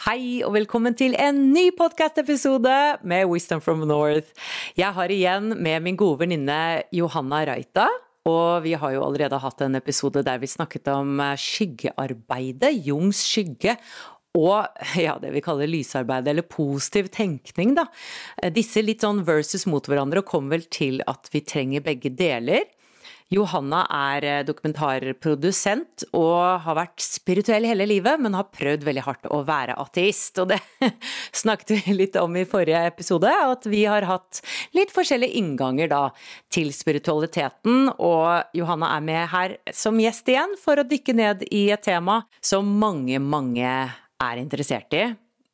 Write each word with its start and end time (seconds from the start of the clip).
Hei 0.00 0.40
og 0.46 0.54
velkommen 0.54 0.94
til 0.96 1.12
en 1.20 1.50
ny 1.52 1.66
podkastepisode 1.76 2.72
med 3.04 3.26
Wisdom 3.28 3.60
from 3.60 3.82
North. 3.84 4.30
Jeg 4.72 4.96
har 4.96 5.12
igjen 5.12 5.52
med 5.60 5.84
min 5.84 5.98
gode 6.00 6.22
venninne 6.22 6.86
Johanna 6.96 7.42
Raita. 7.44 7.84
Og 8.24 8.62
vi 8.64 8.72
har 8.80 8.94
jo 8.94 9.02
allerede 9.04 9.36
hatt 9.42 9.60
en 9.60 9.76
episode 9.76 10.22
der 10.24 10.40
vi 10.40 10.48
snakket 10.48 10.88
om 10.88 11.20
skyggearbeidet, 11.36 12.72
Jungs 12.88 13.20
skygge. 13.28 13.76
Og 14.40 14.64
ja, 14.96 15.18
det 15.20 15.34
vi 15.36 15.44
kaller 15.44 15.68
lysarbeid, 15.68 16.32
eller 16.32 16.48
positiv 16.48 17.12
tenkning, 17.12 17.76
da. 17.76 17.84
Disse 18.56 18.80
litt 18.80 19.04
sånn 19.04 19.20
versus 19.28 19.68
mot 19.68 19.84
hverandre, 19.84 20.24
og 20.24 20.32
kom 20.32 20.48
vel 20.48 20.64
til 20.72 21.04
at 21.12 21.28
vi 21.34 21.44
trenger 21.44 21.84
begge 21.84 22.16
deler. 22.16 22.64
Johanna 23.30 23.84
er 23.94 24.24
eh, 24.26 24.40
dokumentarprodusent 24.42 26.02
og 26.18 26.64
har 26.64 26.76
vært 26.80 27.04
spirituell 27.04 27.68
hele 27.68 27.86
livet, 27.86 28.18
men 28.18 28.34
har 28.34 28.48
prøvd 28.50 28.82
veldig 28.88 29.04
hardt 29.06 29.28
å 29.30 29.38
være 29.46 29.76
ateist. 29.78 30.40
Og 30.42 30.50
det 30.50 30.58
snakket 31.42 31.76
vi 31.76 31.94
litt 31.94 32.18
om 32.18 32.34
i 32.34 32.42
forrige 32.48 32.82
episode, 32.90 33.30
at 33.30 33.68
vi 33.70 33.84
har 33.86 34.08
hatt 34.08 34.42
litt 34.74 34.90
forskjellige 34.94 35.38
innganger 35.38 35.92
da 35.92 36.02
til 36.50 36.72
spiritualiteten. 36.74 37.92
Og 38.02 38.58
Johanna 38.58 38.96
er 38.96 39.06
med 39.06 39.22
her 39.30 39.56
som 39.70 40.02
gjest 40.02 40.26
igjen 40.34 40.58
for 40.58 40.82
å 40.82 40.88
dykke 40.90 41.14
ned 41.14 41.46
i 41.54 41.68
et 41.70 41.86
tema 41.86 42.24
som 42.42 42.66
mange, 42.82 43.22
mange 43.22 43.70
er 43.70 44.42
interessert 44.42 44.90
i. 44.98 45.06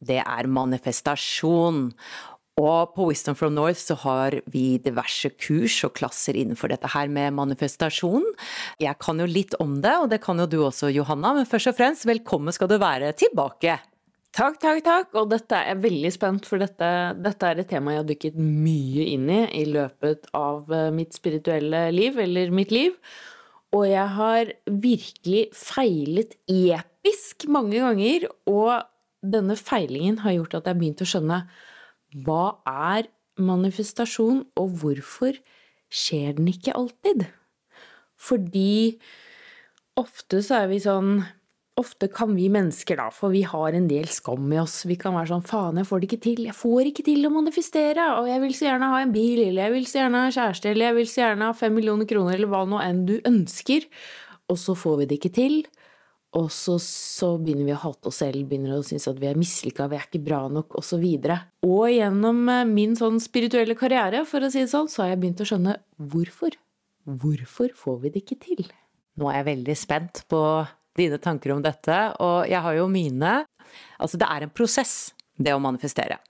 Det 0.06 0.22
er 0.22 0.48
manifestasjon. 0.48 1.90
Og 2.56 2.94
på 2.96 3.04
Wisdom 3.10 3.36
from 3.36 3.52
North 3.52 3.82
så 3.82 3.94
har 4.00 4.38
vi 4.48 4.78
diverse 4.80 5.28
kurs 5.36 5.74
og 5.84 5.92
klasser 5.98 6.38
innenfor 6.40 6.72
dette 6.72 6.88
her 6.88 7.10
med 7.12 7.34
manifestasjon. 7.36 8.24
Jeg 8.80 8.96
kan 9.02 9.20
jo 9.20 9.26
litt 9.28 9.52
om 9.60 9.74
det, 9.84 9.92
og 10.00 10.08
det 10.08 10.22
kan 10.24 10.40
jo 10.40 10.46
du 10.48 10.62
også, 10.64 10.88
Johanna. 10.94 11.34
Men 11.36 11.48
først 11.50 11.74
og 11.74 11.76
fremst, 11.76 12.08
velkommen 12.08 12.56
skal 12.56 12.70
du 12.72 12.78
være 12.80 13.12
tilbake. 13.20 13.76
Takk, 14.36 14.56
takk, 14.62 14.80
takk. 14.88 15.12
Og 15.20 15.28
dette 15.34 15.52
er 15.58 15.74
jeg 15.74 15.82
veldig 15.84 16.14
spent, 16.16 16.48
for 16.48 16.64
dette, 16.64 16.90
dette 17.20 17.52
er 17.52 17.60
et 17.60 17.68
tema 17.68 17.92
jeg 17.92 18.02
har 18.02 18.08
dykket 18.08 18.40
mye 18.40 19.06
inn 19.12 19.28
i 19.36 19.42
i 19.60 19.68
løpet 19.76 20.32
av 20.36 20.72
eh, 20.72 20.88
mitt 20.96 21.12
spirituelle 21.16 21.86
liv, 21.92 22.16
eller 22.24 22.56
mitt 22.56 22.72
liv. 22.72 22.96
Og 23.76 23.84
jeg 23.90 24.16
har 24.16 24.56
virkelig 24.64 25.46
feilet 25.56 26.36
episk 26.48 27.48
mange 27.52 27.84
ganger, 27.84 28.28
og 28.48 28.80
denne 29.20 29.60
feilingen 29.60 30.22
har 30.24 30.38
gjort 30.38 30.56
at 30.56 30.62
jeg 30.64 30.72
har 30.72 30.84
begynt 30.86 31.04
å 31.04 31.12
skjønne 31.12 31.40
hva 32.24 32.58
er 32.70 33.10
manifestasjon, 33.36 34.44
og 34.56 34.76
hvorfor 34.80 35.36
skjer 35.92 36.36
den 36.38 36.48
ikke 36.52 36.76
alltid? 36.76 37.26
Fordi 38.16 38.96
ofte 40.00 40.40
så 40.44 40.62
er 40.62 40.70
vi 40.72 40.84
sånn 40.84 41.18
Ofte 41.76 42.06
kan 42.08 42.30
vi 42.32 42.46
mennesker, 42.48 42.96
da, 42.96 43.10
for 43.12 43.28
vi 43.34 43.42
har 43.44 43.74
en 43.76 43.84
del 43.90 44.06
skam 44.08 44.46
i 44.48 44.56
oss, 44.56 44.78
vi 44.88 44.94
kan 44.96 45.12
være 45.12 45.28
sånn 45.28 45.42
faen, 45.44 45.76
jeg 45.76 45.84
får 45.84 46.00
det 46.00 46.06
ikke 46.08 46.18
til, 46.24 46.38
jeg 46.48 46.56
får 46.56 46.88
ikke 46.88 47.02
til 47.04 47.28
å 47.28 47.30
manifestere, 47.34 48.06
og 48.16 48.30
jeg 48.30 48.40
vil 48.46 48.54
så 48.56 48.64
gjerne 48.64 48.88
ha 48.94 49.02
en 49.04 49.12
bil, 49.12 49.42
eller 49.42 49.66
jeg 49.66 49.74
vil 49.74 49.84
så 49.90 49.98
gjerne 49.98 50.22
ha 50.22 50.30
kjæreste, 50.32 50.70
eller 50.70 50.88
jeg 50.88 50.96
vil 50.96 51.10
så 51.12 51.20
gjerne 51.20 51.50
ha 51.50 51.58
fem 51.58 51.76
millioner 51.76 52.08
kroner, 52.08 52.38
eller 52.38 52.48
hva 52.54 52.62
nå 52.64 52.80
enn 52.80 53.04
du 53.10 53.12
ønsker, 53.28 53.84
og 54.48 54.56
så 54.62 54.72
får 54.86 55.02
vi 55.02 55.10
det 55.10 55.18
ikke 55.20 55.34
til, 55.36 55.58
og 56.36 56.50
så, 56.52 56.76
så, 56.82 57.30
begynner 57.40 57.70
vi 57.70 57.74
å 57.74 57.80
hate 57.80 58.10
oss 58.10 58.20
selv, 58.20 58.44
begynner 58.48 58.76
å 58.76 58.84
synes 58.84 59.08
at 59.08 59.20
vi 59.20 59.28
er 59.30 59.38
mislykka, 59.40 59.88
vi 59.88 59.96
er 59.96 60.04
ikke 60.04 60.22
bra 60.26 60.42
nok, 60.52 60.76
osv. 60.82 61.00
Og, 61.00 61.34
og 61.64 61.84
gjennom 61.88 62.42
eh, 62.52 62.64
min 62.68 62.96
sånn 62.98 63.20
spirituelle 63.22 63.76
karriere, 63.78 64.24
for 64.28 64.44
å 64.44 64.50
si 64.52 64.60
det 64.60 64.72
sånn, 64.72 64.90
så 64.92 65.04
har 65.04 65.14
jeg 65.14 65.22
begynt 65.22 65.40
å 65.40 65.48
skjønne 65.48 65.78
hvorfor. 66.12 66.58
Hvorfor 67.06 67.72
får 67.78 68.00
vi 68.02 68.12
det 68.12 68.24
ikke 68.24 68.40
til? 68.42 68.66
Nå 69.16 69.30
er 69.30 69.40
jeg 69.40 69.48
veldig 69.48 69.76
spent 69.80 70.26
på 70.28 70.40
dine 70.96 71.20
tanker 71.22 71.54
om 71.54 71.62
dette, 71.64 71.98
og 72.24 72.48
jeg 72.50 72.64
har 72.68 72.80
jo 72.80 72.88
mine 72.90 73.42
Altså, 74.00 74.16
det 74.20 74.28
er 74.30 74.44
en 74.44 74.52
prosess, 74.54 75.10
det 75.36 75.52
å 75.52 75.60
manifestere. 75.60 76.20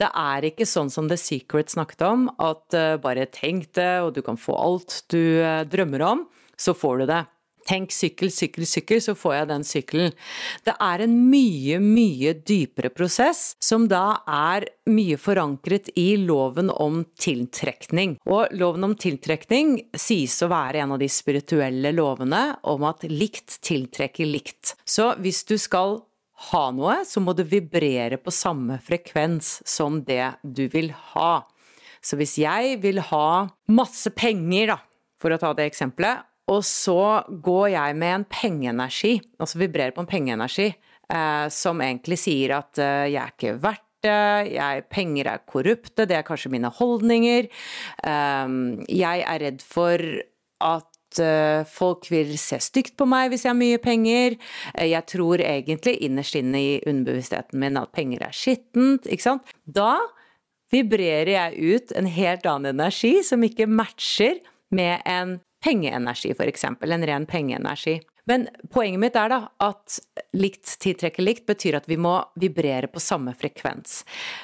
Det 0.00 0.08
er 0.08 0.46
ikke 0.48 0.66
sånn 0.66 0.88
som 0.90 1.06
The 1.10 1.18
Secret 1.20 1.70
snakket 1.70 2.02
om, 2.06 2.24
at 2.42 2.74
uh, 2.74 2.96
bare 3.02 3.26
tenk 3.34 3.68
det, 3.76 4.00
og 4.02 4.14
du 4.16 4.22
kan 4.24 4.38
få 4.40 4.56
alt 4.58 5.02
du 5.12 5.42
uh, 5.42 5.66
drømmer 5.68 6.04
om, 6.06 6.24
så 6.58 6.74
får 6.74 7.02
du 7.02 7.04
det. 7.10 7.20
Tenk 7.68 7.92
sykkel, 7.92 8.30
sykkel, 8.32 8.64
sykkel, 8.64 9.00
så 9.04 9.12
får 9.18 9.34
jeg 9.34 9.48
den 9.50 9.64
sykkelen. 9.68 10.14
Det 10.64 10.72
er 10.80 11.04
en 11.04 11.16
mye, 11.28 11.76
mye 11.84 12.32
dypere 12.48 12.88
prosess, 12.94 13.52
som 13.60 13.84
da 13.90 14.22
er 14.24 14.64
mye 14.88 15.18
forankret 15.20 15.90
i 16.00 16.14
loven 16.22 16.72
om 16.72 17.02
tiltrekning. 17.20 18.16
Og 18.24 18.54
loven 18.56 18.88
om 18.88 18.96
tiltrekning 18.96 19.76
sies 19.92 20.38
å 20.40 20.48
være 20.52 20.80
en 20.80 20.96
av 20.96 21.02
de 21.02 21.10
spirituelle 21.12 21.92
lovene 21.92 22.42
om 22.72 22.88
at 22.88 23.04
likt 23.10 23.60
tiltrekker 23.68 24.28
likt. 24.28 24.72
Så 24.88 25.12
hvis 25.20 25.44
du 25.48 25.58
skal 25.60 26.00
ha 26.48 26.64
noe, 26.72 27.02
så 27.04 27.20
må 27.20 27.34
du 27.36 27.44
vibrere 27.44 28.16
på 28.22 28.32
samme 28.32 28.78
frekvens 28.84 29.58
som 29.68 30.00
det 30.06 30.38
du 30.42 30.64
vil 30.72 30.92
ha. 31.12 31.42
Så 32.00 32.16
hvis 32.16 32.38
jeg 32.40 32.78
vil 32.80 33.02
ha 33.10 33.48
masse 33.74 34.12
penger, 34.16 34.72
da, 34.72 34.78
for 35.18 35.34
å 35.34 35.40
ta 35.42 35.52
det 35.58 35.66
eksempelet, 35.68 36.24
og 36.48 36.62
så 36.64 37.24
går 37.28 37.66
jeg 37.74 37.96
med 38.00 38.14
en 38.14 38.28
pengeenergi, 38.32 39.18
altså 39.38 39.60
vibrerer 39.60 39.94
på 39.96 40.04
en 40.04 40.10
pengeenergi, 40.10 40.70
eh, 41.12 41.46
som 41.52 41.82
egentlig 41.84 42.18
sier 42.20 42.56
at 42.58 42.80
eh, 42.80 43.10
jeg 43.12 43.22
er 43.22 43.34
ikke 43.36 43.58
verdt 43.62 43.84
det, 44.06 44.52
jeg, 44.54 44.84
penger 44.92 45.26
er 45.32 45.46
korrupte, 45.48 46.06
det 46.06 46.14
er 46.14 46.26
kanskje 46.26 46.52
mine 46.54 46.70
holdninger. 46.70 47.48
Eh, 48.06 48.52
jeg 48.94 49.24
er 49.26 49.42
redd 49.42 49.64
for 49.64 50.04
at 50.64 51.20
eh, 51.22 51.64
folk 51.68 52.06
vil 52.12 52.36
se 52.40 52.60
stygt 52.62 52.96
på 52.98 53.08
meg 53.10 53.32
hvis 53.32 53.46
jeg 53.46 53.52
har 53.52 53.58
mye 53.58 53.80
penger. 53.82 54.38
Eh, 54.74 54.90
jeg 54.92 55.06
tror 55.10 55.42
egentlig 55.42 55.96
innerst 56.06 56.38
inne 56.38 56.62
i 56.62 56.78
underbevisstheten 56.86 57.58
min 57.58 57.80
at 57.80 57.92
penger 57.96 58.28
er 58.28 58.36
skittent, 58.36 59.10
ikke 59.10 59.26
sant. 59.26 59.50
Da 59.64 59.96
vibrerer 60.72 61.32
jeg 61.32 61.74
ut 61.74 61.98
en 61.98 62.08
helt 62.12 62.46
annen 62.46 62.76
energi 62.76 63.16
som 63.26 63.44
ikke 63.44 63.68
matcher 63.70 64.42
med 64.74 65.00
en 65.08 65.38
pengeenergi, 65.64 66.34
f.eks. 66.34 66.64
En 66.64 67.06
ren 67.10 67.26
pengeenergi. 67.28 67.98
Men 68.28 68.46
poenget 68.74 69.00
mitt 69.00 69.16
er 69.16 69.32
da 69.32 69.40
at 69.64 69.98
likt 70.36 70.74
tiltrekker 70.82 71.24
likt 71.24 71.46
betyr 71.48 71.78
at 71.78 71.88
vi 71.88 71.96
må 72.00 72.18
vibrere 72.40 72.90
på 72.92 73.00
samme 73.00 73.32
frekvens. 73.38 74.02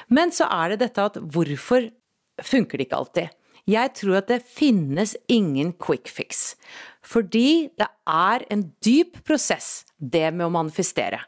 Men 0.09 0.33
så 0.33 0.49
er 0.49 0.73
det 0.73 0.81
dette 0.87 1.09
at 1.11 1.19
hvorfor 1.21 1.91
funker 2.41 2.79
det 2.79 2.87
ikke 2.87 3.01
alltid? 3.03 3.35
Jeg 3.69 3.93
tror 3.97 4.19
at 4.19 4.29
det 4.29 4.43
finnes 4.45 5.15
ingen 5.31 5.73
quick 5.81 6.09
fix. 6.09 6.53
Fordi 7.05 7.69
det 7.77 7.87
er 8.09 8.45
en 8.53 8.67
dyp 8.85 9.21
prosess, 9.25 9.85
det 9.97 10.31
med 10.33 10.47
å 10.47 10.53
manifestere. 10.53 11.21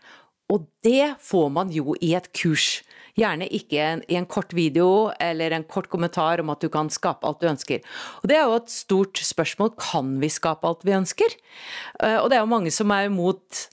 Og 0.54 0.66
det 0.86 1.18
får 1.22 1.50
man 1.54 1.74
jo 1.74 1.96
i 2.02 2.14
et 2.18 2.30
kurs. 2.38 2.82
Gjerne 3.18 3.48
ikke 3.50 3.86
i 4.06 4.18
en 4.20 4.28
kort 4.30 4.54
video 4.54 5.10
eller 5.20 5.56
en 5.56 5.66
kort 5.66 5.90
kommentar 5.90 6.44
om 6.44 6.52
at 6.54 6.62
du 6.62 6.70
kan 6.74 6.92
skape 6.94 7.26
alt 7.26 7.42
du 7.42 7.48
ønsker. 7.50 7.82
Og 8.22 8.30
det 8.30 8.38
er 8.38 8.46
jo 8.46 8.60
et 8.60 8.70
stort 8.74 9.22
spørsmål. 9.26 9.74
Kan 9.82 10.20
vi 10.22 10.30
skape 10.30 10.70
alt 10.70 10.86
vi 10.86 10.94
ønsker? 10.98 11.34
Eh, 12.04 12.20
og 12.20 12.30
det 12.30 12.38
er 12.38 12.46
jo 12.46 12.52
mange 12.54 12.74
som 12.74 12.94
er 12.94 13.10
imot 13.10 13.64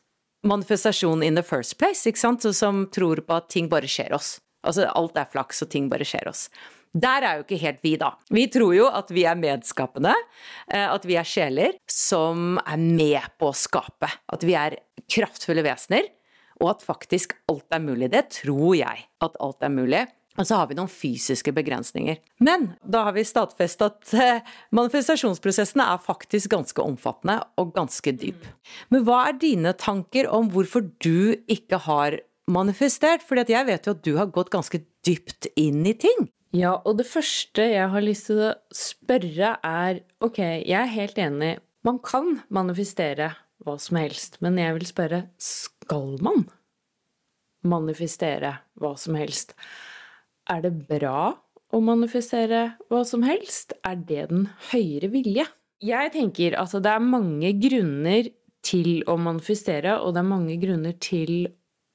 manifestasjon 0.45 1.23
in 1.25 1.37
the 1.37 1.45
first 1.45 1.77
place, 1.81 2.07
ikke 2.09 2.21
sant? 2.21 2.45
som 2.57 2.87
tror 2.93 3.21
på 3.25 3.37
at 3.37 3.51
ting 3.53 3.69
bare 3.73 3.89
skjer 3.89 4.17
oss. 4.17 4.39
Altså 4.65 4.89
alt 4.97 5.21
er 5.21 5.29
flaks, 5.29 5.61
og 5.65 5.71
ting 5.73 5.91
bare 5.93 6.09
skjer 6.09 6.29
oss. 6.31 6.49
Der 6.95 7.27
er 7.27 7.39
jo 7.39 7.45
ikke 7.45 7.59
helt 7.59 7.81
vi, 7.83 7.97
da. 7.99 8.13
Vi 8.31 8.47
tror 8.55 8.75
jo 8.77 8.89
at 8.89 9.09
vi 9.13 9.25
er 9.27 9.39
medskapende, 9.39 10.15
eh, 10.71 10.87
at 10.87 11.05
vi 11.05 11.19
er 11.21 11.29
sjeler 11.29 11.77
som 11.91 12.57
er 12.63 12.81
med 12.81 13.33
på 13.41 13.51
å 13.51 13.57
skape. 13.57 14.09
At 14.33 14.47
vi 14.47 14.55
er 14.57 14.79
kraftfulle 15.11 15.65
vesener 15.67 16.09
og 16.61 16.75
at 16.75 16.85
faktisk 16.87 17.35
alt 17.51 17.67
er 17.75 17.83
mulig. 17.83 18.11
Det 18.13 18.27
tror 18.43 18.75
jeg, 18.79 19.09
at 19.25 19.41
alt 19.43 19.65
er 19.65 19.73
mulig. 19.75 20.05
Og 20.35 20.49
så 20.49 20.59
har 20.59 20.67
vi 20.67 20.75
noen 20.75 20.91
fysiske 20.91 21.53
begrensninger. 21.55 22.19
Men 22.43 22.73
da 22.83 23.05
har 23.07 23.15
vi 23.15 23.23
stadfestet 23.27 23.85
at 23.87 24.47
manifestasjonsprosessene 24.75 25.87
er 25.95 26.03
faktisk 26.03 26.51
ganske 26.57 26.83
omfattende 26.83 27.39
og 27.61 27.71
ganske 27.77 28.15
dyp. 28.19 28.49
Men 28.91 29.07
hva 29.07 29.29
er 29.29 29.39
dine 29.39 29.75
tanker 29.79 30.27
om 30.27 30.51
hvorfor 30.51 30.89
du 31.05 31.37
ikke 31.47 31.79
har 31.87 32.19
manifestert? 32.51 33.23
Fordi 33.23 33.47
jeg 33.55 33.71
vet 33.71 33.87
jo 33.87 33.95
at 33.95 34.03
du 34.07 34.17
har 34.19 34.33
gått 34.35 34.51
ganske 34.55 34.83
dypt 35.07 35.53
inn 35.55 35.85
i 35.87 35.95
ting. 35.95 36.27
Ja, 36.55 36.77
og 36.87 36.99
det 37.01 37.07
første 37.11 37.67
jeg 37.67 37.87
har 37.91 38.03
lyst 38.03 38.29
til 38.31 38.43
å 38.47 38.53
spørre 38.75 39.57
er 39.59 40.03
Ok, 40.23 40.39
jeg 40.39 40.79
er 40.79 40.91
helt 40.91 41.19
enig. 41.19 41.57
Man 41.87 41.99
kan 42.03 42.41
manifestere 42.55 43.33
hva 43.65 43.75
som 43.81 43.99
helst, 43.99 44.39
men 44.45 44.59
jeg 44.61 44.75
vil 44.77 44.87
spørre 44.89 45.21
skal 45.41 45.74
man 45.91 46.47
manifestere 47.65 48.59
hva 48.81 48.95
som 49.01 49.17
helst? 49.19 49.55
Er 50.51 50.63
det 50.65 50.75
bra 50.89 51.33
å 51.75 51.81
manifestere 51.83 52.77
hva 52.91 53.03
som 53.09 53.25
helst? 53.27 53.75
Er 53.85 53.97
det 53.97 54.29
den 54.31 54.49
høyere 54.71 55.11
vilje? 55.13 55.47
Jeg 55.85 56.13
tenker 56.15 56.57
at 56.61 56.73
det 56.73 56.91
er 56.91 57.03
mange 57.03 57.51
grunner 57.61 58.31
til 58.65 59.03
å 59.11 59.17
manifestere, 59.21 59.99
og 60.01 60.15
det 60.15 60.23
er 60.23 60.29
mange 60.29 60.57
grunner 60.61 60.95
til 61.03 61.49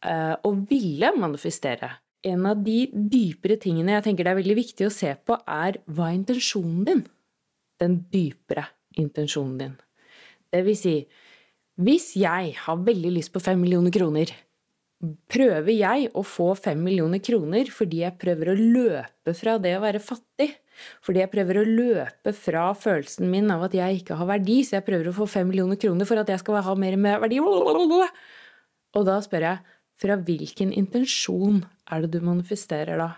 uh, 0.06 0.36
å 0.46 0.52
ville 0.70 1.10
manifestere. 1.18 1.90
En 2.30 2.46
av 2.50 2.60
de 2.62 2.84
dypere 2.92 3.58
tingene 3.62 3.96
jeg 3.96 4.10
tenker 4.10 4.28
det 4.28 4.34
er 4.34 4.42
veldig 4.42 4.58
viktig 4.60 4.90
å 4.90 4.94
se 4.94 5.14
på, 5.26 5.38
er 5.48 5.80
hva 5.88 6.10
er 6.10 6.20
intensjonen 6.20 6.84
din? 6.86 7.06
Den 7.80 7.96
dypere 8.12 8.68
intensjonen 9.00 9.58
din. 9.62 9.76
Det 10.50 10.62
vil 10.66 10.78
si, 10.78 10.96
hvis 11.80 12.12
jeg 12.20 12.54
har 12.66 12.86
veldig 12.86 13.12
lyst 13.16 13.32
på 13.32 13.42
fem 13.44 13.60
millioner 13.62 13.94
kroner, 13.96 14.32
prøver 15.32 15.72
jeg 15.72 16.10
å 16.12 16.24
få 16.28 16.50
fem 16.60 16.82
millioner 16.84 17.22
kroner 17.24 17.70
fordi 17.72 18.02
jeg 18.02 18.18
prøver 18.20 18.52
å 18.52 18.58
løpe 18.60 19.36
fra 19.38 19.56
det 19.64 19.78
å 19.78 19.84
være 19.86 20.02
fattig. 20.04 20.50
Fordi 21.04 21.22
jeg 21.24 21.32
prøver 21.32 21.60
å 21.60 21.68
løpe 21.68 22.34
fra 22.36 22.70
følelsen 22.76 23.32
min 23.32 23.48
av 23.52 23.66
at 23.68 23.76
jeg 23.76 24.02
ikke 24.02 24.18
har 24.20 24.28
verdi, 24.30 24.62
så 24.64 24.78
jeg 24.78 24.88
prøver 24.88 25.10
å 25.12 25.16
få 25.16 25.28
fem 25.28 25.48
millioner 25.48 25.80
kroner 25.80 26.08
for 26.08 26.20
at 26.20 26.32
jeg 26.32 26.44
skal 26.44 26.62
ha 26.64 26.76
mer 26.80 27.00
verdi. 27.24 27.40
Og 27.40 29.08
da 29.08 29.18
spør 29.24 29.48
jeg, 29.48 29.76
fra 30.00 30.16
hvilken 30.16 30.72
intensjon 30.76 31.64
er 31.92 32.04
det 32.04 32.14
du 32.16 32.24
manifesterer 32.24 33.00
da? 33.00 33.10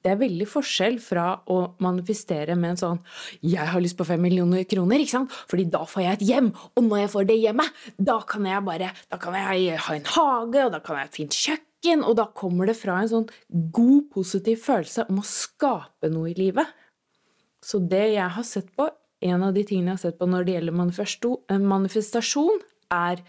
Det 0.00 0.12
er 0.14 0.20
veldig 0.20 0.46
forskjell 0.48 0.96
fra 1.04 1.26
å 1.52 1.58
manifestere 1.84 2.56
med 2.56 2.70
en 2.70 2.80
sånn 2.80 3.00
'Jeg 3.42 3.66
har 3.68 3.80
lyst 3.80 3.98
på 3.98 4.06
fem 4.06 4.20
millioner 4.20 4.64
kroner', 4.64 5.00
ikke 5.00 5.16
sant? 5.18 5.30
Fordi 5.30 5.70
da 5.70 5.84
får 5.84 6.02
jeg 6.02 6.12
et 6.12 6.26
hjem. 6.28 6.52
Og 6.76 6.84
når 6.84 6.98
jeg 7.00 7.10
får 7.10 7.26
det 7.26 7.38
hjemmet, 7.40 7.70
da 7.98 8.20
kan 8.20 8.44
jeg 8.44 8.64
bare 8.64 8.92
Da 9.10 9.16
kan 9.18 9.34
jeg 9.34 9.78
ha 9.78 9.94
en 9.94 10.04
hage, 10.04 10.64
og 10.64 10.72
da 10.72 10.80
kan 10.80 10.96
jeg 10.96 11.02
ha 11.02 11.04
et 11.04 11.14
fint 11.14 11.30
kjøkken, 11.30 12.04
og 12.04 12.16
da 12.16 12.26
kommer 12.26 12.66
det 12.66 12.76
fra 12.76 13.00
en 13.00 13.08
sånn 13.08 13.28
god, 13.50 14.10
positiv 14.10 14.56
følelse 14.64 15.08
om 15.08 15.18
å 15.18 15.22
skape 15.24 16.10
noe 16.10 16.30
i 16.30 16.34
livet. 16.34 16.66
Så 17.62 17.78
det 17.86 18.14
jeg 18.14 18.28
har 18.28 18.42
sett 18.42 18.74
på, 18.76 18.88
en 19.22 19.42
av 19.42 19.52
de 19.52 19.64
tingene 19.64 19.92
jeg 19.92 19.98
har 19.98 20.10
sett 20.10 20.18
på 20.18 20.26
når 20.26 20.44
det 20.44 20.54
gjelder 20.54 21.44
eh, 21.50 21.58
manifestasjon, 21.58 22.60
er 22.90 23.20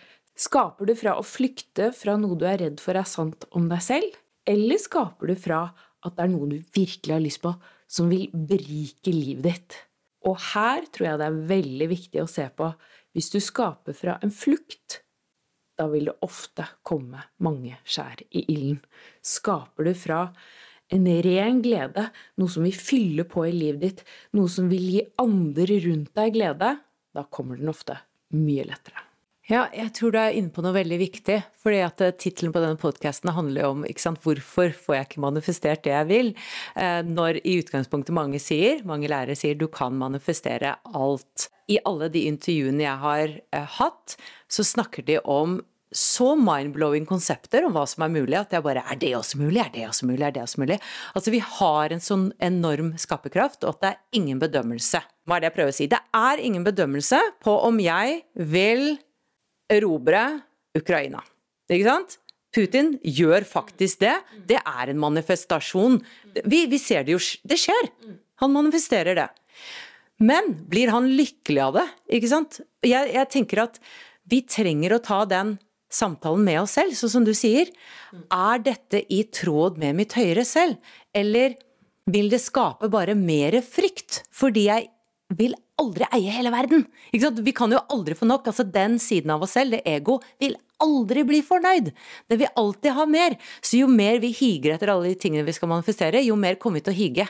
Skaper 0.41 0.88
du 0.88 0.95
fra 0.95 1.17
å 1.19 1.24
flykte 1.27 1.91
fra 1.94 2.15
noe 2.17 2.38
du 2.39 2.47
er 2.47 2.62
redd 2.63 2.79
for 2.81 2.97
er 2.97 3.06
sant 3.06 3.44
om 3.51 3.67
deg 3.69 3.83
selv, 3.83 4.15
eller 4.47 4.79
skaper 4.81 5.29
du 5.29 5.35
fra 5.38 5.59
at 6.06 6.18
det 6.18 6.25
er 6.25 6.33
noe 6.33 6.50
du 6.50 6.57
virkelig 6.75 7.13
har 7.13 7.24
lyst 7.24 7.42
på, 7.44 7.53
som 7.92 8.09
vil 8.12 8.30
berike 8.33 9.13
livet 9.13 9.45
ditt. 9.48 9.77
Og 10.27 10.38
her 10.53 10.86
tror 10.94 11.07
jeg 11.07 11.21
det 11.21 11.27
er 11.27 11.45
veldig 11.51 11.88
viktig 11.92 12.24
å 12.24 12.30
se 12.30 12.48
på 12.56 12.71
hvis 13.12 13.31
du 13.33 13.39
skaper 13.44 13.95
fra 13.98 14.18
en 14.24 14.31
flukt, 14.31 15.01
da 15.75 15.88
vil 15.92 16.12
det 16.12 16.18
ofte 16.24 16.68
komme 16.88 17.24
mange 17.44 17.80
skjær 17.83 18.21
i 18.30 18.45
ilden. 18.53 18.80
Skaper 19.25 19.89
du 19.89 19.94
fra 19.98 20.21
en 20.92 21.07
ren 21.25 21.62
glede, 21.63 22.07
noe 22.39 22.51
som 22.51 22.68
vil 22.68 22.75
fylle 22.75 23.25
på 23.27 23.48
i 23.48 23.53
livet 23.56 23.83
ditt, 23.83 24.03
noe 24.38 24.51
som 24.51 24.69
vil 24.71 24.89
gi 24.95 25.06
andre 25.24 25.80
rundt 25.88 26.12
deg 26.19 26.36
glede, 26.38 26.75
da 27.12 27.27
kommer 27.27 27.59
den 27.59 27.71
ofte 27.71 27.98
mye 28.36 28.68
lettere. 28.68 29.11
Ja, 29.49 29.63
jeg 29.73 29.89
tror 29.97 30.13
du 30.13 30.19
er 30.21 30.35
inne 30.38 30.51
på 30.53 30.61
noe 30.61 30.75
veldig 30.75 30.97
viktig. 31.01 31.39
fordi 31.61 31.79
at 31.81 32.01
eh, 32.01 32.13
Tittelen 32.13 32.53
på 32.53 32.61
denne 32.61 32.77
podkasten 32.77 33.33
handler 33.33 33.63
jo 33.63 33.71
om 33.73 33.85
sant, 33.97 34.21
hvorfor 34.21 34.69
får 34.69 34.95
jeg 34.95 35.07
ikke 35.07 35.23
manifestert 35.25 35.83
det 35.83 35.95
jeg 35.95 36.07
vil. 36.11 36.29
Eh, 36.75 37.01
når 37.01 37.41
i 37.41 37.57
utgangspunktet 37.63 38.13
mange 38.13 38.39
sier, 38.39 38.83
mange 38.85 39.09
lærere 39.09 39.35
sier 39.35 39.57
du 39.57 39.67
kan 39.67 39.97
manifestere 39.97 40.75
alt. 40.93 41.49
I 41.67 41.79
alle 41.85 42.11
de 42.13 42.27
intervjuene 42.29 42.85
jeg 42.85 43.01
har 43.01 43.27
eh, 43.33 43.75
hatt, 43.79 44.15
så 44.47 44.65
snakker 44.67 45.05
de 45.09 45.19
om 45.25 45.59
så 45.91 46.38
mind-blowing 46.39 47.03
konsepter 47.09 47.65
om 47.67 47.73
hva 47.75 47.83
som 47.89 48.05
er 48.05 48.13
mulig, 48.13 48.38
at 48.39 48.53
jeg 48.55 48.63
bare 48.63 48.85
Er 48.88 48.95
det 48.95 49.11
også 49.17 49.41
mulig? 49.41 49.59
Er 49.59 49.71
det 49.73 49.88
også 49.89 50.07
mulig? 50.07 50.23
Er 50.23 50.31
det 50.31 50.45
også 50.45 50.62
mulig? 50.62 50.79
Altså, 51.17 51.33
vi 51.33 51.41
har 51.43 51.91
en 51.91 52.03
sånn 52.03 52.29
enorm 52.39 52.93
skaperkraft, 52.95 53.65
og 53.65 53.75
at 53.75 53.81
det 53.81 53.89
er 53.89 54.21
ingen 54.21 54.39
bedømmelse. 54.39 55.01
Hva 55.25 55.36
er 55.36 55.43
det 55.43 55.51
jeg 55.51 55.57
prøver 55.57 55.74
å 55.74 55.79
si? 55.81 55.89
Det 55.91 56.00
er 56.15 56.39
ingen 56.39 56.63
bedømmelse 56.63 57.19
på 57.43 57.57
om 57.67 57.81
jeg 57.83 58.21
vil 58.36 58.93
erobre 59.72 60.24
Ukraina. 60.78 61.24
Ikke 61.72 61.88
sant? 61.88 62.18
Putin 62.51 62.98
gjør 63.00 63.46
faktisk 63.48 64.01
det. 64.04 64.18
Det 64.50 64.60
er 64.60 64.92
en 64.92 65.00
manifestasjon. 65.00 66.01
Vi, 66.44 66.66
vi 66.68 66.80
ser 66.82 67.08
det 67.08 67.16
jo 67.16 67.22
Det 67.48 67.58
skjer. 67.60 67.92
Han 68.44 68.51
manifesterer 68.51 69.16
det. 69.16 69.30
Men 70.22 70.51
blir 70.70 70.92
han 70.94 71.08
lykkelig 71.16 71.62
av 71.63 71.78
det? 71.80 71.88
Ikke 72.18 72.30
sant? 72.30 72.60
Jeg, 72.86 73.13
jeg 73.16 73.30
tenker 73.32 73.63
at 73.63 73.80
vi 74.30 74.44
trenger 74.46 74.98
å 74.98 75.04
ta 75.04 75.24
den 75.25 75.56
samtalen 75.92 76.44
med 76.46 76.62
oss 76.62 76.75
selv, 76.78 76.96
sånn 76.96 77.13
som 77.16 77.25
du 77.28 77.34
sier. 77.36 77.72
Er 78.13 78.62
dette 78.63 79.04
i 79.12 79.24
tråd 79.34 79.80
med 79.82 79.98
mitt 79.98 80.16
høyere 80.18 80.46
selv? 80.48 80.78
Eller 81.16 81.58
vil 82.12 82.32
det 82.32 82.42
skape 82.44 82.90
bare 82.92 83.16
mer 83.18 83.60
frykt 83.63 84.24
fordi 84.36 84.68
jeg 84.68 84.90
vil 85.38 85.56
aldri 85.81 86.07
eie 86.15 86.33
hele 86.33 86.51
verden. 86.53 86.85
Vi 87.11 87.53
kan 87.57 87.73
jo 87.73 87.81
aldri 87.91 88.15
få 88.17 88.27
nok. 88.29 88.47
altså 88.47 88.63
Den 88.63 89.00
siden 89.01 89.33
av 89.33 89.43
oss 89.45 89.57
selv, 89.57 89.75
det 89.75 89.81
ego, 89.89 90.19
vil 90.39 90.55
aldri 90.81 91.23
bli 91.27 91.41
fornøyd. 91.45 91.91
Det 92.29 92.39
vil 92.39 92.53
alltid 92.57 92.95
ha 92.97 93.05
mer. 93.09 93.38
Så 93.61 93.81
jo 93.81 93.89
mer 93.91 94.21
vi 94.23 94.31
higer 94.35 94.75
etter 94.75 94.93
alle 94.93 95.11
de 95.11 95.19
tingene 95.19 95.47
vi 95.47 95.55
skal 95.55 95.71
manifestere, 95.71 96.23
jo 96.25 96.38
mer 96.39 96.59
kommer 96.61 96.81
vi 96.81 96.88
til 96.88 96.93
å 96.93 97.00
hige. 97.01 97.27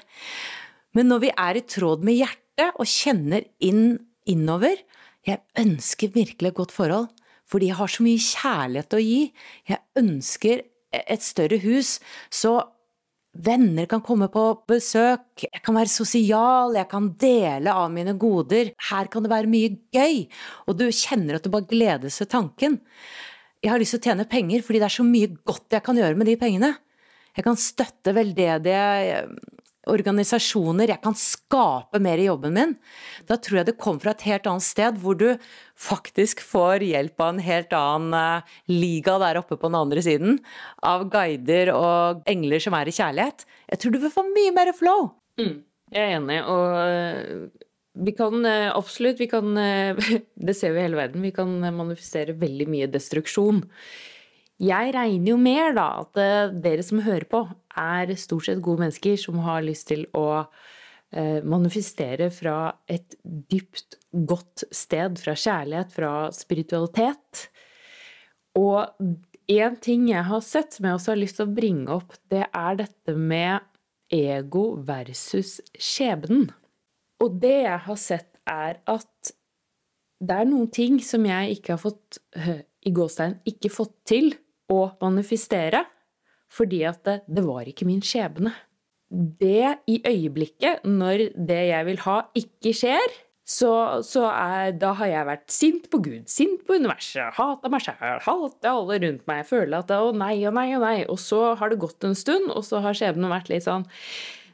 Men 0.97 1.11
når 1.11 1.25
vi 1.25 1.33
er 1.39 1.57
i 1.57 1.65
tråd 1.67 2.03
med 2.07 2.19
hjertet 2.19 2.77
og 2.77 2.89
kjenner 2.89 3.47
inn 3.63 3.99
innover 4.29 4.83
Jeg 5.21 5.37
ønsker 5.53 6.09
virkelig 6.09 6.49
et 6.49 6.57
godt 6.57 6.71
forhold, 6.73 7.11
fordi 7.45 7.67
jeg 7.69 7.77
har 7.77 7.91
så 7.93 8.01
mye 8.01 8.21
kjærlighet 8.25 8.95
å 8.97 9.01
gi. 9.03 9.19
Jeg 9.69 10.01
ønsker 10.01 10.63
et 10.91 11.21
større 11.21 11.59
hus. 11.61 11.99
Så 12.33 12.55
Venner 13.31 13.87
kan 13.87 14.01
komme 14.03 14.27
på 14.27 14.41
besøk, 14.67 15.45
jeg 15.45 15.61
kan 15.63 15.77
være 15.77 15.87
sosial, 15.87 16.75
jeg 16.75 16.87
kan 16.91 17.07
dele 17.19 17.71
av 17.71 17.87
mine 17.93 18.17
goder. 18.19 18.73
Her 18.89 19.07
kan 19.11 19.23
det 19.23 19.31
være 19.31 19.51
mye 19.51 19.77
gøy, 19.95 20.25
og 20.67 20.75
du 20.81 20.89
kjenner 20.91 21.37
at 21.37 21.45
du 21.45 21.51
bare 21.53 21.69
gledes 21.69 22.19
ved 22.19 22.31
tanken. 22.33 22.75
Jeg 23.63 23.71
har 23.71 23.79
lyst 23.79 23.95
til 23.95 24.01
å 24.01 24.07
tjene 24.09 24.27
penger 24.27 24.65
fordi 24.65 24.81
det 24.81 24.87
er 24.89 24.97
så 24.97 25.05
mye 25.07 25.31
godt 25.47 25.77
jeg 25.77 25.85
kan 25.85 25.99
gjøre 26.01 26.17
med 26.19 26.27
de 26.27 26.35
pengene. 26.41 26.73
Jeg 27.37 27.47
kan 27.47 27.59
støtte 27.59 28.11
veldedige 28.17 29.23
organisasjoner, 29.89 30.91
jeg 30.93 31.01
kan 31.01 31.15
skape 31.17 32.01
mer 32.03 32.21
i 32.21 32.27
jobben 32.27 32.53
min. 32.53 32.75
Da 33.29 33.37
tror 33.41 33.61
jeg 33.61 33.69
det 33.71 33.79
kommer 33.81 34.03
fra 34.03 34.13
et 34.13 34.25
helt 34.27 34.49
annet 34.49 34.65
sted, 34.65 34.99
hvor 35.01 35.17
du 35.17 35.31
faktisk 35.79 36.43
får 36.45 36.85
hjelp 36.85 37.23
av 37.23 37.33
en 37.33 37.41
helt 37.41 37.73
annen 37.73 38.13
uh, 38.13 38.53
liga 38.69 39.17
der 39.23 39.41
oppe 39.41 39.57
på 39.57 39.71
den 39.71 39.79
andre 39.79 40.03
siden. 40.05 40.37
Av 40.85 41.07
guider 41.09 41.73
og 41.73 42.21
engler 42.29 42.61
som 42.61 42.77
er 42.77 42.91
i 42.91 42.95
kjærlighet. 42.95 43.47
Jeg 43.73 43.81
tror 43.81 43.95
du 43.95 43.99
vil 44.05 44.13
få 44.13 44.25
mye 44.29 44.53
mer 44.53 44.71
flow. 44.77 45.09
Mm, 45.41 45.57
jeg 45.95 46.05
er 46.05 46.15
enig, 46.19 46.39
og 46.45 46.77
uh, 46.77 47.67
vi 48.05 48.15
kan 48.15 48.37
uh, 48.45 48.69
absolutt 48.77 49.19
vi 49.19 49.31
kan, 49.31 49.49
Det 50.47 50.57
ser 50.57 50.75
vi 50.75 50.83
i 50.83 50.85
hele 50.85 51.01
verden. 51.01 51.25
Vi 51.25 51.33
kan 51.35 51.57
manifestere 51.73 52.37
veldig 52.37 52.69
mye 52.69 52.93
destruksjon. 52.93 53.65
Jeg 54.61 54.91
regner 54.93 55.31
jo 55.31 55.39
mer 55.41 55.73
da 55.73 55.87
at 56.03 56.19
dere 56.61 56.83
som 56.85 57.01
hører 57.01 57.25
på, 57.29 57.45
er 57.81 58.11
stort 58.19 58.45
sett 58.45 58.61
gode 58.61 58.83
mennesker 58.83 59.17
som 59.17 59.39
har 59.41 59.63
lyst 59.65 59.87
til 59.89 60.03
å 60.17 60.43
eh, 60.43 61.39
manifestere 61.41 62.27
fra 62.33 62.69
et 62.85 63.15
dypt, 63.23 63.97
godt 64.11 64.67
sted, 64.69 65.17
fra 65.17 65.33
kjærlighet, 65.33 65.95
fra 65.95 66.13
spiritualitet. 66.35 67.47
Og 68.59 68.85
en 69.51 69.77
ting 69.81 70.05
jeg 70.11 70.27
har 70.29 70.45
sett, 70.45 70.75
som 70.75 70.87
jeg 70.87 70.99
også 70.99 71.13
har 71.15 71.21
lyst 71.23 71.39
til 71.39 71.49
å 71.49 71.55
bringe 71.57 71.97
opp, 71.97 72.13
det 72.29 72.45
er 72.45 72.79
dette 72.83 73.17
med 73.17 73.65
ego 74.13 74.65
versus 74.85 75.57
skjebnen. 75.73 76.51
Og 77.23 77.41
det 77.41 77.57
jeg 77.63 77.81
har 77.87 77.99
sett, 77.99 78.29
er 78.45 78.77
at 78.89 79.33
det 80.21 80.37
er 80.37 80.47
noen 80.49 80.69
ting 80.69 80.99
som 81.01 81.25
jeg 81.25 81.57
ikke 81.57 81.75
har 81.75 81.81
fått, 81.81 82.21
i 82.85 82.93
gåstein, 82.93 83.39
ikke 83.47 83.73
fått 83.73 83.97
til 84.09 84.33
å 84.71 84.91
manifestere 85.03 85.85
fordi 86.51 86.81
at 86.83 86.99
det, 87.07 87.21
det 87.31 87.43
var 87.45 87.67
ikke 87.69 87.87
min 87.87 88.01
skjebne. 88.03 88.51
Det 89.11 89.77
i 89.91 90.01
øyeblikket, 90.07 90.83
når 90.87 91.29
det 91.35 91.61
jeg 91.69 91.87
vil 91.87 92.01
ha, 92.03 92.17
ikke 92.35 92.73
skjer, 92.75 93.13
så, 93.51 93.71
så 94.05 94.25
er, 94.29 94.75
da 94.79 94.91
har 94.99 95.09
jeg 95.09 95.27
vært 95.27 95.47
sint 95.51 95.87
på 95.91 95.99
Gud, 96.03 96.27
sint 96.31 96.61
på 96.67 96.77
universet, 96.79 97.33
hata 97.35 97.71
meg 97.71 97.83
sjæl, 97.83 98.21
hata 98.23 98.75
alle 98.75 98.99
rundt 99.03 99.25
meg, 99.27 99.41
føler 99.49 99.79
at 99.81 99.91
å 99.95 100.11
nei 100.15 100.35
og 100.47 100.55
nei 100.55 100.67
og 100.77 100.85
nei. 100.85 100.97
Og 101.11 101.19
så 101.19 101.41
har 101.59 101.71
det 101.71 101.81
gått 101.81 102.07
en 102.07 102.15
stund, 102.17 102.51
og 102.53 102.63
så 102.67 102.83
har 102.85 102.95
skjebnen 102.97 103.31
vært 103.31 103.51
litt 103.51 103.67
sånn 103.67 103.87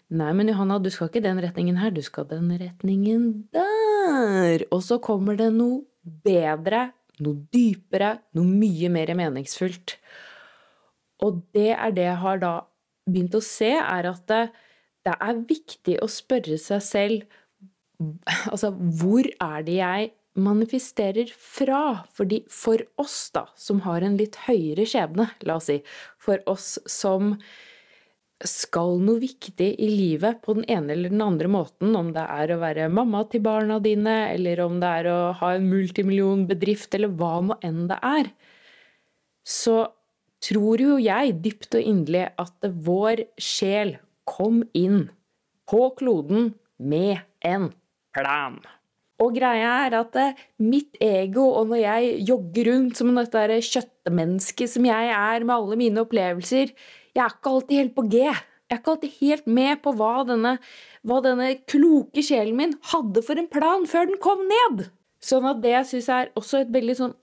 Nei, 0.07 0.29
men 0.31 0.47
Johanna, 0.47 0.77
du 0.79 0.87
skal 0.87 1.09
ikke 1.09 1.19
den 1.19 1.41
retningen 1.43 1.75
her, 1.81 1.89
du 1.91 1.99
skal 1.99 2.23
den 2.29 2.47
retningen 2.55 3.25
der. 3.51 4.61
Og 4.71 4.79
så 4.85 5.01
kommer 5.03 5.35
det 5.35 5.49
noe 5.51 5.81
bedre, 6.23 6.85
noe 7.23 7.41
dypere, 7.53 8.17
noe 8.37 8.47
mye 8.47 8.89
mer 8.93 9.13
meningsfullt. 9.17 9.97
Og 11.25 11.41
det 11.55 11.71
er 11.73 11.95
det 11.95 12.07
jeg 12.07 12.21
har 12.23 12.41
da 12.43 12.53
begynt 13.07 13.37
å 13.37 13.43
se, 13.43 13.71
er 13.79 14.09
at 14.09 14.23
det, 14.29 14.43
det 15.07 15.15
er 15.23 15.43
viktig 15.49 15.97
å 16.03 16.11
spørre 16.11 16.59
seg 16.61 16.83
selv 16.85 17.37
Altså, 18.53 18.69
hvor 18.99 19.25
er 19.41 19.63
det 19.65 19.79
jeg 19.79 20.09
manifesterer 20.37 21.31
fra? 21.33 22.03
Fordi 22.13 22.43
for 22.53 22.83
oss, 23.01 23.31
da, 23.33 23.47
som 23.57 23.79
har 23.87 24.05
en 24.05 24.19
litt 24.19 24.37
høyere 24.45 24.85
skjebne, 24.85 25.25
la 25.49 25.55
oss 25.57 25.71
si, 25.71 25.79
for 26.21 26.43
oss 26.45 26.75
som 26.85 27.33
skal 28.45 28.99
noe 29.01 29.17
viktig 29.21 29.69
i 29.81 29.87
livet 29.89 30.43
på 30.45 30.53
den 30.57 30.65
ene 30.69 30.93
eller 30.93 31.13
den 31.13 31.23
andre 31.25 31.49
måten, 31.49 31.95
om 31.97 32.11
det 32.13 32.25
er 32.29 32.53
å 32.53 32.59
være 32.61 32.89
mamma 32.93 33.23
til 33.31 33.41
barna 33.45 33.79
dine, 33.81 34.27
eller 34.33 34.61
om 34.65 34.77
det 34.81 34.91
er 35.01 35.09
å 35.09 35.17
ha 35.39 35.53
en 35.55 35.65
multimillionbedrift, 35.71 36.93
eller 36.93 37.15
hva 37.17 37.33
nå 37.47 37.57
enn 37.65 37.87
det 37.89 37.97
er, 38.05 38.31
så 39.47 39.79
tror 40.43 40.83
jo 40.83 40.97
jeg 41.01 41.39
dypt 41.41 41.79
og 41.79 41.91
inderlig 41.91 42.27
at 42.37 42.71
vår 42.85 43.25
sjel 43.41 43.97
kom 44.27 44.61
inn 44.77 45.07
på 45.67 45.87
kloden 45.97 46.51
med 46.77 47.23
en 47.41 47.71
plan. 48.13 48.59
Og 49.17 49.33
greia 49.33 49.71
er 49.87 49.95
at 49.97 50.17
eh, 50.21 50.37
mitt 50.61 50.99
ego, 51.01 51.47
og 51.57 51.71
når 51.71 51.81
jeg 51.81 52.11
jogger 52.27 52.69
rundt 52.69 52.99
som 52.99 53.15
dette 53.17 53.61
kjøttmennesket 53.65 54.75
som 54.75 54.85
jeg 54.85 55.09
er 55.09 55.45
med 55.45 55.55
alle 55.55 55.77
mine 55.79 56.03
opplevelser, 56.03 56.75
jeg 57.17 57.25
er 57.25 57.33
ikke 57.33 57.53
alltid 57.55 57.81
helt 57.81 57.95
på 57.97 58.05
G. 58.11 58.21
Jeg 58.27 58.75
er 58.75 58.81
ikke 58.81 58.93
alltid 58.93 59.15
helt 59.21 59.47
med 59.57 59.81
på 59.81 59.93
hva 59.97 60.13
denne, 60.27 60.57
hva 61.07 61.17
denne 61.25 61.49
kloke 61.71 62.21
sjelen 62.25 62.57
min 62.59 62.75
hadde 62.91 63.23
for 63.25 63.41
en 63.41 63.49
plan 63.49 63.87
før 63.89 64.11
den 64.11 64.19
kom 64.21 64.43
ned. 64.45 64.87
Sånn 65.23 65.47
at 65.49 65.63
det 65.63 65.73
jeg 65.73 65.89
syns 65.91 66.09
er 66.13 66.29
også 66.37 66.61
et 66.61 66.73
veldig 66.75 66.97
sånn 66.99 67.15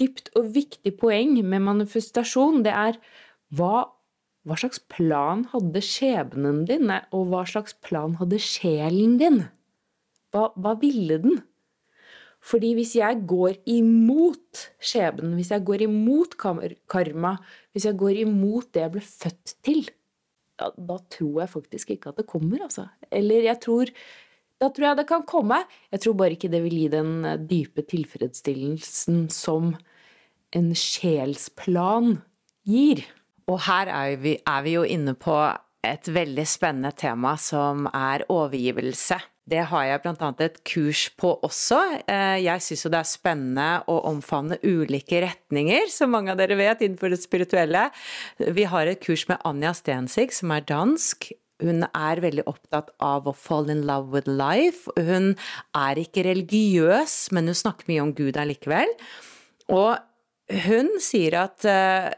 dypt 0.00 0.30
og 0.36 0.50
viktig 0.54 0.94
poeng 1.00 1.36
med 1.40 1.64
manifestasjon, 1.66 2.62
det 2.64 2.72
er 2.72 2.96
hva, 3.56 3.88
hva 4.48 4.56
slags 4.60 4.80
plan 4.92 5.46
hadde 5.52 5.82
skjebnen 5.84 6.64
din, 6.68 6.92
og 7.12 7.30
hva 7.32 7.44
slags 7.48 7.76
plan 7.84 8.16
hadde 8.20 8.40
sjelen 8.40 9.16
din? 9.20 9.42
Hva, 10.32 10.50
hva 10.56 10.76
ville 10.80 11.20
den? 11.20 11.40
Fordi 12.40 12.72
hvis 12.78 12.94
jeg 12.96 13.20
går 13.28 13.60
imot 13.68 14.64
skjebnen, 14.80 15.34
hvis 15.36 15.52
jeg 15.52 15.64
går 15.66 15.84
imot 15.84 16.36
karma, 16.40 17.34
hvis 17.74 17.86
jeg 17.90 17.98
går 18.00 18.22
imot 18.24 18.70
det 18.72 18.86
jeg 18.86 18.94
ble 18.96 19.04
født 19.04 19.54
til, 19.66 19.82
da, 20.60 20.70
da 20.76 20.96
tror 21.12 21.42
jeg 21.42 21.52
faktisk 21.52 21.94
ikke 21.94 22.12
at 22.12 22.20
det 22.20 22.28
kommer, 22.28 22.64
altså. 22.64 22.88
Eller 23.12 23.44
jeg 23.48 23.60
tror 23.64 23.92
da 24.60 24.68
tror 24.68 24.90
jeg 24.90 24.98
det 24.98 25.06
kan 25.08 25.22
komme. 25.24 25.62
Jeg 25.88 26.02
tror 26.04 26.16
bare 26.20 26.36
ikke 26.36 26.50
det 26.52 26.60
vil 26.66 26.76
gi 26.82 26.88
den 26.92 27.12
eh, 27.24 27.40
dype 27.40 27.84
tilfredsstillelsen 27.88 29.22
som 29.32 29.72
en 30.52 30.68
sjelsplan 30.76 32.18
gir. 32.68 33.06
Og 33.48 33.62
her 33.64 33.88
er 33.88 34.18
vi, 34.20 34.36
er 34.44 34.64
vi 34.66 34.76
jo 34.76 34.84
inne 34.84 35.14
på 35.16 35.36
et 35.86 36.10
veldig 36.12 36.44
spennende 36.44 36.92
tema 36.92 37.38
som 37.40 37.88
er 37.88 38.26
overgivelse. 38.28 39.16
Det 39.50 39.64
har 39.66 39.86
jeg 39.88 40.02
bl.a. 40.04 40.30
et 40.44 40.58
kurs 40.68 41.04
på 41.18 41.32
også. 41.46 41.80
Eh, 42.06 42.38
jeg 42.44 42.62
syns 42.62 42.84
jo 42.84 42.92
det 42.92 43.00
er 43.00 43.08
spennende 43.08 43.68
å 43.90 43.96
omfavne 44.12 44.60
ulike 44.62 45.24
retninger, 45.24 45.90
som 45.90 46.12
mange 46.14 46.30
av 46.30 46.38
dere 46.38 46.58
vet, 46.60 46.84
innenfor 46.86 47.10
det 47.10 47.18
spirituelle. 47.22 47.88
Vi 48.38 48.66
har 48.70 48.86
et 48.86 49.02
kurs 49.02 49.26
med 49.30 49.42
Anja 49.48 49.72
Stensig, 49.74 50.30
som 50.36 50.54
er 50.54 50.66
dansk, 50.68 51.32
hun 51.60 51.84
er 51.84 52.20
veldig 52.24 52.46
opptatt 52.48 52.92
av 53.04 53.26
å 53.28 53.36
fall 53.36 53.68
in 53.72 53.82
love 53.88 54.14
with 54.14 54.28
life. 54.28 54.90
Hun 54.96 55.34
er 55.76 56.00
ikke 56.00 56.24
religiøs, 56.24 57.30
men 57.36 57.50
hun 57.50 57.58
snakker 57.58 57.90
mye 57.90 58.04
om 58.04 58.14
Gud 58.16 58.38
allikevel. 58.40 58.94
Og 59.70 59.98
hun 60.64 60.88
sier 61.02 61.36
at 61.44 61.66
uh, 61.68 62.08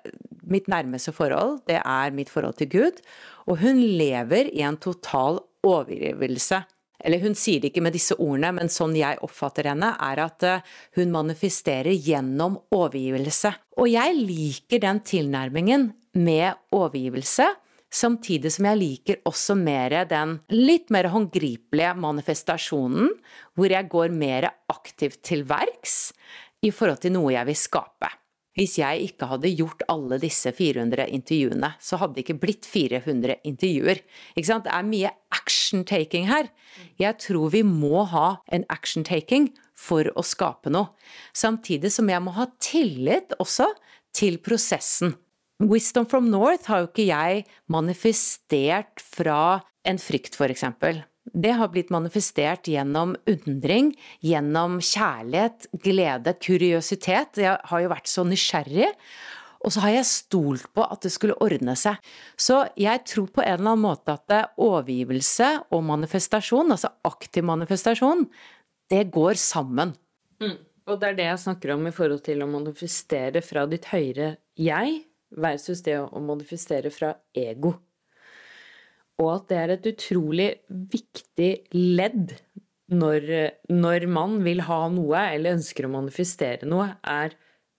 mitt 0.49 0.71
nærmeste 0.71 1.15
forhold, 1.17 1.61
det 1.69 1.81
er 1.83 2.15
mitt 2.15 2.31
forhold 2.33 2.61
til 2.61 2.71
Gud. 2.73 3.03
Og 3.51 3.59
hun 3.65 3.83
lever 3.83 4.53
i 4.53 4.63
en 4.67 4.79
total 4.81 5.43
overgivelse. 5.67 6.63
Eller 7.03 7.23
hun 7.23 7.35
sier 7.39 7.61
det 7.63 7.73
ikke 7.73 7.83
med 7.85 7.97
disse 7.97 8.17
ordene, 8.19 8.53
men 8.57 8.71
sånn 8.73 8.95
jeg 8.99 9.21
oppfatter 9.27 9.69
henne, 9.73 9.93
er 9.99 10.23
at 10.23 10.47
uh, 10.47 10.77
hun 10.99 11.13
manifesterer 11.15 11.93
gjennom 11.93 12.61
overgivelse. 12.75 13.53
Og 13.83 13.91
jeg 13.91 14.17
liker 14.19 14.83
den 14.85 15.03
tilnærmingen 15.07 15.91
med 16.19 16.63
overgivelse. 16.75 17.49
Samtidig 17.93 18.55
som 18.55 18.71
jeg 18.71 18.81
liker 18.81 19.21
også 19.29 19.57
mer 19.59 19.99
den 20.09 20.39
litt 20.55 20.89
mer 20.95 21.11
håndgripelige 21.13 21.93
manifestasjonen, 22.01 23.13
hvor 23.59 23.75
jeg 23.75 23.91
går 23.93 24.15
mer 24.17 24.49
aktivt 24.73 25.21
til 25.29 25.45
verks 25.49 26.15
i 26.65 26.71
forhold 26.73 27.03
til 27.03 27.17
noe 27.19 27.35
jeg 27.35 27.51
vil 27.51 27.59
skape. 27.59 28.09
Hvis 28.59 28.77
jeg 28.77 29.07
ikke 29.07 29.31
hadde 29.31 29.49
gjort 29.57 29.81
alle 29.89 30.19
disse 30.21 30.51
400 30.53 31.07
intervjuene, 31.17 31.71
så 31.81 31.97
hadde 32.01 32.19
det 32.19 32.25
ikke 32.27 32.41
blitt 32.43 32.69
400 32.69 33.39
intervjuer. 33.49 34.03
Det 34.37 34.73
er 34.75 34.89
mye 34.89 35.13
action-taking 35.33 36.29
her. 36.29 36.51
Jeg 37.01 37.17
tror 37.25 37.53
vi 37.55 37.63
må 37.65 38.05
ha 38.13 38.27
en 38.53 38.67
action-taking 38.69 39.49
for 39.73 40.11
å 40.13 40.25
skape 40.27 40.73
noe. 40.73 40.93
Samtidig 41.33 41.95
som 41.95 42.13
jeg 42.13 42.21
må 42.25 42.35
ha 42.37 42.51
tillit 42.61 43.33
også 43.41 43.71
til 44.13 44.37
prosessen. 44.45 45.17
Wisdom 45.63 46.05
from 46.11 46.29
North 46.29 46.69
har 46.69 46.83
jo 46.83 46.91
ikke 46.91 47.09
jeg 47.09 47.47
manifestert 47.73 49.01
fra 49.01 49.63
en 49.89 49.99
frykt, 49.99 50.37
eksempel. 50.37 51.01
Det 51.23 51.53
har 51.55 51.71
blitt 51.71 51.93
manifestert 51.95 52.67
gjennom 52.67 53.15
undring, 53.31 53.93
gjennom 54.27 54.81
kjærlighet, 54.83 55.69
glede, 55.85 56.35
kuriøsitet. 56.43 57.39
Jeg 57.45 57.61
har 57.71 57.85
jo 57.85 57.93
vært 57.93 58.11
så 58.11 58.25
nysgjerrig. 58.27 58.91
Og 59.63 59.71
så 59.71 59.85
har 59.85 59.93
jeg 59.95 60.09
stolt 60.11 60.67
på 60.75 60.83
at 60.83 61.05
det 61.05 61.13
skulle 61.15 61.39
ordne 61.45 61.77
seg. 61.79 62.01
Så 62.35 62.65
jeg 62.81 63.05
tror 63.07 63.29
på 63.31 63.45
en 63.45 63.53
eller 63.55 63.77
annen 63.77 63.85
måte 63.85 64.17
at 64.17 64.51
overgivelse 64.59 65.53
og 65.71 65.85
manifestasjon, 65.87 66.75
altså 66.75 66.91
aktiv 67.07 67.47
manifestasjon, 67.47 68.27
det 68.91 69.05
går 69.15 69.39
sammen. 69.39 69.95
Mm. 70.43 70.59
Og 70.91 70.99
det 70.99 71.13
er 71.13 71.19
det 71.19 71.29
jeg 71.29 71.43
snakker 71.45 71.77
om 71.77 71.87
i 71.87 71.95
forhold 71.95 72.25
til 72.27 72.43
å 72.43 72.51
manifestere 72.51 73.43
fra 73.47 73.65
ditt 73.71 73.87
høyere 73.93 74.35
jeg 74.59 74.99
versus 75.39 75.85
det 75.87 76.01
å 76.03 76.21
manifestere 76.21 76.91
fra 76.93 77.15
ego. 77.39 77.77
Og 79.21 79.29
at 79.35 79.51
det 79.51 79.59
er 79.61 79.75
et 79.75 79.89
utrolig 79.93 80.49
viktig 80.69 81.51
ledd 81.77 82.33
når, 82.93 83.29
når, 83.73 84.07
man 84.11 84.41
vil 84.45 84.65
ha 84.67 84.81
noe 84.93 85.21
eller 85.35 85.57
ønsker 85.57 85.87
å 85.87 85.93
manifestere 85.93 86.69
noe, 86.69 86.91
er 87.03 87.37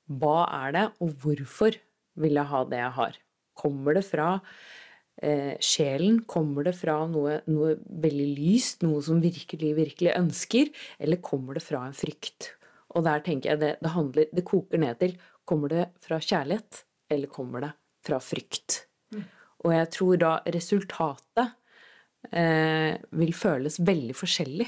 hva 0.10 0.46
er 0.66 0.74
det, 0.76 0.86
og 1.04 1.14
hvorfor 1.22 1.78
vil 2.22 2.40
jeg 2.40 2.50
ha 2.50 2.64
det 2.70 2.80
jeg 2.80 2.96
har? 2.98 3.20
Kommer 3.58 3.98
det 3.98 4.04
fra 4.08 4.30
eh, 5.22 5.54
sjelen? 5.62 6.24
Kommer 6.30 6.68
det 6.68 6.76
fra 6.78 6.98
noe, 7.10 7.40
noe 7.50 7.76
veldig 8.04 8.30
lyst, 8.38 8.86
noe 8.86 9.04
som 9.06 9.22
virkelig, 9.24 9.74
virkelig 9.78 10.16
ønsker, 10.18 10.74
eller 11.00 11.22
kommer 11.26 11.60
det 11.60 11.66
fra 11.66 11.86
en 11.88 11.98
frykt? 11.98 12.54
Og 12.94 13.06
der 13.06 13.24
tenker 13.26 13.54
jeg 13.54 13.62
det, 13.62 13.76
det, 13.82 13.94
handler, 13.94 14.30
det 14.34 14.46
koker 14.48 14.82
ned 14.82 15.00
til 15.02 15.16
kommer 15.50 15.72
det 15.72 15.86
fra 16.04 16.20
kjærlighet, 16.24 16.84
eller 17.12 17.32
kommer 17.32 17.66
det 17.66 17.72
fra 18.06 18.20
frykt? 18.24 18.84
Og 19.64 19.74
jeg 19.76 19.90
tror 19.96 20.20
da 20.20 20.32
resultatet 20.54 21.54
eh, 22.32 23.00
vil 23.16 23.34
føles 23.36 23.80
veldig 23.80 24.16
forskjellig 24.18 24.68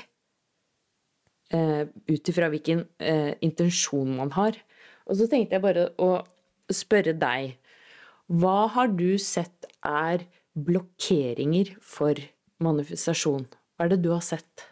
eh, 1.56 1.84
ut 1.84 2.32
ifra 2.32 2.50
hvilken 2.54 2.86
eh, 3.04 3.34
intensjon 3.46 4.16
man 4.20 4.32
har. 4.38 4.58
Og 5.06 5.20
så 5.20 5.28
tenkte 5.30 5.58
jeg 5.58 5.66
bare 5.66 5.90
å 6.02 6.12
spørre 6.74 7.14
deg 7.20 7.58
Hva 8.32 8.66
har 8.74 8.94
du 8.96 9.18
sett 9.22 9.68
er 9.86 10.26
blokkeringer 10.56 11.76
for 11.84 12.18
manifestasjon? 12.64 13.46
Hva 13.76 13.86
er 13.86 13.94
det 13.94 14.04
du 14.06 14.14
har 14.16 14.24
sett? 14.26 14.70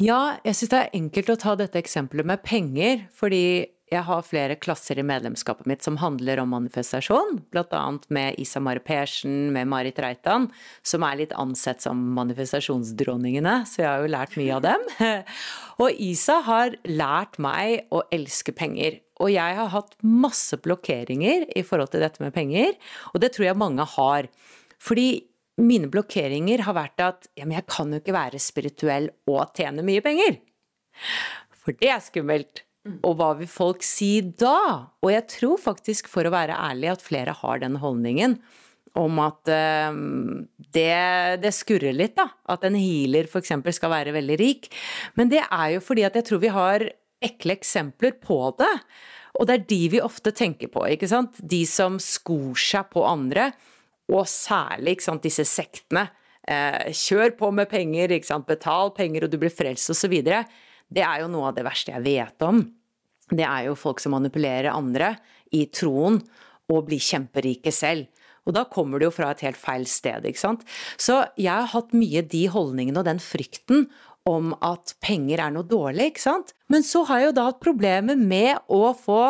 Ja, 0.00 0.40
jeg 0.44 0.56
syns 0.56 0.72
det 0.72 0.80
er 0.80 0.94
enkelt 0.96 1.30
å 1.32 1.38
ta 1.40 1.54
dette 1.60 1.78
eksempelet 1.78 2.26
med 2.26 2.42
penger, 2.42 3.04
fordi 3.12 3.68
jeg 3.90 4.04
har 4.06 4.22
flere 4.22 4.54
klasser 4.62 5.00
i 5.00 5.04
medlemskapet 5.06 5.66
mitt 5.66 5.82
som 5.82 5.96
handler 5.98 6.38
om 6.38 6.52
manifestasjon, 6.54 7.40
blant 7.50 7.72
annet 7.74 8.04
med 8.14 8.38
Isa 8.38 8.62
Mare 8.62 8.82
Persen, 8.84 9.50
med 9.54 9.66
Marit 9.70 9.98
Reitan, 9.98 10.46
som 10.86 11.02
er 11.06 11.18
litt 11.18 11.34
ansett 11.34 11.82
som 11.82 11.98
manifestasjonsdronningene, 12.14 13.56
så 13.66 13.82
jeg 13.82 13.88
har 13.88 14.04
jo 14.04 14.12
lært 14.14 14.38
mye 14.38 14.60
av 14.60 14.62
dem. 14.68 14.86
Og 15.82 16.04
Isa 16.06 16.38
har 16.46 16.78
lært 16.86 17.40
meg 17.42 17.90
å 17.90 18.04
elske 18.14 18.54
penger. 18.54 19.00
Og 19.20 19.34
jeg 19.34 19.58
har 19.58 19.74
hatt 19.74 19.98
masse 20.06 20.60
blokkeringer 20.62 21.50
i 21.58 21.66
forhold 21.66 21.90
til 21.90 22.06
dette 22.06 22.22
med 22.22 22.32
penger, 22.32 22.78
og 23.10 23.20
det 23.20 23.34
tror 23.34 23.50
jeg 23.50 23.58
mange 23.60 23.84
har. 23.96 24.30
Fordi 24.80 25.10
mine 25.60 25.90
blokkeringer 25.92 26.62
har 26.64 26.78
vært 26.78 27.04
at 27.04 27.28
ja, 27.34 27.44
men 27.44 27.58
jeg 27.58 27.68
kan 27.68 27.90
jo 27.92 28.00
ikke 28.00 28.16
være 28.16 28.40
spirituell 28.40 29.10
og 29.28 29.50
tjene 29.58 29.84
mye 29.84 30.04
penger. 30.04 30.38
For 31.60 31.76
det 31.76 31.90
er 31.92 32.02
skummelt. 32.04 32.64
Og 33.04 33.12
hva 33.18 33.34
vil 33.36 33.50
folk 33.50 33.84
si 33.84 34.20
da? 34.24 34.88
Og 35.04 35.12
jeg 35.12 35.26
tror 35.34 35.60
faktisk, 35.60 36.08
for 36.08 36.24
å 36.24 36.32
være 36.32 36.56
ærlig, 36.56 36.94
at 36.94 37.04
flere 37.04 37.34
har 37.36 37.60
den 37.60 37.76
holdningen 37.82 38.38
om 38.98 39.20
at 39.22 39.46
uh, 39.52 39.92
det, 40.74 41.42
det, 41.44 41.52
skurrer 41.54 41.94
litt, 41.94 42.16
da. 42.16 42.26
At 42.50 42.64
en 42.66 42.78
healer 42.78 43.28
f.eks. 43.28 43.52
skal 43.76 43.92
være 43.92 44.16
veldig 44.16 44.38
rik. 44.40 44.70
Men 45.20 45.30
det 45.30 45.44
er 45.44 45.76
jo 45.76 45.84
fordi 45.84 46.06
at 46.08 46.16
jeg 46.18 46.26
tror 46.30 46.42
vi 46.42 46.54
har 46.54 46.86
ekle 47.20 47.58
eksempler 47.58 48.16
på 48.22 48.40
det. 48.58 48.72
Og 49.38 49.46
det 49.46 49.56
er 49.56 49.68
de 49.70 49.82
vi 49.92 50.00
ofte 50.02 50.32
tenker 50.34 50.72
på, 50.72 50.82
ikke 50.90 51.08
sant. 51.10 51.36
De 51.38 51.62
som 51.68 52.00
skor 52.02 52.56
seg 52.58 52.88
på 52.90 53.04
andre 53.06 53.50
og 54.10 54.26
særlig 54.26 54.96
sant, 55.04 55.22
disse 55.22 55.44
sektene. 55.46 56.08
Eh, 56.50 56.90
kjør 56.96 57.36
på 57.38 57.52
med 57.54 57.68
penger, 57.70 58.10
betal 58.48 58.90
penger 58.96 59.26
og 59.26 59.30
du 59.30 59.38
blir 59.38 59.52
frelst 59.54 59.92
osv. 59.92 60.16
Det 60.90 61.04
er 61.06 61.22
jo 61.22 61.30
noe 61.30 61.50
av 61.50 61.56
det 61.56 61.64
verste 61.66 61.94
jeg 61.94 62.04
vet 62.06 62.46
om. 62.46 62.62
Det 63.30 63.46
er 63.46 63.68
jo 63.68 63.78
folk 63.78 64.02
som 64.02 64.14
manipulerer 64.16 64.72
andre 64.74 65.14
i 65.54 65.66
troen 65.70 66.18
og 66.70 66.86
blir 66.88 67.02
kjemperike 67.02 67.72
selv. 67.74 68.08
Og 68.48 68.54
da 68.56 68.64
kommer 68.66 68.98
det 68.98 69.06
jo 69.06 69.14
fra 69.14 69.30
et 69.30 69.42
helt 69.44 69.58
feil 69.60 69.84
sted, 69.86 70.24
ikke 70.26 70.40
sant. 70.40 70.62
Så 70.98 71.20
jeg 71.38 71.52
har 71.52 71.70
hatt 71.74 71.92
mye 71.94 72.24
de 72.26 72.46
holdningene 72.50 73.02
og 73.02 73.06
den 73.06 73.20
frykten 73.22 73.86
om 74.28 74.52
at 74.64 74.94
penger 75.04 75.42
er 75.44 75.52
noe 75.54 75.66
dårlig, 75.68 76.10
ikke 76.10 76.24
sant. 76.24 76.54
Men 76.72 76.84
så 76.86 77.04
har 77.08 77.20
jeg 77.20 77.30
jo 77.30 77.36
da 77.38 77.46
hatt 77.50 77.62
problemer 77.62 78.18
med 78.18 78.58
å 78.72 78.90
få 78.96 79.22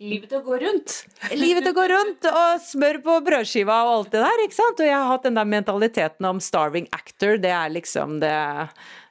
Livet 0.00 0.30
til 0.30 0.38
å 0.38 0.44
gå 0.46 0.56
rundt. 0.62 0.92
Livet 1.36 1.66
til 1.66 1.74
å 1.74 1.76
gå 1.76 1.82
rundt, 1.90 2.26
og 2.30 2.62
smør 2.64 2.98
på 3.04 3.14
brødskiva 3.26 3.74
og 3.84 3.90
alt 3.98 4.14
det 4.14 4.22
der, 4.24 4.42
ikke 4.46 4.56
sant. 4.56 4.78
Og 4.80 4.88
jeg 4.88 4.96
har 4.96 5.10
hatt 5.10 5.26
den 5.26 5.36
der 5.36 5.50
mentaliteten 5.52 6.28
om 6.30 6.40
starving 6.40 6.86
actor, 6.96 7.36
det 7.42 7.50
er 7.52 7.74
liksom 7.74 8.14
det 8.22 8.32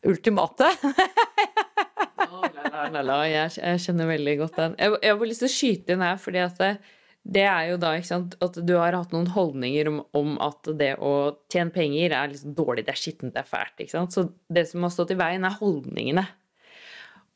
ultimate. 0.09 0.71
oh, 2.25 2.47
la, 2.55 2.87
la, 2.95 3.03
la, 3.05 3.19
jeg, 3.29 3.53
jeg, 3.59 3.83
kjenner 3.85 4.09
veldig 4.09 4.35
godt 4.41 4.57
den. 4.63 4.79
Jeg, 4.81 4.95
jeg 5.05 5.13
har 5.13 5.29
lyst 5.29 5.45
til 5.45 5.51
å 5.51 5.57
skyte 5.59 5.93
inn 5.93 6.07
her, 6.07 6.17
fordi 6.25 6.43
at 6.47 6.57
det, 6.63 6.71
det 7.37 7.45
er 7.51 7.69
jo 7.69 7.77
da 7.85 7.93
ikke 7.99 8.09
sant, 8.09 8.35
at 8.49 8.59
du 8.65 8.75
har 8.79 8.97
hatt 8.97 9.13
noen 9.13 9.29
holdninger 9.37 9.93
om, 9.93 10.01
om 10.17 10.35
at 10.41 10.73
det 10.81 10.95
å 10.97 11.13
tjene 11.53 11.75
penger 11.75 12.17
er 12.17 12.33
liksom 12.33 12.57
dårlig, 12.57 12.87
det 12.89 12.97
er 12.97 13.03
skittent, 13.03 13.37
det 13.37 13.45
er 13.45 13.53
fælt. 13.53 13.77
ikke 13.77 13.93
sant? 13.93 14.17
Så 14.17 14.25
det 14.49 14.65
som 14.73 14.89
har 14.89 14.97
stått 14.97 15.13
i 15.13 15.21
veien, 15.21 15.45
er 15.45 15.61
holdningene. 15.61 16.25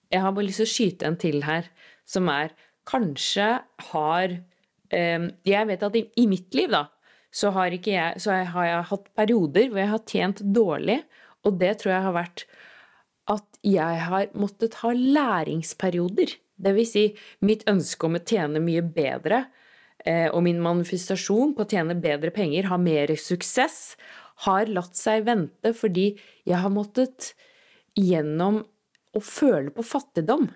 Jeg 0.09 0.25
har 0.25 0.33
bare 0.33 0.49
lyst 0.49 0.65
til 0.65 0.71
å 0.71 0.73
skyte 0.73 1.05
en 1.05 1.21
til 1.21 1.43
her, 1.45 1.69
som 2.09 2.25
er 2.33 2.57
kanskje 2.89 3.47
har 3.91 4.35
eh, 4.93 5.29
Jeg 5.47 5.69
vet 5.69 5.85
at 5.87 5.95
i, 5.97 6.05
i, 6.19 6.27
mitt 6.29 6.53
liv, 6.57 6.71
da, 6.73 6.87
så 7.33 7.53
har, 7.55 7.73
jeg, 7.73 8.19
så 8.21 8.43
har 8.53 8.67
jeg 8.67 8.89
hatt 8.91 9.09
perioder 9.17 9.71
hvor 9.71 9.81
jeg 9.81 9.93
har 9.93 10.05
tjent 10.09 10.43
dårlig, 10.55 11.01
og 11.43 11.57
det 11.59 11.73
tror 11.81 11.95
jeg 11.95 12.07
har 12.07 12.15
vært 12.15 12.45
at 13.31 13.59
jeg 13.63 13.99
har 14.03 14.31
måttet 14.35 14.75
ha 14.81 14.91
læringsperioder. 14.93 16.35
Det 16.63 16.73
vil 16.75 16.87
si, 16.87 17.05
mitt 17.41 17.63
ønske 17.71 18.07
om 18.07 18.19
å 18.19 18.23
tjene 18.23 18.61
mye 18.63 18.83
bedre 18.83 19.45
eh, 20.05 20.27
og 20.27 20.43
min 20.45 20.59
manifestasjon 20.63 21.55
på 21.55 21.63
å 21.63 21.69
tjene 21.69 21.97
bedre 22.03 22.33
penger, 22.35 22.67
ha 22.69 22.77
mer 22.79 23.15
suksess, 23.19 23.95
har 24.43 24.69
latt 24.71 24.97
seg 24.97 25.25
vente 25.27 25.73
fordi 25.77 26.13
jeg 26.43 26.59
har 26.59 26.73
måttet 26.73 27.31
gjennom 27.97 28.63
å 29.13 29.21
føle 29.21 29.71
på 29.73 29.85
fattigdom 29.85 30.49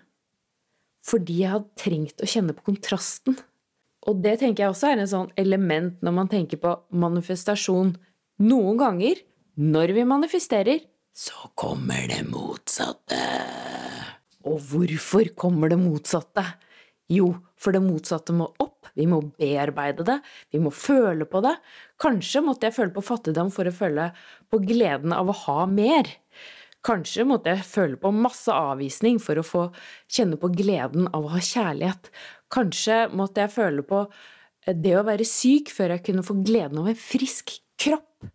fordi 1.08 1.42
jeg 1.44 1.54
hadde 1.54 1.80
trengt 1.80 2.24
å 2.24 2.30
kjenne 2.30 2.56
på 2.58 2.68
kontrasten. 2.68 3.38
Og 4.08 4.20
det 4.24 4.38
tenker 4.42 4.66
jeg 4.66 4.74
også 4.74 4.92
er 4.92 5.02
en 5.02 5.10
sånn 5.12 5.32
element 5.40 6.04
når 6.06 6.16
man 6.20 6.30
tenker 6.32 6.60
på 6.62 6.74
manifestasjon. 6.96 7.96
Noen 8.44 8.80
ganger, 8.80 9.20
når 9.58 9.96
vi 9.98 10.06
manifesterer, 10.08 10.84
så 11.18 11.50
kommer 11.58 12.06
det 12.12 12.22
motsatte. 12.30 13.18
Og 14.48 14.62
hvorfor 14.70 15.32
kommer 15.36 15.72
det 15.74 15.80
motsatte? 15.82 16.44
Jo, 17.12 17.32
for 17.58 17.74
det 17.76 17.82
motsatte 17.84 18.36
må 18.36 18.50
opp, 18.62 18.90
vi 18.98 19.08
må 19.10 19.22
bearbeide 19.40 20.06
det, 20.08 20.18
vi 20.54 20.60
må 20.62 20.72
føle 20.76 21.28
på 21.30 21.42
det. 21.46 21.56
Kanskje 22.02 22.44
måtte 22.46 22.68
jeg 22.68 22.76
føle 22.76 22.94
på 22.96 23.06
fattigdom 23.06 23.50
for 23.54 23.70
å 23.70 23.76
føle 23.76 24.10
på 24.52 24.60
gleden 24.64 25.16
av 25.16 25.32
å 25.32 25.38
ha 25.46 25.66
mer. 25.72 26.10
Kanskje 26.88 27.26
måtte 27.28 27.52
jeg 27.52 27.68
føle 27.68 28.00
på 28.00 28.14
masse 28.16 28.54
avvisning 28.54 29.20
for 29.20 29.40
å 29.40 29.46
få 29.46 29.64
kjenne 30.14 30.40
på 30.40 30.50
gleden 30.56 31.10
av 31.12 31.26
å 31.26 31.34
ha 31.34 31.42
kjærlighet. 31.44 32.10
Kanskje 32.54 33.06
måtte 33.12 33.44
jeg 33.44 33.56
føle 33.58 33.84
på 33.88 34.06
det 34.68 34.96
å 35.00 35.06
være 35.08 35.28
syk 35.28 35.72
før 35.74 35.96
jeg 35.96 36.06
kunne 36.10 36.26
få 36.28 36.38
gleden 36.48 36.80
av 36.82 36.90
en 36.92 37.00
frisk 37.00 37.58
kropp. 37.80 38.28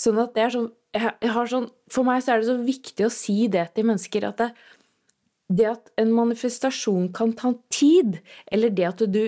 Sånn 0.00 0.20
at 0.20 0.32
det 0.36 0.46
er 0.46 0.54
sånn, 0.56 0.70
jeg 0.96 1.30
har 1.30 1.46
sånn 1.46 1.68
For 1.92 2.06
meg 2.06 2.24
så 2.24 2.34
er 2.34 2.40
det 2.40 2.48
så 2.48 2.56
viktig 2.58 3.04
å 3.06 3.12
si 3.14 3.44
det 3.52 3.68
til 3.76 3.86
mennesker 3.86 4.24
at 4.26 4.40
det, 4.40 4.48
det 5.50 5.68
at 5.70 5.92
en 6.00 6.10
manifestasjon 6.14 7.10
kan 7.14 7.34
ta 7.38 7.52
tid, 7.72 8.18
eller 8.50 8.72
det 8.74 8.88
at 8.88 9.04
du 9.10 9.22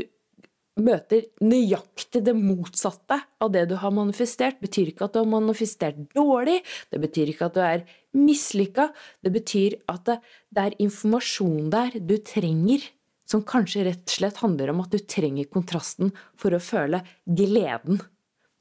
møter 0.81 1.27
nøyaktig 1.45 2.23
det 2.25 2.35
motsatte 2.37 3.19
av 3.43 3.53
det 3.53 3.67
du 3.71 3.77
har 3.83 3.93
manifestert, 3.95 4.61
betyr 4.63 4.93
ikke 4.93 5.07
at 5.09 5.15
du 5.17 5.21
har 5.21 5.29
manifestert 5.29 6.01
dårlig, 6.17 6.63
det 6.93 7.03
betyr 7.03 7.33
ikke 7.33 7.51
at 7.51 7.59
du 7.59 7.63
er 7.67 7.85
mislykka, 8.17 8.89
det 9.25 9.35
betyr 9.35 9.79
at 9.93 10.07
det, 10.09 10.19
det, 10.49 10.65
er 10.65 10.81
informasjon 10.85 11.71
der 11.73 12.01
du 12.01 12.17
trenger, 12.25 12.89
som 13.29 13.45
kanskje 13.49 13.87
rett 13.87 14.05
og 14.09 14.17
slett 14.17 14.43
handler 14.43 14.73
om 14.73 14.83
at 14.85 14.93
du 14.93 15.01
trenger 15.01 15.49
kontrasten 15.53 16.13
for 16.41 16.53
å 16.53 16.63
føle 16.63 17.05
gleden 17.25 18.03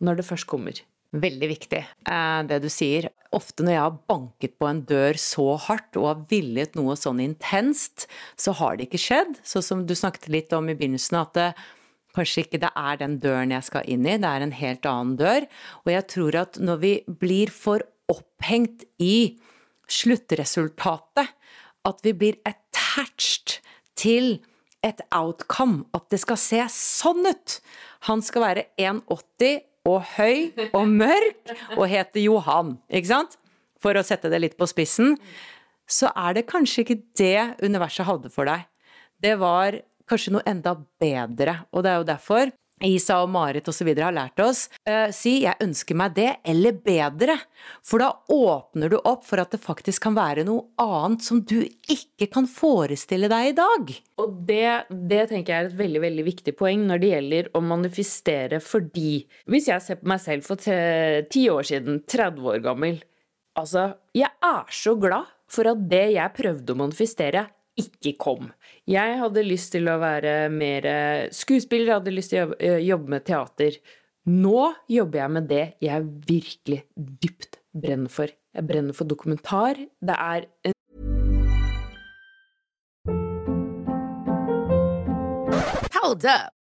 når 0.01 0.19
det 0.19 0.27
først 0.27 0.49
kommer. 0.49 0.77
Veldig 1.11 1.47
viktig, 1.51 1.81
eh, 2.07 2.41
det 2.47 2.61
du 2.63 2.69
sier. 2.71 3.09
Ofte 3.35 3.65
når 3.65 3.73
jeg 3.73 3.83
har 3.83 3.99
banket 4.07 4.53
på 4.59 4.67
en 4.67 4.79
dør 4.87 5.17
så 5.19 5.57
hardt 5.59 5.97
og 5.99 6.07
har 6.07 6.21
villet 6.31 6.77
noe 6.79 6.95
sånn 6.99 7.19
intenst, 7.23 8.07
så 8.39 8.55
har 8.55 8.77
det 8.77 8.87
ikke 8.87 9.01
skjedd. 9.01 9.35
Sånn 9.43 9.65
som 9.65 9.83
du 9.87 9.91
snakket 9.95 10.31
litt 10.31 10.55
om 10.55 10.71
i 10.71 10.75
begynnelsen, 10.75 11.19
at 11.19 11.35
det, 11.35 11.49
Kanskje 12.15 12.45
ikke 12.45 12.59
det 12.63 12.71
er 12.75 12.99
den 12.99 13.17
døren 13.23 13.53
jeg 13.55 13.67
skal 13.67 13.87
inn 13.87 14.05
i, 14.05 14.17
det 14.19 14.27
er 14.27 14.43
en 14.45 14.55
helt 14.55 14.87
annen 14.89 15.15
dør. 15.19 15.47
Og 15.85 15.93
jeg 15.93 16.07
tror 16.11 16.37
at 16.43 16.59
når 16.59 16.81
vi 16.83 16.93
blir 17.21 17.51
for 17.53 17.85
opphengt 18.11 18.85
i 18.99 19.39
sluttresultatet, 19.91 21.31
at 21.87 22.03
vi 22.05 22.13
blir 22.13 22.37
attached 22.45 23.59
til 23.97 24.39
et 24.85 25.01
outcome, 25.13 25.85
at 25.93 26.07
det 26.11 26.21
skal 26.21 26.39
se 26.41 26.61
sånn 26.73 27.25
ut. 27.29 27.57
Han 28.09 28.23
skal 28.25 28.45
være 28.45 28.65
1,80 28.81 29.61
og 29.89 30.03
høy 30.15 30.67
og 30.77 30.83
mørk 30.89 31.53
og 31.77 31.85
hete 31.89 32.21
Johan, 32.25 32.75
ikke 32.89 33.13
sant? 33.13 33.37
For 33.81 33.97
å 33.97 34.05
sette 34.05 34.29
det 34.29 34.41
litt 34.43 34.57
på 34.59 34.67
spissen. 34.69 35.15
Så 35.89 36.11
er 36.13 36.37
det 36.37 36.49
kanskje 36.49 36.83
ikke 36.83 36.99
det 37.17 37.65
universet 37.65 38.05
hadde 38.07 38.29
for 38.33 38.49
deg. 38.49 38.67
Det 39.21 39.35
var 39.41 39.79
kanskje 40.11 40.35
noe 40.35 40.47
enda 40.49 40.75
bedre. 41.01 41.61
Og 41.71 41.85
det 41.85 41.93
er 41.93 42.01
jo 42.01 42.09
derfor 42.11 42.51
Isa 42.81 43.19
og 43.21 43.29
Marit 43.29 43.67
osv. 43.69 43.91
har 43.93 44.13
lært 44.13 44.39
oss, 44.41 44.67
uh, 44.89 45.11
si 45.13 45.41
'jeg 45.43 45.55
ønsker 45.61 45.95
meg 45.95 46.15
det', 46.15 46.37
eller 46.45 46.71
bedre. 46.73 47.37
For 47.83 47.99
da 47.99 48.11
åpner 48.29 48.89
du 48.89 48.97
opp 48.97 49.23
for 49.25 49.39
at 49.39 49.51
det 49.51 49.61
faktisk 49.61 50.01
kan 50.01 50.15
være 50.15 50.45
noe 50.45 50.65
annet 50.79 51.21
som 51.21 51.41
du 51.41 51.61
ikke 51.61 52.31
kan 52.31 52.47
forestille 52.47 53.29
deg 53.29 53.51
i 53.51 53.57
dag. 53.57 54.01
Og 54.17 54.45
det, 54.47 54.85
det 54.89 55.29
tenker 55.29 55.53
jeg 55.53 55.65
er 55.65 55.69
et 55.69 55.77
veldig 55.77 56.01
veldig 56.01 56.25
viktig 56.25 56.57
poeng 56.57 56.87
når 56.87 56.99
det 56.99 57.13
gjelder 57.13 57.49
å 57.53 57.61
manifestere 57.61 58.59
fordi 58.61 59.25
Hvis 59.47 59.67
jeg 59.67 59.81
ser 59.81 59.95
på 59.95 60.07
meg 60.07 60.19
selv 60.19 60.43
for 60.43 60.55
ti 60.57 61.49
år 61.49 61.63
siden, 61.63 62.03
30 62.07 62.41
år 62.41 62.61
gammel 62.63 63.01
Altså, 63.59 63.97
jeg 64.15 64.31
er 64.41 64.69
så 64.71 64.95
glad 64.95 65.27
for 65.51 65.67
at 65.67 65.81
det 65.91 66.13
jeg 66.15 66.35
prøvde 66.37 66.71
å 66.71 66.79
manifestere, 66.79 67.49
ikke 67.79 68.15
kom. 68.19 68.51
Jeg 68.89 69.17
hadde 69.21 69.45
lyst 69.45 69.71
til 69.75 69.87
å 69.89 69.97
være 70.01 70.49
mer 70.53 70.87
skuespiller, 71.33 71.97
hadde 71.99 72.13
lyst 72.13 72.33
til 72.33 72.51
å 72.51 72.77
jobbe 72.83 73.15
med 73.15 73.25
teater. 73.27 73.79
Nå 74.29 74.73
jobber 74.91 75.23
jeg 75.23 75.33
med 75.33 75.49
det 75.49 75.63
jeg 75.81 76.05
virkelig 76.27 76.83
dypt 76.95 77.57
brenner 77.73 78.11
for. 78.11 78.29
Jeg 78.53 78.67
brenner 78.67 78.93
for 78.93 79.09
dokumentar. 79.09 79.79
Det 79.97 80.17
er 80.17 80.45
en 80.67 80.77
Hold 86.01 86.25
up. 86.25 86.60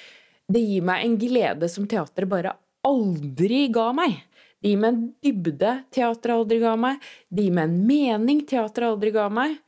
Det 0.51 0.59
gir 0.59 0.83
meg 0.87 1.05
en 1.05 1.17
glede 1.21 1.69
som 1.71 1.87
teatret 1.89 2.29
bare 2.29 2.55
aldri 2.87 3.67
ga 3.73 3.91
meg. 3.95 4.17
Det 4.61 4.73
gir 4.73 4.81
meg 4.81 4.93
en 4.93 5.03
dybde 5.23 5.73
teatret 5.93 6.35
aldri 6.35 6.59
ga 6.61 6.75
meg. 6.79 7.01
Det 7.29 7.47
gir 7.47 7.55
meg 7.55 7.69
en 7.69 7.77
mening 7.87 8.41
teatret 8.49 8.89
aldri 8.89 9.13
ga 9.15 9.27
meg. 9.31 9.59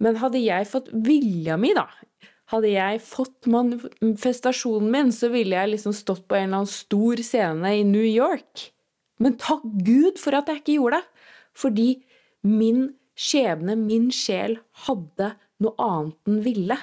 Men 0.00 0.16
hadde 0.16 0.40
jeg 0.40 0.68
fått 0.70 0.88
vilja 1.06 1.58
mi, 1.60 1.74
da, 1.76 1.84
hadde 2.50 2.70
jeg 2.72 3.02
fått 3.04 3.46
manifestasjonen 3.52 4.88
min, 4.90 5.10
så 5.14 5.28
ville 5.30 5.58
jeg 5.58 5.74
liksom 5.74 5.94
stått 5.94 6.24
på 6.26 6.38
en 6.38 6.48
eller 6.48 6.62
annen 6.62 6.72
stor 6.72 7.20
scene 7.22 7.74
i 7.78 7.84
New 7.86 8.06
York. 8.06 8.70
Men 9.20 9.36
takk 9.38 9.66
Gud 9.84 10.18
for 10.18 10.38
at 10.38 10.48
jeg 10.48 10.62
ikke 10.62 10.78
gjorde 10.78 11.02
det! 11.02 11.28
Fordi 11.60 11.88
min 12.46 12.86
skjebne, 13.18 13.76
min 13.76 14.08
sjel, 14.14 14.56
hadde 14.86 15.34
noe 15.60 15.74
annet 15.84 16.16
den 16.26 16.40
ville. 16.46 16.78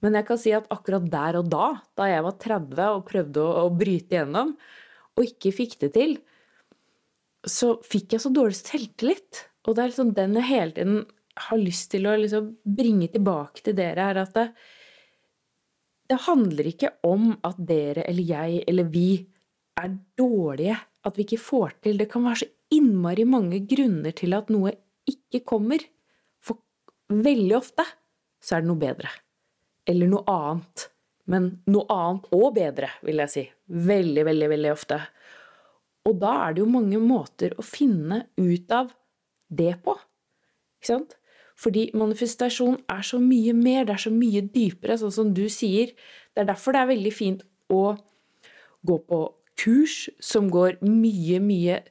Men 0.00 0.16
jeg 0.16 0.26
kan 0.28 0.40
si 0.40 0.52
at 0.56 0.68
akkurat 0.72 1.06
der 1.12 1.38
og 1.40 1.48
da, 1.52 1.66
da 1.98 2.08
jeg 2.08 2.24
var 2.24 2.36
30 2.40 2.82
og 2.96 3.06
prøvde 3.08 3.44
å, 3.44 3.66
å 3.66 3.72
bryte 3.74 4.16
gjennom, 4.16 4.54
og 5.18 5.26
ikke 5.26 5.52
fikk 5.52 5.76
det 5.82 5.92
til, 5.96 6.16
så 7.44 7.74
fikk 7.84 8.16
jeg 8.16 8.24
så 8.24 8.32
dårlig 8.32 8.58
selvtillit. 8.58 9.46
Og 9.68 9.76
det 9.76 9.82
er 9.82 9.92
liksom 9.92 10.12
den 10.16 10.36
jeg 10.40 10.48
hele 10.48 10.76
tiden 10.76 11.00
har 11.40 11.60
lyst 11.60 11.90
til 11.92 12.08
å 12.08 12.16
liksom 12.18 12.52
bringe 12.64 13.08
tilbake 13.12 13.64
til 13.64 13.76
dere, 13.76 14.10
er 14.10 14.22
at 14.24 14.36
det, 14.36 14.46
det 16.10 16.20
handler 16.26 16.70
ikke 16.72 16.94
om 17.06 17.32
at 17.46 17.60
dere 17.68 18.04
eller 18.08 18.32
jeg 18.32 18.64
eller 18.68 18.88
vi 18.92 19.10
er 19.80 19.92
dårlige, 20.18 20.76
at 21.06 21.16
vi 21.16 21.24
ikke 21.24 21.40
får 21.40 21.76
til. 21.84 22.00
Det 22.00 22.10
kan 22.12 22.26
være 22.26 22.42
så 22.42 22.50
innmari 22.76 23.24
mange 23.28 23.62
grunner 23.68 24.14
til 24.16 24.36
at 24.36 24.50
noe 24.52 24.74
ikke 25.08 25.42
kommer. 25.48 25.82
For 26.44 26.60
veldig 27.10 27.56
ofte 27.56 27.86
så 28.40 28.56
er 28.56 28.64
det 28.64 28.70
noe 28.70 28.80
bedre. 28.80 29.12
Eller 29.88 30.10
noe 30.10 30.24
annet. 30.28 30.88
Men 31.30 31.50
noe 31.70 31.86
annet 31.94 32.28
og 32.34 32.54
bedre, 32.56 32.90
vil 33.06 33.22
jeg 33.22 33.32
si. 33.32 33.44
Veldig, 33.90 34.24
veldig, 34.26 34.50
veldig 34.50 34.72
ofte. 34.72 35.00
Og 36.08 36.16
da 36.20 36.32
er 36.46 36.56
det 36.56 36.64
jo 36.64 36.70
mange 36.72 37.00
måter 37.02 37.54
å 37.60 37.64
finne 37.64 38.24
ut 38.40 38.72
av 38.74 38.92
det 39.50 39.74
på. 39.84 39.94
Ikke 40.80 40.92
sant? 40.94 41.16
Fordi 41.60 41.90
manifestasjon 41.92 42.78
er 42.88 43.02
så 43.04 43.18
mye 43.20 43.52
mer, 43.56 43.84
det 43.84 43.98
er 43.98 44.04
så 44.06 44.12
mye 44.14 44.40
dypere, 44.48 44.96
sånn 44.96 45.12
som 45.12 45.32
du 45.36 45.44
sier. 45.52 45.92
Det 46.32 46.42
er 46.42 46.48
derfor 46.48 46.72
det 46.72 46.82
er 46.82 46.92
veldig 46.94 47.12
fint 47.12 47.44
å 47.68 47.82
gå 48.86 48.96
på 49.10 49.18
kurs 49.60 50.06
som 50.24 50.48
går 50.52 50.78
mye, 50.86 51.40
mye 51.44 51.82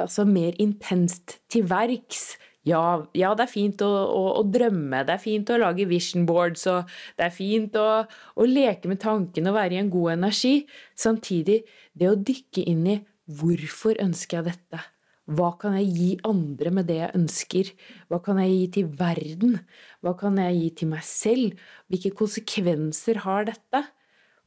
altså 0.00 0.24
mer 0.24 0.56
intenst 0.62 1.38
til 1.52 1.66
verks. 1.68 2.38
Ja, 2.68 3.06
ja, 3.16 3.30
det 3.32 3.46
er 3.46 3.48
fint 3.48 3.80
å, 3.80 3.88
å, 3.88 4.22
å, 4.36 4.44
drømme, 4.44 5.00
det 5.08 5.14
er 5.14 5.22
fint 5.22 5.48
å 5.48 5.56
lage 5.62 5.86
vision 5.88 6.26
boards, 6.28 6.66
og 6.68 6.90
det 7.16 7.24
er 7.30 7.32
fint 7.32 7.76
å, 7.80 7.86
å 8.04 8.48
leke 8.48 8.90
med 8.90 9.00
tankene 9.00 9.48
og 9.48 9.56
være 9.56 9.78
i 9.78 9.80
en 9.80 9.88
god 9.92 10.18
energi. 10.18 10.66
Samtidig, 10.92 11.62
det 11.96 12.10
å 12.10 12.18
dykke 12.18 12.66
inn 12.68 12.84
i 12.84 12.98
hvorfor 13.40 13.96
ønsker 14.04 14.40
jeg 14.40 14.50
dette? 14.50 14.82
Hva 15.30 15.54
kan 15.62 15.78
jeg 15.78 15.88
gi 15.94 16.10
andre 16.26 16.74
med 16.74 16.88
det 16.90 16.98
jeg 16.98 17.16
ønsker? 17.16 17.72
Hva 18.10 18.20
kan 18.24 18.42
jeg 18.42 18.52
gi 18.52 18.68
til 18.76 18.92
verden? 18.98 19.56
Hva 20.04 20.16
kan 20.18 20.36
jeg 20.42 20.56
gi 20.58 20.70
til 20.82 20.92
meg 20.92 21.04
selv? 21.06 21.66
Hvilke 21.88 22.12
konsekvenser 22.18 23.22
har 23.24 23.46
dette? 23.48 23.84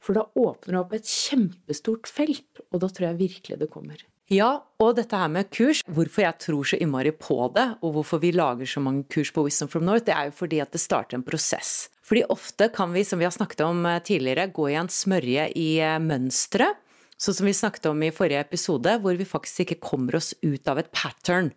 For 0.04 0.14
da 0.14 0.28
åpner 0.36 0.76
det 0.76 0.82
opp 0.84 0.98
et 0.98 1.08
kjempestort 1.08 2.06
felt, 2.06 2.60
og 2.70 2.84
da 2.84 2.92
tror 2.92 3.10
jeg 3.10 3.22
virkelig 3.24 3.62
det 3.62 3.72
kommer. 3.72 3.96
Ja, 4.32 4.64
og 4.80 4.94
dette 4.96 5.18
her 5.20 5.28
med 5.28 5.50
kurs, 5.52 5.82
hvorfor 5.84 6.24
jeg 6.24 6.40
tror 6.40 6.68
så 6.68 6.78
innmari 6.80 7.12
på 7.12 7.36
det, 7.52 7.66
og 7.84 7.98
hvorfor 7.98 8.22
vi 8.22 8.30
lager 8.32 8.68
så 8.68 8.80
mange 8.80 9.04
kurs 9.12 9.32
på 9.34 9.44
Wisdom 9.44 9.68
from 9.68 9.84
North, 9.84 10.06
det 10.06 10.14
er 10.16 10.30
jo 10.30 10.38
fordi 10.38 10.62
at 10.64 10.72
det 10.72 10.80
starter 10.80 11.18
en 11.18 11.26
prosess. 11.26 11.90
Fordi 12.04 12.24
ofte 12.32 12.70
kan 12.72 12.92
vi, 12.96 13.04
som 13.04 13.20
vi 13.20 13.28
har 13.28 13.34
snakket 13.36 13.60
om 13.66 13.84
eh, 13.88 14.00
tidligere, 14.04 14.48
gå 14.52 14.70
i 14.72 14.78
en 14.80 14.88
smørje 14.92 15.50
i 15.60 15.68
eh, 15.80 16.00
mønstre 16.00 16.72
Sånn 17.20 17.36
som 17.38 17.46
vi 17.46 17.54
snakket 17.54 17.86
om 17.88 18.02
i 18.02 18.12
forrige 18.14 18.42
episode, 18.42 18.96
hvor 19.00 19.16
vi 19.16 19.26
faktisk 19.28 19.64
ikke 19.64 19.82
kommer 19.86 20.18
oss 20.18 20.32
ut 20.42 20.66
av 20.68 20.80
et 20.80 20.90
pattern. 20.92 21.52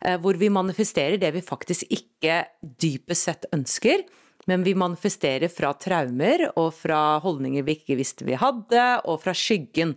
Eh, 0.00 0.16
hvor 0.22 0.38
vi 0.38 0.52
manifesterer 0.52 1.18
det 1.20 1.32
vi 1.34 1.42
faktisk 1.44 1.88
ikke 1.92 2.44
dypest 2.62 3.28
sett 3.28 3.48
ønsker. 3.54 4.04
Men 4.50 4.64
vi 4.66 4.74
manifesterer 4.78 5.52
fra 5.52 5.72
traumer 5.80 6.46
og 6.54 6.72
fra 6.76 7.18
holdninger 7.24 7.64
vi 7.66 7.78
ikke 7.78 7.98
visste 7.98 8.26
vi 8.28 8.36
hadde, 8.38 8.84
og 9.08 9.22
fra 9.24 9.34
skyggen. 9.36 9.94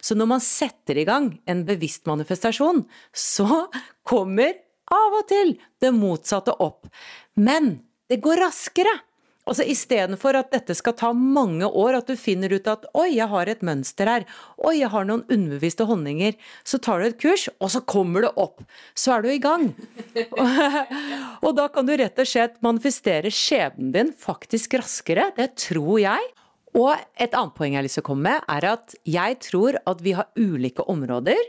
Så 0.00 0.16
når 0.18 0.32
man 0.34 0.44
setter 0.44 1.00
i 1.00 1.06
gang 1.08 1.32
en 1.50 1.64
bevisst 1.68 2.08
manifestasjon, 2.10 2.84
så 3.12 3.66
kommer 4.06 4.56
av 4.90 5.20
og 5.20 5.28
til 5.30 5.54
det 5.82 5.92
motsatte 5.94 6.56
opp. 6.62 6.88
Men 7.38 7.76
det 8.10 8.20
går 8.24 8.42
raskere. 8.42 8.96
Altså 9.48 9.64
Istedenfor 9.66 10.36
at 10.38 10.50
dette 10.52 10.74
skal 10.76 10.94
ta 10.98 11.10
mange 11.16 11.66
år, 11.66 11.96
at 11.98 12.10
du 12.10 12.18
finner 12.18 12.52
ut 12.52 12.66
at 12.70 12.84
'oi, 12.92 13.16
jeg 13.16 13.28
har 13.32 13.48
et 13.48 13.62
mønster 13.66 14.06
her', 14.06 14.26
'oi, 14.58 14.76
jeg 14.78 14.90
har 14.92 15.06
noen 15.08 15.24
underbevisste 15.26 15.86
holdninger', 15.88 16.36
så 16.64 16.78
tar 16.78 17.00
du 17.00 17.06
et 17.08 17.18
kurs, 17.18 17.48
og 17.58 17.72
så 17.72 17.80
kommer 17.80 18.26
det 18.26 18.32
opp. 18.36 18.60
Så 18.94 19.16
er 19.16 19.22
du 19.22 19.30
i 19.32 19.40
gang. 19.42 19.72
og 21.44 21.56
da 21.56 21.68
kan 21.72 21.88
du 21.88 21.96
rett 21.96 22.20
og 22.20 22.28
slett 22.28 22.60
manifestere 22.62 23.32
skjebnen 23.32 23.92
din 23.96 24.12
faktisk 24.12 24.76
raskere. 24.78 25.32
Det 25.36 25.56
tror 25.56 25.98
jeg. 25.98 26.30
Og 26.76 26.94
et 27.18 27.34
annet 27.34 27.56
poeng 27.56 27.74
jeg 27.74 27.80
har 27.80 27.88
lyst 27.88 27.98
til 27.98 28.04
å 28.04 28.10
komme 28.12 28.30
med, 28.30 28.44
er 28.46 28.68
at 28.76 28.94
jeg 29.08 29.40
tror 29.42 29.80
at 29.82 30.04
vi 30.04 30.14
har 30.14 30.30
ulike 30.38 30.86
områder 30.86 31.40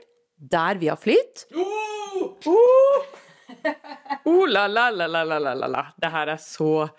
der 0.42 0.80
vi 0.82 0.90
har 0.90 0.98
flyt. 0.98 1.46
Oh! 1.54 2.34
Oh! 2.50 3.04
Oh, 4.26 4.48
la, 4.48 4.66
la, 4.68 4.90
la, 4.90 5.08
la, 5.08 5.24
la, 5.24 5.40
la, 5.40 5.68
la. 5.68 5.86
Det 5.98 6.10
her 6.10 6.34
er 6.34 6.40
så 6.42 6.90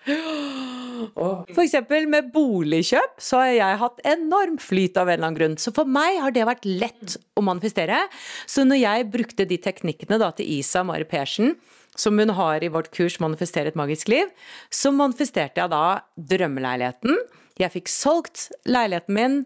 for 1.13 1.63
eksempel 1.63 2.07
med 2.11 2.31
boligkjøp 2.33 3.21
så 3.21 3.43
har 3.43 3.51
jeg 3.57 3.81
hatt 3.83 4.01
enorm 4.13 4.57
flyt 4.61 4.97
av 4.97 5.09
en 5.09 5.15
eller 5.17 5.27
annen 5.27 5.39
grunn. 5.39 5.59
Så 5.61 5.73
for 5.75 5.89
meg 5.89 6.19
har 6.23 6.33
det 6.35 6.47
vært 6.49 6.65
lett 6.67 7.17
å 7.37 7.43
manifestere. 7.45 8.05
Så 8.49 8.65
når 8.67 8.81
jeg 8.81 9.11
brukte 9.13 9.47
de 9.49 9.59
teknikkene 9.61 10.19
da 10.21 10.31
til 10.35 10.49
Isa 10.59 10.83
Mari 10.87 11.07
Persen, 11.09 11.55
som 11.95 12.17
hun 12.17 12.33
har 12.33 12.63
i 12.63 12.71
vårt 12.73 12.89
kurs 12.91 13.19
'Manifestere 13.19 13.67
et 13.69 13.77
magisk 13.77 14.09
liv', 14.09 14.31
så 14.71 14.89
manifesterte 14.91 15.61
jeg 15.61 15.69
da 15.69 16.01
drømmeleiligheten. 16.17 17.17
Jeg 17.59 17.69
fikk 17.69 17.89
solgt 17.91 18.47
leiligheten 18.65 19.13
min 19.13 19.45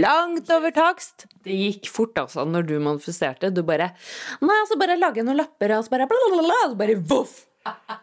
langt 0.00 0.48
over 0.50 0.72
takst. 0.72 1.26
Det 1.44 1.52
gikk 1.52 1.90
fort, 1.92 2.16
altså, 2.16 2.46
når 2.48 2.66
du 2.66 2.78
manifesterte. 2.80 3.52
Du 3.52 3.62
bare 3.62 3.92
Nei, 4.40 4.64
så 4.68 4.78
bare 4.80 4.96
lage 4.96 5.22
noen 5.22 5.36
lapper, 5.36 5.76
og 5.76 5.84
så 5.84 5.90
bare 5.90 6.08
blablabla, 6.08 6.62
og 6.64 6.72
så 6.72 6.78
bare 6.80 6.96
voff! 6.96 7.44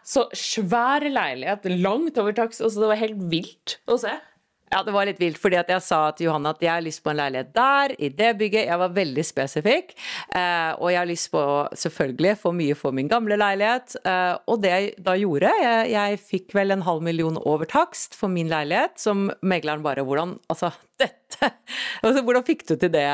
Så 0.04 0.28
svær 0.36 1.04
leilighet, 1.08 1.66
langt 1.80 2.20
over 2.20 2.36
takst. 2.36 2.62
Altså, 2.64 2.84
det 2.84 2.92
var 2.92 3.02
helt 3.02 3.26
vilt 3.32 3.78
å 3.88 3.98
se. 4.00 4.14
Ja, 4.74 4.80
det 4.82 4.90
var 4.90 5.06
litt 5.06 5.20
vilt, 5.22 5.36
fordi 5.38 5.60
jeg 5.60 5.82
sa 5.84 5.98
til 6.16 6.26
Johanne 6.26 6.50
at 6.50 6.62
jeg 6.64 6.72
har 6.72 6.82
lyst 6.82 7.02
på 7.04 7.12
en 7.12 7.18
leilighet 7.20 7.50
der, 7.54 7.92
i 8.02 8.08
det 8.10 8.30
bygget. 8.40 8.66
Jeg 8.66 8.80
var 8.80 8.94
veldig 8.96 9.24
spesifikk. 9.26 9.92
Eh, 10.34 10.72
og 10.80 10.88
jeg 10.90 10.98
har 10.98 11.06
lyst 11.06 11.30
på, 11.30 11.42
selvfølgelig, 11.78 12.32
få 12.40 12.50
mye 12.56 12.74
for 12.78 12.96
min 12.96 13.10
gamle 13.10 13.38
leilighet. 13.38 13.94
Eh, 14.02 14.32
og 14.50 14.64
det 14.64 14.72
jeg 14.72 14.88
da 15.06 15.14
gjorde, 15.20 15.52
jeg, 15.62 15.92
jeg 15.92 16.22
fikk 16.24 16.56
vel 16.58 16.74
en 16.74 16.82
halv 16.88 17.06
million 17.06 17.38
over 17.44 17.70
takst 17.70 18.18
for 18.18 18.32
min 18.32 18.50
leilighet, 18.50 18.98
som 18.98 19.28
megleren 19.46 19.84
bare 19.84 20.02
Hvordan 20.04 20.34
Altså, 20.50 20.72
dette 20.98 21.52
altså, 22.04 22.24
Hvordan 22.24 22.44
fikk 22.46 22.66
du 22.66 22.74
til 22.74 22.90
det? 22.90 23.06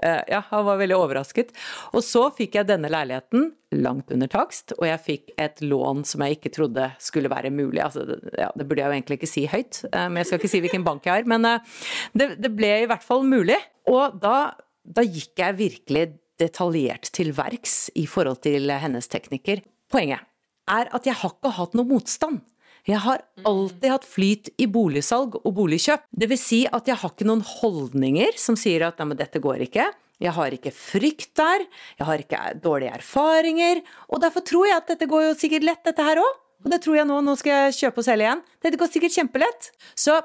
Eh, 0.00 0.20
ja, 0.28 0.40
han 0.48 0.64
var 0.64 0.78
veldig 0.80 0.96
overrasket. 0.96 1.52
Og 1.92 2.04
så 2.04 2.24
fikk 2.34 2.56
jeg 2.56 2.68
denne 2.70 2.90
leiligheten 2.92 3.50
langt 3.76 4.12
under 4.12 4.30
takst, 4.32 4.74
og 4.78 4.86
jeg 4.88 5.02
fikk 5.04 5.30
et 5.40 5.60
lån 5.64 6.02
som 6.08 6.24
jeg 6.24 6.38
ikke 6.38 6.52
trodde 6.56 6.88
skulle 7.02 7.30
være 7.32 7.52
mulig. 7.54 7.80
Altså, 7.84 8.06
ja, 8.38 8.50
det 8.56 8.66
burde 8.68 8.82
jeg 8.82 8.88
jo 8.88 8.96
egentlig 8.98 9.20
ikke 9.20 9.30
si 9.30 9.46
høyt, 9.50 9.84
eh, 9.90 10.08
men 10.08 10.22
jeg 10.22 10.30
skal 10.30 10.42
ikke 10.42 10.52
si 10.54 10.62
hvilken 10.64 10.88
bank 10.88 11.08
jeg 11.08 11.20
har. 11.20 11.28
Men 11.28 11.48
eh, 11.48 11.78
det, 12.16 12.32
det 12.42 12.52
ble 12.56 12.72
i 12.82 12.90
hvert 12.90 13.06
fall 13.06 13.24
mulig. 13.28 13.58
Og 13.92 14.18
da, 14.22 14.36
da 14.82 15.04
gikk 15.04 15.44
jeg 15.44 15.60
virkelig 15.60 16.06
detaljert 16.40 17.12
til 17.14 17.34
verks 17.36 17.86
i 17.98 18.06
forhold 18.08 18.42
til 18.46 18.72
hennes 18.82 19.10
teknikker. 19.12 19.60
Poenget 19.92 20.24
er 20.70 20.88
at 20.94 21.06
jeg 21.06 21.18
har 21.18 21.34
ikke 21.34 21.52
hatt 21.58 21.76
noe 21.76 21.88
motstand. 21.88 22.40
Jeg 22.88 22.98
har 23.04 23.20
alltid 23.46 23.90
hatt 23.92 24.06
flyt 24.08 24.48
i 24.58 24.66
boligsalg 24.66 25.36
og 25.38 25.52
boligkjøp. 25.54 26.08
Det 26.10 26.26
vil 26.32 26.40
si 26.40 26.64
at 26.66 26.88
jeg 26.90 26.98
har 26.98 27.12
ikke 27.14 27.28
noen 27.28 27.44
holdninger 27.46 28.34
som 28.40 28.58
sier 28.58 28.88
at 28.88 28.98
nei, 28.98 29.12
men 29.12 29.20
dette 29.20 29.42
går 29.42 29.62
ikke. 29.68 29.86
Jeg 30.22 30.34
har 30.34 30.54
ikke 30.54 30.74
frykt 30.74 31.32
der, 31.38 31.64
jeg 31.98 32.06
har 32.06 32.22
ikke 32.22 32.40
dårlige 32.62 32.94
erfaringer, 32.98 33.80
og 34.06 34.22
derfor 34.22 34.44
tror 34.46 34.68
jeg 34.68 34.78
at 34.78 34.92
dette 34.92 35.08
går 35.10 35.24
jo 35.24 35.32
sikkert 35.38 35.66
lett, 35.66 35.82
dette 35.86 36.06
her 36.06 36.20
òg. 36.22 36.38
Og 36.62 36.70
det 36.70 36.78
tror 36.84 36.98
jeg 36.98 37.08
nå, 37.10 37.16
nå 37.26 37.34
skal 37.38 37.66
jeg 37.66 37.78
kjøpe 37.80 38.02
og 38.02 38.06
selge 38.06 38.26
igjen. 38.28 38.42
Dette 38.62 38.78
går 38.78 38.90
sikkert 38.92 39.16
kjempelett. 39.16 39.70
Så 39.98 40.20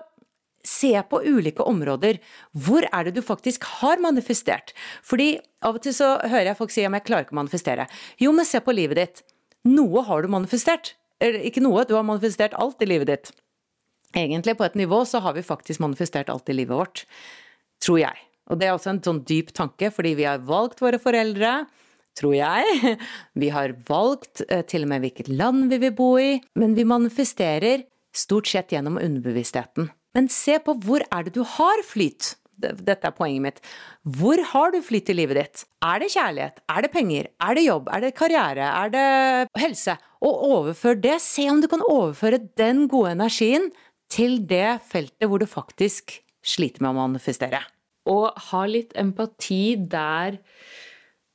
se 0.68 0.92
på 1.10 1.22
ulike 1.26 1.66
områder. 1.66 2.20
Hvor 2.54 2.86
er 2.92 3.08
det 3.08 3.16
du 3.18 3.24
faktisk 3.26 3.66
har 3.80 4.02
manifestert? 4.04 4.76
Fordi 5.06 5.32
av 5.66 5.80
og 5.80 5.86
til 5.86 5.96
så 5.98 6.16
hører 6.22 6.52
jeg 6.52 6.60
folk 6.60 6.74
si 6.74 6.86
om 6.86 6.98
jeg 6.98 7.08
klarer 7.08 7.26
ikke 7.26 7.34
å 7.34 7.42
manifestere. 7.42 7.88
Jo, 8.22 8.36
men 8.38 8.46
se 8.46 8.62
på 8.62 8.76
livet 8.76 9.02
ditt. 9.02 9.24
Noe 9.66 10.06
har 10.06 10.22
du 10.22 10.30
manifestert. 10.32 10.94
Ikke 11.24 11.64
noe, 11.66 11.86
du 11.88 11.96
har 11.98 12.06
manifestert 12.06 12.56
alt 12.58 12.82
i 12.84 12.90
livet 12.90 13.10
ditt. 13.10 13.32
Egentlig, 14.18 14.56
på 14.58 14.66
et 14.68 14.78
nivå, 14.78 15.02
så 15.06 15.22
har 15.24 15.36
vi 15.36 15.46
faktisk 15.46 15.82
manifestert 15.84 16.30
alt 16.30 16.50
i 16.50 16.56
livet 16.56 16.78
vårt. 16.78 17.04
Tror 17.84 18.00
jeg. 18.02 18.24
Og 18.48 18.60
det 18.60 18.68
er 18.68 18.76
også 18.76 18.94
en 18.94 19.04
sånn 19.04 19.24
dyp 19.28 19.52
tanke, 19.56 19.90
fordi 19.94 20.14
vi 20.18 20.28
har 20.28 20.46
valgt 20.48 20.82
våre 20.82 21.00
foreldre, 21.02 21.66
tror 22.18 22.34
jeg. 22.34 22.96
Vi 23.42 23.52
har 23.54 23.76
valgt 23.86 24.42
eh, 24.48 24.64
til 24.66 24.88
og 24.88 24.90
med 24.90 25.04
hvilket 25.04 25.28
land 25.30 25.68
vi 25.70 25.78
vil 25.84 25.92
bo 25.94 26.08
i. 26.18 26.40
Men 26.58 26.74
vi 26.74 26.88
manifesterer 26.88 27.84
stort 28.10 28.50
sett 28.50 28.74
gjennom 28.74 28.98
underbevisstheten. 28.98 29.92
Men 30.18 30.30
se 30.34 30.56
på 30.66 30.74
hvor 30.82 31.06
er 31.14 31.28
det 31.28 31.36
du 31.36 31.44
har 31.46 31.84
flyt 31.86 32.32
dette 32.58 33.08
er 33.08 33.16
poenget 33.16 33.44
mitt. 33.44 33.60
Hvor 34.18 34.42
har 34.52 34.74
du 34.74 34.80
flytt 34.86 35.12
i 35.14 35.18
livet 35.18 35.40
ditt? 35.40 35.66
Er 35.86 36.02
det 36.02 36.12
kjærlighet? 36.14 36.62
Er 36.74 36.86
det 36.86 36.92
penger? 36.94 37.30
Er 37.44 37.58
det 37.58 37.66
jobb? 37.68 37.90
Er 37.94 38.06
det 38.06 38.16
karriere? 38.18 38.70
Er 38.70 38.94
det 38.94 39.62
helse? 39.62 39.98
Og 40.26 40.46
overfør 40.52 40.98
det. 41.00 41.20
Se 41.24 41.48
om 41.52 41.62
du 41.62 41.70
kan 41.72 41.86
overføre 41.86 42.42
den 42.60 42.88
gode 42.92 43.14
energien 43.18 43.70
til 44.12 44.40
det 44.48 44.80
feltet 44.88 45.28
hvor 45.28 45.42
du 45.42 45.48
faktisk 45.50 46.18
sliter 46.48 46.84
med 46.84 46.94
å 46.94 47.02
manifestere. 47.04 47.62
Og 48.08 48.32
ha 48.50 48.64
litt 48.70 48.96
empati 48.98 49.76
der 49.78 50.40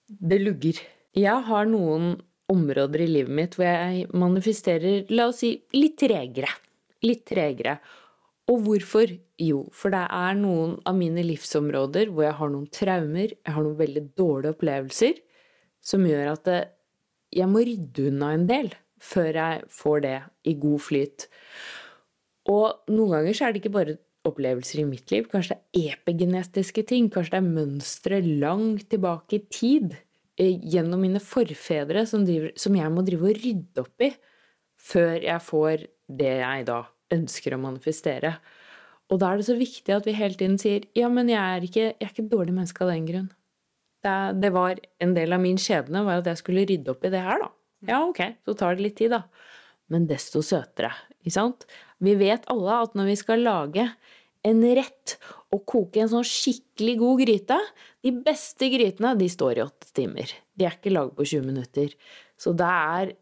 det 0.08 0.40
lugger. 0.42 0.80
Jeg 1.16 1.48
har 1.48 1.68
noen 1.68 2.14
områder 2.52 3.04
i 3.04 3.10
livet 3.10 3.36
mitt 3.36 3.56
hvor 3.56 3.68
jeg 3.68 4.06
manifesterer, 4.16 5.06
la 5.12 5.28
oss 5.30 5.42
si, 5.44 5.54
litt 5.76 5.98
tregere. 6.00 6.50
Litt 7.04 7.24
tregere. 7.28 7.78
Og 8.50 8.62
hvorfor? 8.66 9.10
Jo, 9.42 9.64
for 9.74 9.94
det 9.94 10.02
er 10.02 10.36
noen 10.38 10.76
av 10.86 10.94
mine 10.98 11.22
livsområder 11.24 12.10
hvor 12.12 12.26
jeg 12.26 12.38
har 12.38 12.50
noen 12.52 12.68
traumer, 12.74 13.34
jeg 13.34 13.54
har 13.54 13.64
noen 13.64 13.78
veldig 13.78 14.04
dårlige 14.18 14.54
opplevelser, 14.56 15.18
som 15.82 16.06
gjør 16.06 16.32
at 16.34 16.50
jeg 17.32 17.48
må 17.50 17.62
rydde 17.66 18.08
unna 18.10 18.32
en 18.36 18.46
del 18.50 18.70
før 19.02 19.34
jeg 19.34 19.66
får 19.74 20.02
det 20.04 20.16
i 20.46 20.54
god 20.62 20.82
flyt. 20.84 21.26
Og 22.52 22.92
noen 22.92 23.16
ganger 23.16 23.36
så 23.36 23.46
er 23.46 23.54
det 23.54 23.62
ikke 23.62 23.74
bare 23.74 23.98
opplevelser 24.26 24.82
i 24.82 24.86
mitt 24.86 25.10
liv, 25.10 25.26
kanskje 25.30 25.56
det 25.56 25.82
er 25.82 25.96
epigenetiske 25.96 26.84
ting, 26.86 27.08
kanskje 27.10 27.34
det 27.34 27.40
er 27.40 27.54
mønstre 27.56 28.20
langt 28.22 28.86
tilbake 28.92 29.40
i 29.40 29.44
tid, 29.50 29.96
eh, 30.38 30.54
gjennom 30.74 31.02
mine 31.02 31.22
forfedre, 31.22 32.06
som, 32.06 32.26
driver, 32.26 32.54
som 32.54 32.78
jeg 32.78 32.94
må 32.94 33.02
drive 33.06 33.32
og 33.32 33.42
rydde 33.42 33.82
opp 33.82 34.06
i 34.06 34.12
før 34.82 35.18
jeg 35.22 35.46
får 35.46 35.86
det 36.22 36.34
jeg 36.38 36.66
da 36.70 36.82
ønsker 37.14 37.54
å 37.54 37.60
manifestere. 37.62 38.36
Og 39.12 39.20
da 39.20 39.32
er 39.32 39.40
det 39.40 39.48
så 39.48 39.56
viktig 39.58 39.94
at 39.94 40.08
vi 40.08 40.16
hele 40.16 40.38
tiden 40.38 40.58
sier 40.60 40.86
ja, 40.96 41.10
men 41.12 41.30
jeg 41.30 41.40
er 41.40 41.66
ikke, 41.66 41.86
jeg 41.90 42.06
er 42.06 42.12
ikke 42.12 42.24
et 42.24 42.32
dårlig 42.32 42.56
menneske 42.56 42.84
av 42.84 42.92
den 42.94 43.08
grunn. 43.08 43.30
Det, 44.02 44.14
det, 44.42 44.50
var 44.54 44.80
En 45.02 45.12
del 45.14 45.34
av 45.34 45.42
min 45.42 45.60
skjebne 45.60 46.02
var 46.06 46.22
at 46.22 46.30
jeg 46.32 46.40
skulle 46.40 46.64
rydde 46.66 46.90
opp 46.90 47.04
i 47.06 47.12
det 47.12 47.20
her, 47.22 47.44
da. 47.44 47.50
Ja, 47.86 48.00
ok, 48.06 48.22
så 48.46 48.54
tar 48.58 48.78
det 48.78 48.86
litt 48.86 48.96
tid, 48.98 49.14
da. 49.14 49.24
Men 49.92 50.08
desto 50.10 50.42
søtere, 50.46 50.92
ikke 51.20 51.34
sant? 51.34 51.66
Vi 52.02 52.14
vet 52.18 52.46
alle 52.50 52.80
at 52.86 52.96
når 52.98 53.12
vi 53.12 53.16
skal 53.20 53.44
lage 53.44 53.86
en 54.42 54.62
rett 54.74 55.16
og 55.54 55.62
koke 55.68 56.02
en 56.02 56.10
sånn 56.10 56.26
skikkelig 56.26 56.96
god 56.98 57.20
gryte 57.22 57.58
De 58.02 58.10
beste 58.26 58.66
grytene, 58.72 59.12
de 59.18 59.28
står 59.30 59.60
i 59.60 59.62
åtte 59.62 59.92
timer. 59.94 60.32
De 60.58 60.66
er 60.66 60.74
ikke 60.74 60.94
laget 60.94 61.14
på 61.18 61.26
20 61.28 61.44
minutter. 61.46 61.92
Så 62.34 62.54
det 62.58 62.70
er 62.70 63.12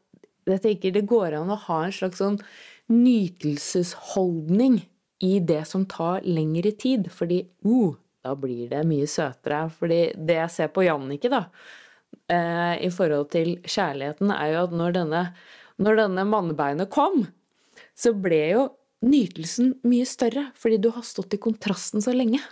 Jeg 0.49 0.63
tenker 0.65 0.95
det 0.95 1.07
går 1.07 1.37
an 1.37 1.53
å 1.53 1.59
ha 1.69 1.83
en 1.85 1.93
slags 1.93 2.19
sånn 2.23 2.39
nytelsesholdning 2.91 4.81
i 5.25 5.39
det 5.41 5.65
som 5.69 5.87
tar 5.89 6.25
lengre 6.27 6.73
tid. 6.73 7.11
Fordi 7.13 7.43
uh, 7.67 7.95
da 8.25 8.35
blir 8.37 8.69
det 8.71 8.83
mye 8.89 9.09
søtere. 9.09 9.65
Fordi 9.77 10.01
det 10.17 10.39
jeg 10.41 10.55
ser 10.57 10.73
på 10.75 10.85
Jannicke, 10.87 11.31
da, 11.33 11.45
eh, 12.33 12.75
i 12.85 12.91
forhold 12.93 13.31
til 13.35 13.57
kjærligheten, 13.65 14.33
er 14.35 14.55
jo 14.55 14.63
at 14.67 14.77
når 14.77 14.97
denne, 14.99 15.25
når 15.81 16.03
denne 16.05 16.27
mannebeinet 16.29 16.93
kom, 16.93 17.25
så 17.97 18.13
ble 18.17 18.43
jo 18.53 18.65
nytelsen 19.07 19.75
mye 19.89 20.09
større. 20.09 20.51
Fordi 20.57 20.81
du 20.83 20.91
har 20.95 21.07
stått 21.07 21.37
i 21.37 21.43
kontrasten 21.43 22.05
så 22.05 22.15
lenge. 22.17 22.43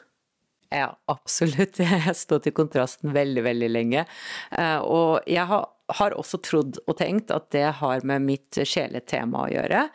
Ja, 0.73 0.93
absolutt. 1.09 1.81
Jeg 1.85 2.05
har 2.05 2.17
stått 2.17 2.49
i 2.51 2.55
kontrasten 2.57 3.13
veldig, 3.17 3.45
veldig 3.47 3.73
lenge. 3.73 4.05
Eh, 4.53 4.79
og 4.85 5.25
jeg 5.29 5.49
har 5.49 5.69
har 5.89 6.17
også 6.19 6.41
trodd 6.45 6.81
og 6.87 6.97
tenkt 6.99 7.33
at 7.35 7.49
det 7.55 7.67
har 7.81 8.05
med 8.09 8.25
mitt 8.27 8.59
sjeletema 8.69 9.47
å 9.47 9.53
gjøre. 9.53 9.87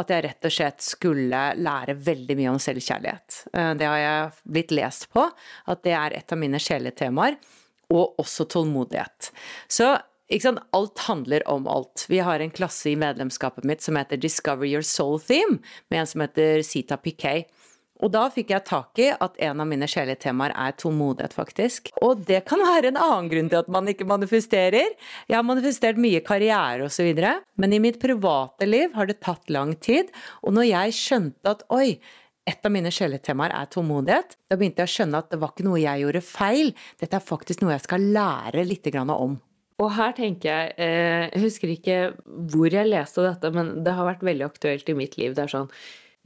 At 0.00 0.12
jeg 0.12 0.26
rett 0.26 0.48
og 0.48 0.54
slett 0.54 0.84
skulle 0.84 1.44
lære 1.56 1.96
veldig 2.08 2.36
mye 2.38 2.52
om 2.52 2.60
selvkjærlighet. 2.62 3.40
Eh, 3.52 3.72
det 3.80 3.88
har 3.88 4.02
jeg 4.02 4.52
blitt 4.58 4.74
lest 4.76 5.08
på, 5.14 5.24
at 5.72 5.82
det 5.86 5.96
er 5.96 6.18
et 6.18 6.36
av 6.36 6.40
mine 6.40 6.60
sjeletemaer. 6.62 7.38
Og 7.88 8.20
også 8.20 8.44
tålmodighet. 8.52 9.30
Så 9.72 9.94
Alt 10.76 10.98
handler 10.98 11.40
om 11.48 11.66
alt. 11.66 12.04
Vi 12.08 12.18
har 12.20 12.40
en 12.40 12.50
klasse 12.52 12.90
i 12.90 12.96
medlemskapet 13.00 13.64
mitt 13.64 13.80
som 13.80 13.96
heter 13.96 14.20
Discover 14.20 14.68
Your 14.68 14.84
Soul 14.84 15.16
Theme, 15.20 15.56
med 15.88 16.02
en 16.02 16.06
som 16.06 16.20
heter 16.20 16.60
Sita 16.62 16.98
Piquet. 17.00 17.48
Og 18.04 18.12
da 18.14 18.26
fikk 18.30 18.52
jeg 18.54 18.66
tak 18.68 19.00
i 19.02 19.08
at 19.10 19.40
en 19.48 19.62
av 19.62 19.66
mine 19.68 19.88
sjeletemaer 19.90 20.54
er 20.54 20.76
tålmodighet, 20.78 21.34
faktisk. 21.34 21.90
Og 22.04 22.22
det 22.28 22.44
kan 22.48 22.62
være 22.62 22.92
en 22.92 23.00
annen 23.00 23.30
grunn 23.32 23.50
til 23.50 23.60
at 23.62 23.72
man 23.74 23.90
ikke 23.90 24.06
manifesterer. 24.08 24.94
Jeg 25.26 25.36
har 25.36 25.46
manifestert 25.46 25.98
mye 26.00 26.22
karriere 26.26 26.86
osv., 26.86 27.10
men 27.58 27.74
i 27.74 27.82
mitt 27.82 27.98
private 28.02 28.68
liv 28.68 28.94
har 28.94 29.10
det 29.10 29.18
tatt 29.24 29.50
lang 29.50 29.74
tid. 29.82 30.12
Og 30.46 30.54
når 30.54 30.70
jeg 30.70 30.96
skjønte 31.00 31.56
at 31.56 31.66
oi, 31.74 31.98
et 32.48 32.64
av 32.64 32.72
mine 32.72 32.90
sjeletemaer 32.94 33.52
er 33.52 33.68
tålmodighet, 33.72 34.38
da 34.48 34.56
begynte 34.56 34.84
jeg 34.84 34.88
å 34.88 34.94
skjønne 34.94 35.20
at 35.20 35.28
det 35.32 35.40
var 35.42 35.52
ikke 35.52 35.66
noe 35.66 35.82
jeg 35.82 36.04
gjorde 36.04 36.24
feil, 36.24 36.72
dette 37.02 37.18
er 37.18 37.28
faktisk 37.34 37.60
noe 37.62 37.74
jeg 37.74 37.84
skal 37.84 38.08
lære 38.14 38.64
litt 38.64 38.88
om. 38.94 39.36
Og 39.78 39.92
her 39.94 40.14
tenker 40.16 40.48
jeg 40.48 40.70
eh, 40.82 41.28
Jeg 41.28 41.42
husker 41.44 41.70
ikke 41.70 41.98
hvor 42.50 42.72
jeg 42.72 42.88
leste 42.88 43.22
dette, 43.22 43.50
men 43.54 43.84
det 43.86 43.94
har 43.94 44.08
vært 44.08 44.24
veldig 44.26 44.46
aktuelt 44.48 44.88
i 44.88 44.96
mitt 44.98 45.18
liv. 45.20 45.36
Det 45.36 45.44
er 45.44 45.52
sånn 45.52 45.68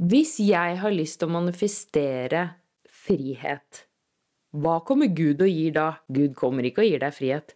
hvis 0.02 0.38
jeg 0.42 0.78
har 0.82 0.94
lyst 0.94 1.20
til 1.20 1.30
å 1.30 1.36
manifestere 1.36 2.46
frihet, 2.90 3.84
hva 4.52 4.80
kommer 4.84 5.12
Gud 5.14 5.40
og 5.44 5.48
gir 5.48 5.76
da? 5.76 5.86
Gud 6.12 6.34
kommer 6.36 6.66
ikke 6.66 6.82
og 6.82 6.90
gir 6.90 7.00
deg 7.04 7.14
frihet. 7.16 7.54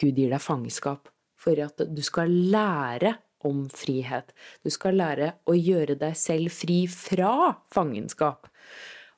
Gud 0.00 0.16
gir 0.16 0.30
deg 0.32 0.40
fangenskap. 0.40 1.10
For 1.36 1.58
at 1.60 1.82
du 1.90 2.00
skal 2.06 2.30
lære 2.30 3.16
om 3.44 3.64
frihet. 3.74 4.30
Du 4.62 4.70
skal 4.72 4.96
lære 5.00 5.32
å 5.50 5.56
gjøre 5.58 5.98
deg 5.98 6.16
selv 6.16 6.54
fri 6.54 6.84
fra 6.88 7.52
fangenskap. 7.74 8.46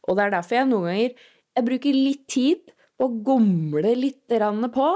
Og 0.09 0.17
det 0.17 0.25
er 0.25 0.35
derfor 0.39 0.59
jeg 0.59 0.71
noen 0.71 0.89
ganger 0.91 1.29
jeg 1.55 1.67
bruker 1.69 1.95
litt 1.97 2.25
tid 2.33 2.73
på 2.99 3.07
å 3.07 3.19
gomle 3.27 3.93
litt 3.99 4.25
på 4.75 4.89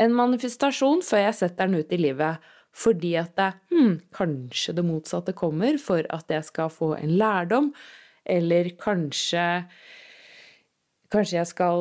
en 0.00 0.16
manifestasjon 0.16 1.04
før 1.06 1.24
jeg 1.26 1.38
setter 1.38 1.68
den 1.68 1.84
ut 1.84 1.92
i 1.94 2.00
livet. 2.00 2.40
Fordi 2.76 3.14
at 3.18 3.34
det, 3.38 3.50
hmm, 3.72 3.96
kanskje 4.14 4.76
det 4.76 4.86
motsatte 4.86 5.34
kommer 5.36 5.78
for 5.82 6.06
at 6.14 6.30
jeg 6.30 6.46
skal 6.46 6.70
få 6.72 6.94
en 6.98 7.16
lærdom. 7.20 7.72
Eller 8.24 8.74
kanskje 8.78 9.66
Kanskje 11.10 11.40
jeg 11.40 11.48
skal 11.50 11.80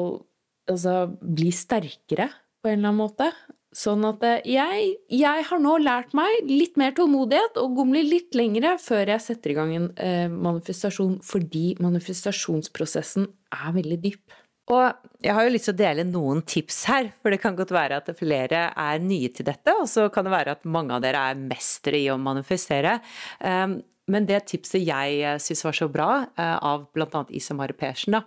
altså, 0.66 0.94
bli 1.22 1.52
sterkere 1.54 2.32
på 2.64 2.72
en 2.72 2.80
eller 2.80 2.90
annen 2.90 2.98
måte. 2.98 3.28
Sånn 3.70 4.02
at 4.08 4.24
eh, 4.26 4.40
jeg, 4.50 4.94
jeg 5.14 5.44
har 5.46 5.60
nå 5.62 5.76
lært 5.84 6.16
meg 6.18 6.48
litt 6.50 6.80
mer 6.82 6.96
tålmodighet 6.98 7.60
og 7.62 7.76
gomle 7.78 8.02
litt 8.02 8.34
lengre 8.34 8.74
før 8.82 9.12
jeg 9.14 9.22
setter 9.22 9.54
i 9.54 9.58
gang 9.60 9.74
en 9.76 9.88
eh, 10.02 10.26
manifestasjon, 10.26 11.20
fordi 11.22 11.76
manifestasjonsprosessen 11.78 13.30
er 13.54 13.76
veldig 13.78 14.00
dyp. 14.08 14.40
Og 14.70 15.08
jeg 15.26 15.34
har 15.34 15.46
jo 15.46 15.52
lyst 15.52 15.66
til 15.68 15.74
å 15.74 15.80
dele 15.80 16.06
noen 16.06 16.44
tips 16.48 16.84
her, 16.92 17.10
for 17.20 17.34
det 17.34 17.42
kan 17.42 17.58
godt 17.58 17.74
være 17.74 17.98
at 18.00 18.12
flere 18.20 18.68
er 18.70 19.02
nye 19.02 19.32
til 19.34 19.48
dette, 19.48 19.74
og 19.82 19.90
så 19.90 20.06
kan 20.14 20.28
det 20.28 20.34
være 20.36 20.54
at 20.56 20.68
mange 20.70 20.94
av 20.96 21.02
dere 21.04 21.24
er 21.32 21.42
mestere 21.42 22.00
i 22.00 22.10
å 22.14 22.20
manifestere. 22.22 23.00
Um, 23.42 23.80
men 24.10 24.26
det 24.30 24.44
tipset 24.50 24.82
jeg 24.82 25.20
eh, 25.22 25.38
syns 25.42 25.62
var 25.66 25.76
så 25.78 25.90
bra, 25.92 26.10
eh, 26.34 26.56
av 26.66 26.88
bl.a. 26.96 27.24
Isa 27.36 27.54
Mari 27.58 27.76
Persen, 27.78 28.18
da, 28.18 28.24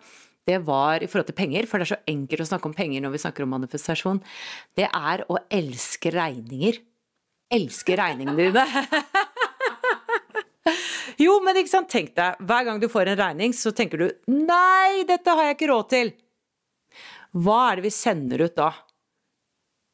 det 0.46 0.60
var 0.66 1.02
i 1.02 1.08
forhold 1.10 1.28
til 1.30 1.38
penger, 1.38 1.66
for 1.70 1.78
det 1.78 1.86
er 1.86 1.92
så 1.94 2.00
enkelt 2.10 2.44
å 2.44 2.48
snakke 2.50 2.70
om 2.70 2.76
penger 2.76 3.02
når 3.02 3.14
vi 3.14 3.22
snakker 3.22 3.46
om 3.46 3.52
manifestasjon, 3.56 4.22
det 4.78 4.88
er 4.88 5.24
å 5.30 5.38
elske 5.50 6.10
regninger. 6.14 6.80
Elske 7.52 7.98
regningene 7.98 8.48
dine. 8.48 8.86
jo, 11.24 11.36
men 11.44 11.60
ikke 11.60 11.74
sant, 11.74 11.90
tenk 11.92 12.14
deg, 12.18 12.42
hver 12.42 12.66
gang 12.66 12.82
du 12.82 12.88
får 12.90 13.12
en 13.12 13.20
regning, 13.22 13.54
så 13.54 13.74
tenker 13.76 14.02
du 14.02 14.08
nei, 14.32 15.02
dette 15.08 15.34
har 15.34 15.50
jeg 15.50 15.58
ikke 15.58 15.70
råd 15.70 15.90
til. 15.94 16.14
Hva 17.32 17.58
er 17.70 17.78
det 17.80 17.86
vi 17.86 17.94
sender 17.94 18.46
ut 18.46 18.56
da? 18.56 18.70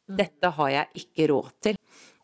Dette 0.08 0.50
har 0.56 0.70
jeg 0.72 1.02
ikke 1.04 1.28
råd 1.30 1.50
til. 1.62 1.78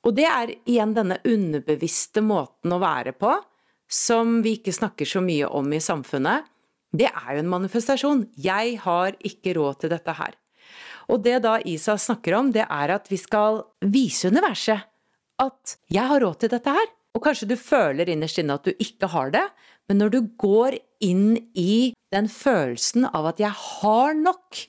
Og 0.04 0.16
det 0.16 0.26
er 0.28 0.54
igjen 0.64 0.94
denne 0.96 1.20
underbevisste 1.24 2.22
måten 2.24 2.72
å 2.74 2.80
være 2.82 3.14
på, 3.16 3.32
som 3.88 4.40
vi 4.44 4.56
ikke 4.58 4.74
snakker 4.74 5.08
så 5.08 5.22
mye 5.24 5.48
om 5.48 5.70
i 5.72 5.80
samfunnet 5.84 6.50
det 6.94 7.10
er 7.10 7.34
jo 7.34 7.42
en 7.42 7.50
manifestasjon. 7.50 8.24
Jeg 8.38 8.78
har 8.84 9.16
ikke 9.26 9.56
råd 9.58 9.82
til 9.82 9.92
dette 9.94 10.14
her. 10.14 10.34
Og 11.10 11.20
det 11.24 11.40
da 11.44 11.58
Isa 11.68 11.96
snakker 12.00 12.36
om, 12.38 12.52
det 12.54 12.64
er 12.64 12.94
at 12.94 13.10
vi 13.10 13.18
skal 13.20 13.64
vise 13.82 14.30
universet 14.30 14.86
at 15.42 15.74
jeg 15.92 16.06
har 16.10 16.22
råd 16.22 16.44
til 16.44 16.52
dette 16.54 16.74
her. 16.76 16.92
Og 17.14 17.22
kanskje 17.22 17.48
du 17.52 17.54
føler 17.58 18.10
innerst 18.10 18.40
inne 18.42 18.56
at 18.58 18.66
du 18.66 18.74
ikke 18.82 19.08
har 19.12 19.30
det, 19.34 19.44
men 19.88 20.00
når 20.00 20.14
du 20.14 20.20
går 20.40 20.78
inn 21.04 21.36
i 21.54 21.94
den 22.14 22.28
følelsen 22.30 23.06
av 23.10 23.30
at 23.30 23.42
jeg 23.42 23.54
har 23.54 24.14
nok, 24.18 24.60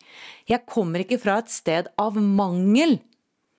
jeg 0.50 0.66
kommer 0.70 1.02
ikke 1.02 1.22
fra 1.22 1.40
et 1.42 1.54
sted 1.54 1.90
av 2.02 2.18
mangel. 2.20 3.00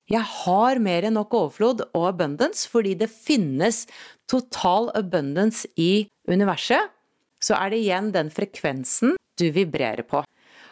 Jeg 0.07 0.23
har 0.23 0.79
mer 0.79 1.07
enn 1.07 1.17
nok 1.19 1.35
overflod 1.35 1.83
og 1.89 2.05
abundance 2.13 2.69
fordi 2.71 2.93
det 2.95 3.09
finnes 3.11 3.83
total 4.31 4.87
abundance 4.95 5.67
i 5.75 6.07
universet 6.31 6.93
så 7.43 7.57
er 7.57 7.71
det 7.71 7.81
igjen 7.83 8.11
den 8.15 8.31
frekvensen 8.33 9.15
du 9.37 9.47
vibrerer 9.53 10.05
på. 10.07 10.23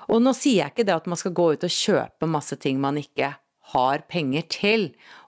Og 0.10 0.22
nå 0.22 0.34
sier 0.38 0.64
jeg 0.64 0.74
ikke 0.74 0.86
det 0.88 0.96
at 0.96 1.10
man 1.10 1.20
skal 1.20 1.34
gå 1.38 1.52
ut 1.56 1.66
og 1.66 1.74
kjøpe 1.74 2.30
masse 2.30 2.58
ting 2.62 2.80
man 2.82 2.98
ikke 3.02 3.34
har 3.76 4.04
penger 4.10 4.46
til, 4.54 4.84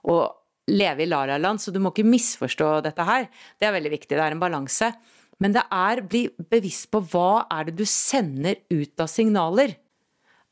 og 0.06 0.37
leve 0.68 1.04
i 1.04 1.08
la-la-land, 1.08 1.60
så 1.60 1.72
du 1.72 1.80
må 1.82 1.92
ikke 1.92 2.06
misforstå 2.08 2.70
dette 2.86 3.06
her. 3.08 3.28
Det 3.58 3.68
er 3.68 3.74
veldig 3.74 3.92
viktig, 3.96 4.14
det 4.14 4.24
er 4.24 4.36
en 4.36 4.42
balanse. 4.42 4.92
Men 5.42 5.54
det 5.54 5.64
er 5.70 6.02
bli 6.02 6.26
bevisst 6.50 6.90
på 6.92 7.02
hva 7.12 7.46
er 7.54 7.68
det 7.68 7.76
du 7.78 7.84
sender 7.88 8.58
ut 8.70 9.02
av 9.02 9.10
signaler. 9.10 9.76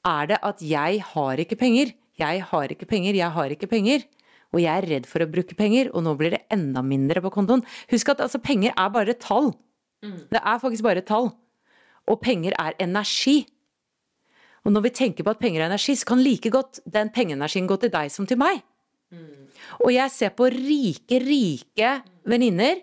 Er 0.07 0.27
det 0.27 0.39
at 0.43 0.61
'jeg 0.63 1.03
har 1.03 1.37
ikke 1.37 1.59
penger', 1.59 1.95
'jeg 2.17 2.43
har 2.43 2.69
ikke 2.69 2.87
penger', 2.87 3.15
'jeg 3.15 3.31
har 3.31 3.51
ikke 3.51 3.67
penger', 3.67 4.05
og 4.55 4.61
jeg 4.61 4.71
er 4.71 4.87
redd 4.87 5.07
for 5.07 5.21
å 5.21 5.31
bruke 5.31 5.57
penger, 5.57 5.91
og 5.93 6.05
nå 6.05 6.17
blir 6.17 6.31
det 6.31 6.47
enda 6.51 6.83
mindre 6.83 7.21
på 7.21 7.33
kontoen. 7.35 7.65
Husk 7.91 8.09
at 8.09 8.21
altså, 8.21 8.39
penger 8.39 8.73
er 8.77 8.89
bare 8.89 9.15
tall. 9.15 9.53
Mm. 10.05 10.29
Det 10.31 10.41
er 10.41 10.63
faktisk 10.63 10.83
bare 10.83 11.03
tall. 11.03 11.33
Og 12.07 12.21
penger 12.23 12.55
er 12.59 12.73
energi. 12.79 13.47
Og 14.65 14.73
når 14.73 14.83
vi 14.83 14.91
tenker 14.91 15.25
på 15.25 15.31
at 15.31 15.43
penger 15.43 15.63
er 15.63 15.67
energi, 15.67 15.95
så 15.95 16.07
kan 16.07 16.23
like 16.23 16.51
godt 16.51 16.81
den 16.87 17.11
pengeenergien 17.11 17.67
gå 17.67 17.77
til 17.81 17.91
deg 17.91 18.11
som 18.11 18.27
til 18.27 18.39
meg. 18.39 18.63
Mm. 19.15 19.47
Og 19.85 19.91
jeg 19.95 20.13
ser 20.15 20.35
på 20.37 20.51
rike, 20.53 21.21
rike 21.23 21.95
venninner. 22.29 22.83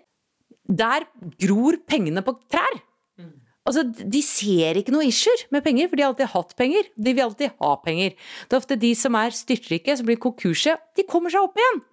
Der 0.64 1.04
gror 1.40 1.76
pengene 1.84 2.22
på 2.24 2.36
trær. 2.48 2.78
Mm. 3.20 3.32
Altså, 3.68 3.84
De 3.84 4.22
ser 4.24 4.80
ikke 4.80 4.94
noe 4.94 5.08
issuer 5.08 5.44
med 5.52 5.64
penger, 5.66 5.90
for 5.90 5.96
de 5.96 6.06
har 6.06 6.14
alltid 6.14 6.32
hatt 6.32 6.54
penger. 6.56 6.88
De 6.96 7.12
vil 7.12 7.26
alltid 7.26 7.56
ha 7.60 7.74
penger. 7.84 8.16
Det 8.48 8.56
er 8.56 8.62
ofte 8.62 8.80
de 8.80 8.94
som 8.96 9.18
er 9.20 9.36
styrtrike, 9.36 9.96
som 9.96 10.08
blir 10.08 10.20
konkurse, 10.20 10.78
de 10.96 11.08
kommer 11.08 11.34
seg 11.34 11.44
opp 11.44 11.60
igjen. 11.60 11.84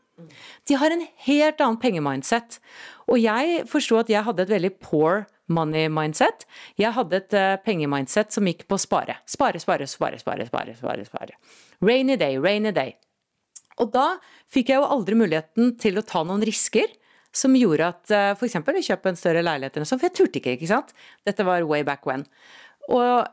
De 0.69 0.77
har 0.77 0.93
en 0.93 1.03
helt 1.25 1.61
annen 1.63 1.79
pengemindset. 1.81 2.59
Og 3.09 3.19
jeg 3.19 3.63
forsto 3.69 3.97
at 3.99 4.11
jeg 4.11 4.23
hadde 4.23 4.45
et 4.45 4.53
veldig 4.53 4.73
poor 4.83 5.25
money 5.51 5.89
mindset. 5.91 6.45
Jeg 6.79 6.93
hadde 6.95 7.19
et 7.19 7.35
uh, 7.35 7.55
pengemindset 7.65 8.33
som 8.33 8.47
gikk 8.47 8.67
på 8.69 8.79
spare. 8.81 9.17
Spare, 9.29 9.59
spare, 9.59 9.87
spare, 9.89 10.19
spare, 10.21 10.47
spare. 10.47 10.75
spare, 10.77 11.07
spare. 11.07 11.39
Rainy 11.81 12.17
day, 12.19 12.37
rainy 12.37 12.71
day. 12.71 12.95
Og 13.79 13.91
da 13.93 14.07
fikk 14.51 14.73
jeg 14.73 14.81
jo 14.81 14.89
aldri 14.89 15.17
muligheten 15.19 15.75
til 15.81 15.99
å 15.99 16.05
ta 16.05 16.23
noen 16.27 16.43
risker 16.45 16.91
som 17.31 17.55
gjorde 17.55 17.87
at 17.93 18.11
uh, 18.11 18.31
f.eks. 18.35 18.57
å 18.59 18.83
kjøpe 18.83 19.11
en 19.11 19.19
større 19.19 19.43
leilighet 19.45 19.77
eller 19.77 19.85
noe 19.85 19.91
sånt, 19.93 20.01
for 20.01 20.09
jeg 20.09 20.17
turte 20.17 20.41
ikke, 20.41 20.57
ikke 20.57 20.71
sant. 20.73 20.91
Dette 21.27 21.45
var 21.47 21.63
way 21.69 21.85
back 21.87 22.03
when. 22.09 22.25
Og 22.91 23.23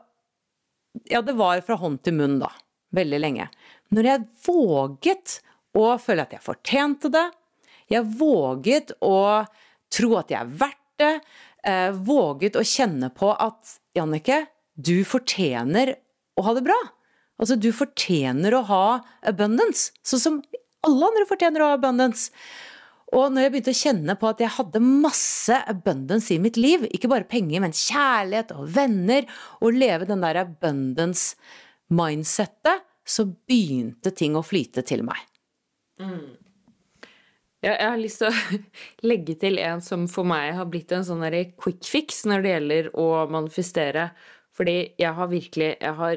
ja, 1.11 1.21
det 1.21 1.35
var 1.37 1.59
fra 1.65 1.77
hånd 1.81 1.99
til 2.05 2.15
munn, 2.15 2.39
da. 2.41 2.53
Veldig 2.95 3.19
lenge. 3.19 3.49
Når 3.93 4.07
jeg 4.07 4.25
våget 4.47 5.35
å 5.77 5.91
føle 6.01 6.25
at 6.25 6.33
jeg 6.33 6.45
fortjente 6.45 7.11
det, 7.13 7.27
jeg 7.89 8.05
våget 8.19 8.93
å 9.05 9.43
tro 9.93 10.15
at 10.19 10.31
jeg 10.31 10.39
er 10.39 10.53
verdt 10.61 11.01
det. 11.01 11.13
Eh, 11.67 11.91
våget 11.91 12.55
å 12.59 12.63
kjenne 12.65 13.09
på 13.15 13.31
at 13.33 13.79
Jannicke, 13.97 14.45
du 14.79 15.01
fortjener 15.07 15.95
å 16.39 16.45
ha 16.45 16.53
det 16.55 16.63
bra. 16.67 16.77
Altså, 17.39 17.55
du 17.55 17.71
fortjener 17.75 18.53
å 18.55 18.61
ha 18.67 18.85
abundance, 19.29 19.91
sånn 20.03 20.23
som 20.23 20.41
alle 20.85 21.05
andre 21.11 21.25
fortjener 21.29 21.61
å 21.63 21.67
ha 21.71 21.75
abundance. 21.77 22.23
Og 23.15 23.25
når 23.33 23.41
jeg 23.45 23.51
begynte 23.53 23.73
å 23.73 23.81
kjenne 23.81 24.13
på 24.19 24.25
at 24.29 24.41
jeg 24.43 24.55
hadde 24.57 24.79
masse 24.85 25.55
abundance 25.71 26.29
i 26.35 26.41
mitt 26.41 26.57
liv, 26.59 26.79
ikke 26.93 27.09
bare 27.09 27.29
penger, 27.29 27.59
men 27.63 27.73
kjærlighet 27.75 28.49
og 28.53 28.73
venner, 28.75 29.23
og 29.63 29.77
leve 29.77 30.05
den 30.09 30.23
der 30.23 30.35
abundance-mindsettet, 30.43 32.77
så 33.09 33.21
begynte 33.49 34.09
ting 34.13 34.35
å 34.37 34.45
flyte 34.45 34.81
til 34.85 35.01
meg. 35.07 35.17
Mm. 35.99 36.37
Jeg 37.65 37.75
har 37.81 37.97
lyst 37.99 38.19
til 38.21 38.29
å 38.29 38.33
legge 39.09 39.35
til 39.39 39.59
en 39.63 39.81
som 39.83 40.07
for 40.11 40.23
meg 40.27 40.55
har 40.55 40.65
blitt 40.71 40.91
en 40.95 41.07
sånn 41.07 41.23
quick 41.59 41.83
fix 41.87 42.25
når 42.29 42.39
det 42.43 42.51
gjelder 42.53 42.83
å 42.95 43.27
manifestere. 43.31 44.03
Fordi 44.55 44.77
jeg 44.99 45.13
har 45.15 45.27
virkelig 45.31 45.77
Jeg 45.79 45.93
har 45.95 46.15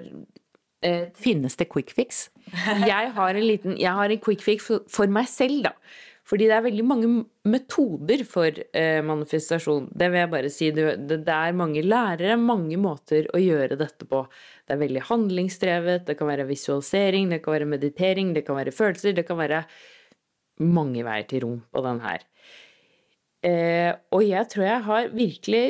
eh, 0.82 1.10
Finnes 1.18 1.56
det 1.58 1.68
quick 1.72 1.92
fix? 1.94 2.28
jeg 2.86 3.12
har 3.16 3.34
en 3.34 3.46
liten 3.46 3.76
Jeg 3.80 3.92
har 3.96 4.10
en 4.10 4.22
quick 4.22 4.42
fix 4.44 4.66
for, 4.66 5.12
meg 5.12 5.28
selv, 5.30 5.62
da. 5.68 5.76
Fordi 6.28 6.46
det 6.46 6.54
er 6.54 6.64
veldig 6.64 6.84
mange 6.86 7.08
metoder 7.50 8.22
for 8.28 8.58
eh, 8.78 9.00
manifestasjon. 9.04 9.88
Det 9.90 10.08
vil 10.12 10.22
jeg 10.22 10.32
bare 10.32 10.52
si. 10.54 10.70
Det, 10.74 10.86
det, 11.10 11.22
er 11.26 11.56
mange 11.58 11.82
lærere, 11.82 12.38
mange 12.38 12.78
måter 12.80 13.26
å 13.34 13.40
gjøre 13.42 13.78
dette 13.80 14.06
på. 14.08 14.22
Det 14.62 14.76
er 14.76 14.82
veldig 14.84 15.02
handlingsdrevet, 15.10 16.06
det 16.06 16.16
kan 16.20 16.30
være 16.30 16.46
visualisering, 16.48 17.32
det 17.34 17.42
kan 17.42 17.56
være 17.58 17.72
meditering, 17.74 18.30
det 18.36 18.46
kan 18.46 18.60
være 18.60 18.74
følelser, 18.74 19.16
det 19.18 19.26
kan 19.28 19.40
være 19.42 19.64
mange 20.62 21.02
veier 21.04 21.26
til 21.28 21.42
rom 21.44 21.58
på 21.74 21.82
den 21.84 22.00
her. 22.06 22.22
Eh, 23.42 23.90
og 24.14 24.22
jeg 24.22 24.48
tror 24.52 24.66
jeg 24.68 24.82
har 24.86 25.08
virkelig 25.10 25.62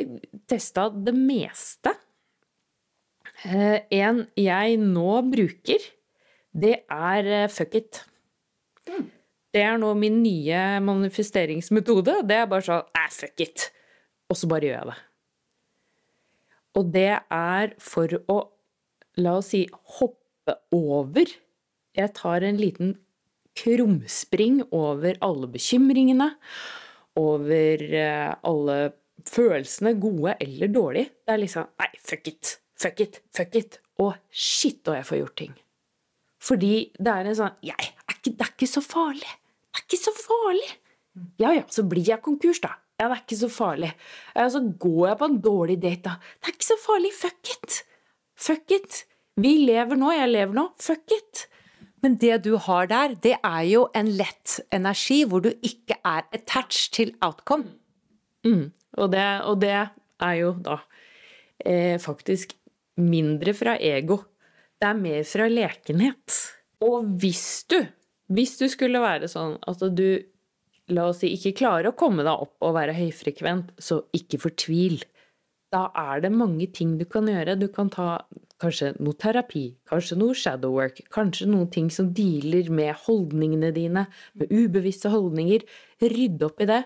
testa 0.49 0.87
det 0.93 1.15
meste. 1.17 1.95
Eh, 3.43 3.79
en 3.99 4.23
jeg 4.39 4.77
nå 4.79 5.17
bruker, 5.27 5.85
det 6.55 6.75
er 6.87 7.27
eh, 7.27 7.49
fuck 7.51 7.75
it. 7.75 8.03
Mm. 8.87 9.09
Det 9.53 9.61
er 9.61 9.79
nå 9.81 9.91
min 9.99 10.21
nye 10.23 10.61
manifesteringsmetode. 10.83 12.21
Det 12.29 12.37
er 12.39 12.49
bare 12.49 12.65
sånn 12.65 12.85
æh, 12.97 13.09
fuck 13.13 13.43
it. 13.43 13.67
Og 14.31 14.39
så 14.39 14.49
bare 14.49 14.69
gjør 14.69 14.79
jeg 14.79 14.89
det. 14.91 14.99
Og 16.73 16.89
det 16.93 17.09
er 17.13 17.73
for 17.83 18.15
å, 18.31 18.37
la 19.21 19.37
oss 19.37 19.51
si, 19.53 19.67
hoppe 19.99 20.55
over 20.73 21.29
Jeg 21.93 22.09
tar 22.17 22.43
en 22.43 22.57
liten 22.57 22.95
krumspring 23.53 24.63
over 24.73 25.19
alle 25.21 25.47
bekymringene, 25.53 26.31
over 27.21 27.83
eh, 27.85 28.31
alle 28.49 28.77
følelsene, 29.29 29.93
gode 30.01 30.33
eller 30.41 30.73
dårlige. 30.73 31.11
Det 31.21 31.35
er 31.35 31.43
liksom 31.43 31.69
Nei, 31.77 31.91
fuck 32.01 32.31
it, 32.31 32.55
fuck 32.79 33.01
it, 33.03 33.21
fuck 33.35 33.55
it. 33.59 33.79
Og 34.01 34.15
shit, 34.31 34.81
og 34.87 34.97
jeg 34.97 35.05
får 35.05 35.19
gjort 35.21 35.37
ting. 35.37 35.57
Fordi 36.43 36.73
det 36.99 37.11
er 37.11 37.29
en 37.29 37.37
sånn 37.37 37.59
ikke, 37.63 37.91
Det 38.23 38.41
er 38.41 38.51
ikke 38.53 38.69
så 38.71 38.81
farlig. 38.83 39.29
Det 39.73 39.79
er 39.79 39.85
ikke 39.87 40.01
så 40.01 40.13
farlig. 40.17 40.71
Ja 41.41 41.53
ja, 41.53 41.63
så 41.69 41.85
blir 41.87 42.07
jeg 42.07 42.23
konkurs, 42.25 42.59
da. 42.63 42.73
Ja, 42.99 43.07
det 43.09 43.17
er 43.17 43.23
ikke 43.23 43.39
så 43.39 43.49
farlig. 43.51 43.89
Ja, 44.35 44.45
så 44.49 44.61
går 44.61 45.07
jeg 45.07 45.17
på 45.19 45.29
en 45.29 45.41
dårlig 45.43 45.79
date, 45.81 46.03
da. 46.09 46.35
Det 46.39 46.49
er 46.49 46.55
ikke 46.55 46.71
så 46.71 46.79
farlig. 46.81 47.11
Fuck 47.17 47.51
it. 47.53 47.79
Fuck 48.35 48.75
it. 48.75 49.03
Vi 49.39 49.57
lever 49.65 49.99
nå, 49.99 50.11
jeg 50.13 50.29
lever 50.29 50.55
nå. 50.57 50.67
Fuck 50.81 51.13
it. 51.15 51.47
Men 52.03 52.17
det 52.19 52.41
du 52.45 52.57
har 52.59 52.89
der, 52.91 53.15
det 53.23 53.37
er 53.39 53.63
jo 53.69 53.85
en 53.95 54.09
lett 54.19 54.59
energi 54.75 55.21
hvor 55.23 55.43
du 55.43 55.53
ikke 55.63 55.97
er 56.03 56.25
attached 56.35 56.91
til 56.97 57.13
outcome. 57.23 57.77
Mm. 58.43 58.71
Og, 58.99 59.11
det, 59.11 59.23
og, 59.47 59.61
det, 59.61 59.71
er 60.23 60.33
jo 60.39 60.51
da 60.63 60.77
eh, 61.65 61.95
faktisk 61.99 62.53
mindre 63.01 63.53
fra 63.57 63.77
ego. 63.79 64.19
Det 64.79 64.89
er 64.89 64.99
mer 64.99 65.23
fra 65.27 65.47
lekenhet. 65.49 66.37
Og 66.83 67.11
hvis 67.21 67.65
du 67.71 67.81
Hvis 68.33 68.55
du 68.57 68.69
skulle 68.71 69.01
være 69.03 69.27
sånn 69.27 69.57
at 69.67 69.81
du, 69.93 70.23
la 70.95 71.09
oss 71.11 71.19
si, 71.21 71.27
ikke 71.35 71.51
klarer 71.59 71.89
å 71.91 71.95
komme 71.99 72.23
deg 72.23 72.31
opp 72.31 72.63
og 72.63 72.73
være 72.73 72.95
høyfrekvent, 72.95 73.73
så 73.77 73.99
ikke 74.15 74.39
fortvil. 74.41 75.03
Da 75.75 75.89
er 75.99 76.23
det 76.23 76.31
mange 76.31 76.69
ting 76.71 76.95
du 76.97 77.03
kan 77.05 77.27
gjøre. 77.29 77.57
Du 77.59 77.67
kan 77.67 77.91
ta 77.93 78.23
kanskje 78.63 78.93
noe 79.03 79.19
terapi, 79.19 79.65
kanskje 79.91 80.17
noe 80.17 80.33
shadow 80.39 80.73
work, 80.73 81.03
kanskje 81.13 81.49
noen 81.51 81.69
ting 81.69 81.91
som 81.93 82.13
dealer 82.15 82.71
med 82.73 82.95
holdningene 83.05 83.73
dine, 83.75 84.07
med 84.39 84.55
ubevisste 84.55 85.11
holdninger. 85.13 85.67
Rydde 86.01 86.47
opp 86.47 86.63
i 86.63 86.69
det, 86.71 86.81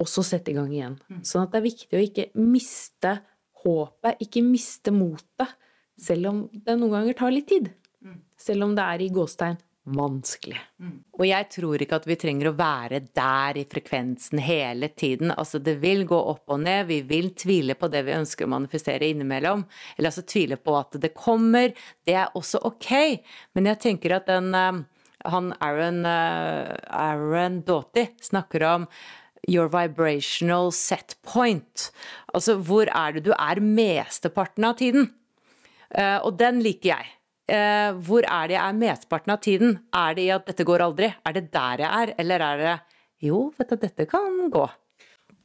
og 0.00 0.08
så 0.08 0.24
sette 0.24 0.54
i 0.54 0.56
gang 0.56 0.72
igjen. 0.72 0.96
Sånn 1.26 1.44
at 1.44 1.52
det 1.52 1.60
er 1.60 1.68
viktig 1.68 1.98
å 1.98 2.06
ikke 2.06 2.28
miste 2.38 3.16
håpet, 3.62 4.22
ikke 4.24 4.44
miste 4.46 4.94
motet, 4.94 5.58
selv 6.00 6.30
om 6.30 6.40
det 6.52 6.78
noen 6.78 6.96
ganger 6.98 7.18
tar 7.18 7.34
litt 7.34 7.50
tid. 7.50 7.70
Selv 8.40 8.66
om 8.66 8.72
det 8.74 8.82
er 8.82 9.04
i 9.04 9.12
gåstegn 9.14 9.60
vanskelig. 9.82 10.58
Og 11.18 11.24
jeg 11.26 11.48
tror 11.50 11.82
ikke 11.82 11.98
at 11.98 12.06
vi 12.06 12.16
trenger 12.20 12.50
å 12.50 12.54
være 12.58 13.00
der 13.14 13.58
i 13.58 13.64
frekvensen 13.68 14.38
hele 14.42 14.92
tiden. 14.94 15.32
Altså 15.34 15.58
det 15.58 15.76
vil 15.82 16.04
gå 16.08 16.18
opp 16.32 16.52
og 16.54 16.62
ned, 16.62 16.86
vi 16.90 17.00
vil 17.06 17.32
tvile 17.38 17.74
på 17.78 17.90
det 17.90 18.04
vi 18.06 18.14
ønsker 18.14 18.46
å 18.46 18.52
manifestere 18.54 19.10
innimellom. 19.10 19.64
Eller 19.96 20.12
altså 20.12 20.22
tvile 20.26 20.58
på 20.62 20.76
at 20.78 21.00
det 21.02 21.14
kommer. 21.18 21.74
Det 22.06 22.14
er 22.14 22.30
også 22.38 22.62
ok. 22.68 22.92
Men 23.58 23.72
jeg 23.72 23.82
tenker 23.88 24.16
at 24.18 24.30
den 24.30 24.52
eh, 24.54 24.84
han 25.32 25.50
Aaron, 25.62 26.04
eh, 26.06 26.76
Aaron 26.86 27.60
Doughty 27.66 28.06
snakker 28.22 28.68
om 28.70 28.86
your 29.48 29.68
vibrational 29.72 30.70
set 30.74 31.16
point. 31.22 31.90
Altså 32.34 32.56
hvor 32.58 32.90
er 32.90 33.16
det 33.16 33.24
du 33.26 33.32
er 33.34 33.60
mesteparten 33.60 34.66
av 34.68 34.78
tiden? 34.78 35.10
Uh, 35.92 36.18
og 36.24 36.38
den 36.40 36.62
liker 36.64 36.94
jeg. 36.94 37.10
Uh, 37.52 37.98
hvor 38.06 38.24
er 38.24 38.48
det 38.48 38.56
jeg 38.56 38.64
er 38.64 38.78
mesteparten 38.78 39.34
av 39.34 39.42
tiden? 39.44 39.74
Er 39.92 40.14
det 40.16 40.28
i 40.28 40.32
at 40.34 40.46
dette 40.48 40.66
går 40.68 40.86
aldri? 40.86 41.10
Er 41.26 41.36
det 41.36 41.48
der 41.52 41.84
jeg 41.84 41.90
er? 42.02 42.14
Eller 42.22 42.46
er 42.46 42.62
det 42.62 42.76
jo, 43.22 43.50
vet 43.58 43.74
du, 43.74 43.76
dette 43.82 44.06
kan 44.10 44.46
gå. 44.50 44.64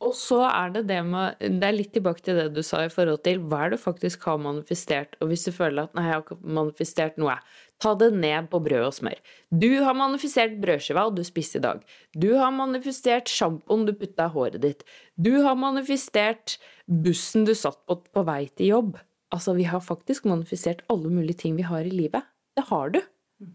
Og 0.04 0.14
så 0.14 0.44
er 0.46 0.74
det 0.76 0.84
det 0.92 1.00
med 1.08 1.40
Det 1.40 1.66
er 1.66 1.76
litt 1.76 1.94
tilbake 1.96 2.22
til 2.24 2.38
det 2.38 2.52
du 2.56 2.62
sa 2.66 2.84
i 2.86 2.92
forhold 2.94 3.24
til 3.26 3.40
hva 3.50 3.64
er 3.66 3.74
det 3.74 3.80
faktisk 3.82 4.28
har 4.30 4.38
manifestert. 4.42 5.18
Og 5.22 5.32
hvis 5.32 5.48
du 5.48 5.52
føler 5.56 5.88
at 5.88 5.98
nei, 5.98 6.06
jeg 6.06 6.16
har 6.16 6.26
ikke 6.26 6.38
manifestert 6.60 7.18
noe, 7.22 7.38
ta 7.82 7.94
det 7.98 8.12
ned 8.14 8.50
på 8.52 8.62
brød 8.64 8.86
og 8.88 8.96
smør. 8.98 9.18
Du 9.50 9.70
har 9.86 9.98
manifestert 9.98 10.58
brødskiva 10.62 11.08
du 11.14 11.24
spiste 11.26 11.62
i 11.62 11.66
dag. 11.66 11.82
Du 12.14 12.30
har 12.38 12.54
manifestert 12.54 13.32
sjampoen 13.32 13.88
du 13.90 13.94
putta 13.98 14.30
i 14.30 14.36
håret 14.38 14.62
ditt. 14.64 14.86
Du 15.18 15.34
har 15.46 15.58
manifestert 15.58 16.58
bussen 16.88 17.48
du 17.48 17.56
satt 17.58 17.82
på 17.90 18.00
på 18.14 18.26
vei 18.28 18.46
til 18.54 18.74
jobb. 18.76 18.98
Altså, 19.34 19.58
vi 19.58 19.66
har 19.68 19.84
faktisk 19.84 20.28
manifestert 20.30 20.86
alle 20.94 21.10
mulige 21.12 21.42
ting 21.44 21.58
vi 21.58 21.66
har 21.68 21.84
i 21.84 21.92
livet. 21.92 22.24
Det 22.56 22.70
har 22.70 22.94
du. 22.94 23.02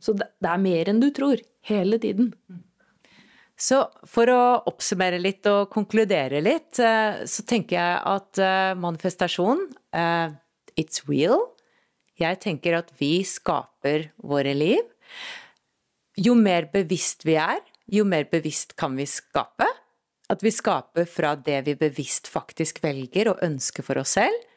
Så 0.03 0.14
det, 0.14 0.28
er 0.45 0.61
mer 0.62 0.90
enn 0.90 1.01
du 1.03 1.09
tror. 1.14 1.40
Hele 1.66 1.99
tiden. 2.03 2.32
Så 3.59 3.78
for 4.09 4.30
å 4.32 4.42
oppsummere 4.70 5.20
litt 5.22 5.46
og 5.50 5.70
konkludere 5.72 6.40
litt, 6.42 6.78
eh, 6.82 7.22
så 7.28 7.44
tenker 7.46 7.78
jeg 7.78 7.98
at 8.12 8.40
eh, 8.42 8.72
manifestasjon 8.80 9.66
uh, 9.94 10.32
It's 10.78 11.05
real. 11.05 11.44
Jeg 12.18 12.40
tenker 12.40 12.78
at 12.78 12.88
vi 12.98 13.20
skaper 13.28 14.09
våre 14.24 14.55
liv. 14.57 14.80
Jo 16.16 16.32
mer 16.38 16.70
bevisst 16.72 17.26
vi 17.28 17.36
er, 17.40 17.61
jo 17.92 18.07
mer 18.09 18.24
bevisst 18.30 18.72
kan 18.80 18.96
vi 18.96 19.05
skape. 19.09 19.68
At 20.32 20.40
vi 20.40 20.53
skaper 20.55 21.05
fra 21.05 21.34
det 21.36 21.61
vi 21.68 21.76
bevisst 21.76 22.30
faktisk 22.32 22.80
velger 22.84 23.34
og 23.34 23.44
ønsker 23.44 23.84
for 23.84 24.00
oss 24.00 24.16
selv 24.16 24.48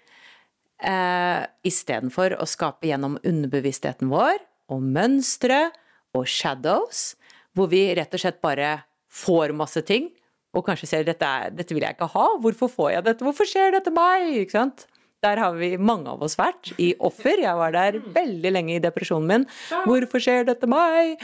eh, 0.83 1.43
istedenfor 1.67 2.37
å 2.39 2.47
skape 2.49 2.89
gjennom 2.89 3.19
underbevisstheten 3.23 4.11
vår 4.11 4.39
og 4.73 4.81
mønstre 4.83 5.69
og 6.15 6.27
shadows, 6.29 7.13
hvor 7.55 7.71
vi 7.71 7.87
rett 7.97 8.13
og 8.13 8.21
slett 8.21 8.41
bare 8.43 8.77
får 9.15 9.53
masse 9.55 9.81
ting, 9.87 10.09
og 10.55 10.63
kanskje 10.67 10.89
ser 10.89 11.07
dette, 11.07 11.29
dette 11.55 11.75
vil 11.75 11.83
jeg 11.83 11.97
ikke 11.97 12.11
ha, 12.13 12.27
hvorfor 12.43 12.71
får 12.71 12.91
jeg 12.93 13.07
dette, 13.09 13.25
hvorfor 13.27 13.47
skjer 13.49 13.73
dette 13.75 13.91
meg? 13.95 14.29
Ikke 14.43 14.55
sant? 14.55 14.85
Der 15.23 15.39
har 15.41 15.55
vi 15.57 15.73
mange 15.81 16.11
av 16.11 16.21
oss 16.23 16.37
vært, 16.39 16.69
i 16.81 16.93
offer. 17.03 17.39
Jeg 17.41 17.57
var 17.57 17.73
der 17.73 17.97
veldig 18.15 18.51
lenge 18.53 18.75
i 18.75 18.83
depresjonen 18.83 19.27
min. 19.31 19.45
Hvorfor 19.87 20.21
skjer 20.21 20.45
dette 20.47 20.69
meg? 20.69 21.17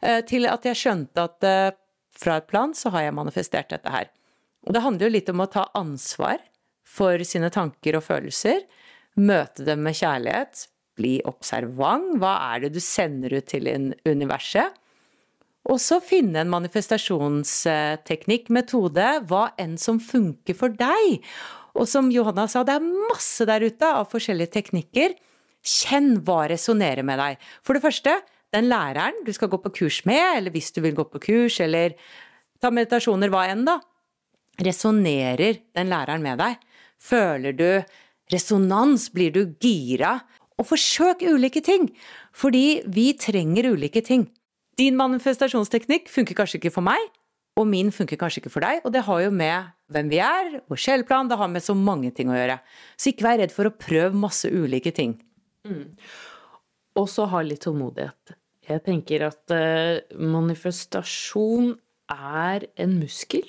Eh, 0.00 0.20
til 0.28 0.46
at 0.48 0.64
jeg 0.68 0.78
skjønte 0.78 1.24
at 1.26 1.46
eh, 1.48 1.76
fra 2.18 2.38
et 2.38 2.48
plan 2.50 2.74
så 2.76 2.92
har 2.94 3.08
jeg 3.08 3.16
manifestert 3.18 3.72
dette 3.72 3.92
her. 3.92 4.10
Og 4.66 4.74
det 4.74 4.84
handler 4.84 5.08
jo 5.08 5.16
litt 5.16 5.32
om 5.32 5.42
å 5.42 5.50
ta 5.50 5.66
ansvar 5.78 6.40
for 6.88 7.20
sine 7.26 7.50
tanker 7.54 7.98
og 7.98 8.06
følelser. 8.06 8.62
Møte 9.18 9.66
dem 9.66 9.82
med 9.86 9.96
kjærlighet. 9.98 10.66
Bli 10.98 11.18
observant. 11.28 12.16
Hva 12.22 12.34
er 12.52 12.66
det 12.66 12.74
du 12.76 12.80
sender 12.82 13.36
ut 13.38 13.48
til 13.50 13.68
universet? 14.06 14.76
Og 15.68 15.80
så 15.82 15.98
finne 16.00 16.40
en 16.42 16.52
manifestasjonsteknikk, 16.52 18.48
metode, 18.54 19.06
hva 19.28 19.50
enn 19.60 19.76
som 19.80 19.98
funker 20.00 20.56
for 20.56 20.72
deg. 20.72 21.18
Og 21.78 21.88
som 21.90 22.08
Johanna 22.12 22.46
sa, 22.50 22.62
det 22.64 22.78
er 22.78 22.86
masse 23.10 23.44
der 23.48 23.66
ute 23.66 23.90
av 24.00 24.08
forskjellige 24.12 24.54
teknikker. 24.54 25.14
Kjenn 25.66 26.22
hva 26.24 26.46
resonnerer 26.48 27.04
med 27.06 27.18
deg. 27.20 27.42
For 27.66 27.76
det 27.76 27.84
første, 27.84 28.14
den 28.54 28.70
læreren 28.70 29.24
du 29.26 29.32
skal 29.36 29.50
gå 29.52 29.58
på 29.60 29.74
kurs 29.82 30.00
med, 30.08 30.38
eller 30.38 30.54
hvis 30.54 30.72
du 30.72 30.80
vil 30.84 30.96
gå 30.96 31.04
på 31.10 31.20
kurs, 31.26 31.58
eller 31.60 31.98
ta 32.62 32.72
meditasjoner, 32.72 33.28
hva 33.32 33.44
enn, 33.52 33.66
da. 33.68 33.78
Resonnerer 34.64 35.60
den 35.76 35.90
læreren 35.92 36.24
med 36.24 36.40
deg? 36.40 36.56
Føler 36.98 37.54
du 37.54 37.68
resonans? 38.32 39.10
Blir 39.14 39.34
du 39.34 39.42
gira? 39.60 40.16
Og 40.58 40.66
forsøk 40.72 41.22
ulike 41.28 41.62
ting, 41.62 41.86
fordi 42.34 42.80
vi 42.90 43.12
trenger 43.20 43.70
ulike 43.76 44.02
ting. 44.02 44.26
Din 44.78 44.98
manifestasjonsteknikk 44.98 46.10
funker 46.12 46.38
kanskje 46.38 46.60
ikke 46.60 46.74
for 46.74 46.86
meg, 46.86 47.02
og 47.58 47.66
min 47.66 47.90
funker 47.94 48.18
kanskje 48.20 48.44
ikke 48.44 48.52
for 48.54 48.62
deg, 48.62 48.84
og 48.86 48.94
det 48.94 49.02
har 49.08 49.22
jo 49.24 49.30
med 49.34 49.72
hvem 49.90 50.10
vi 50.12 50.20
er, 50.22 50.60
vår 50.70 50.78
sjelplan, 50.78 51.30
det 51.30 51.38
har 51.40 51.50
med 51.50 51.64
så 51.64 51.74
mange 51.74 52.12
ting 52.14 52.30
å 52.30 52.36
gjøre. 52.36 52.60
Så 52.94 53.10
ikke 53.10 53.26
vær 53.26 53.40
redd 53.42 53.54
for 53.54 53.66
å 53.66 53.74
prøve 53.74 54.14
masse 54.14 54.46
ulike 54.46 54.92
ting. 54.94 55.16
Mm. 55.66 55.96
Og 57.00 57.08
så 57.10 57.26
ha 57.32 57.42
litt 57.42 57.64
tålmodighet. 57.66 58.36
Jeg 58.68 58.84
tenker 58.84 59.24
at 59.30 59.54
uh, 59.54 59.98
manifestasjon 60.20 61.72
er 62.12 62.68
en 62.78 62.98
muskel 63.00 63.48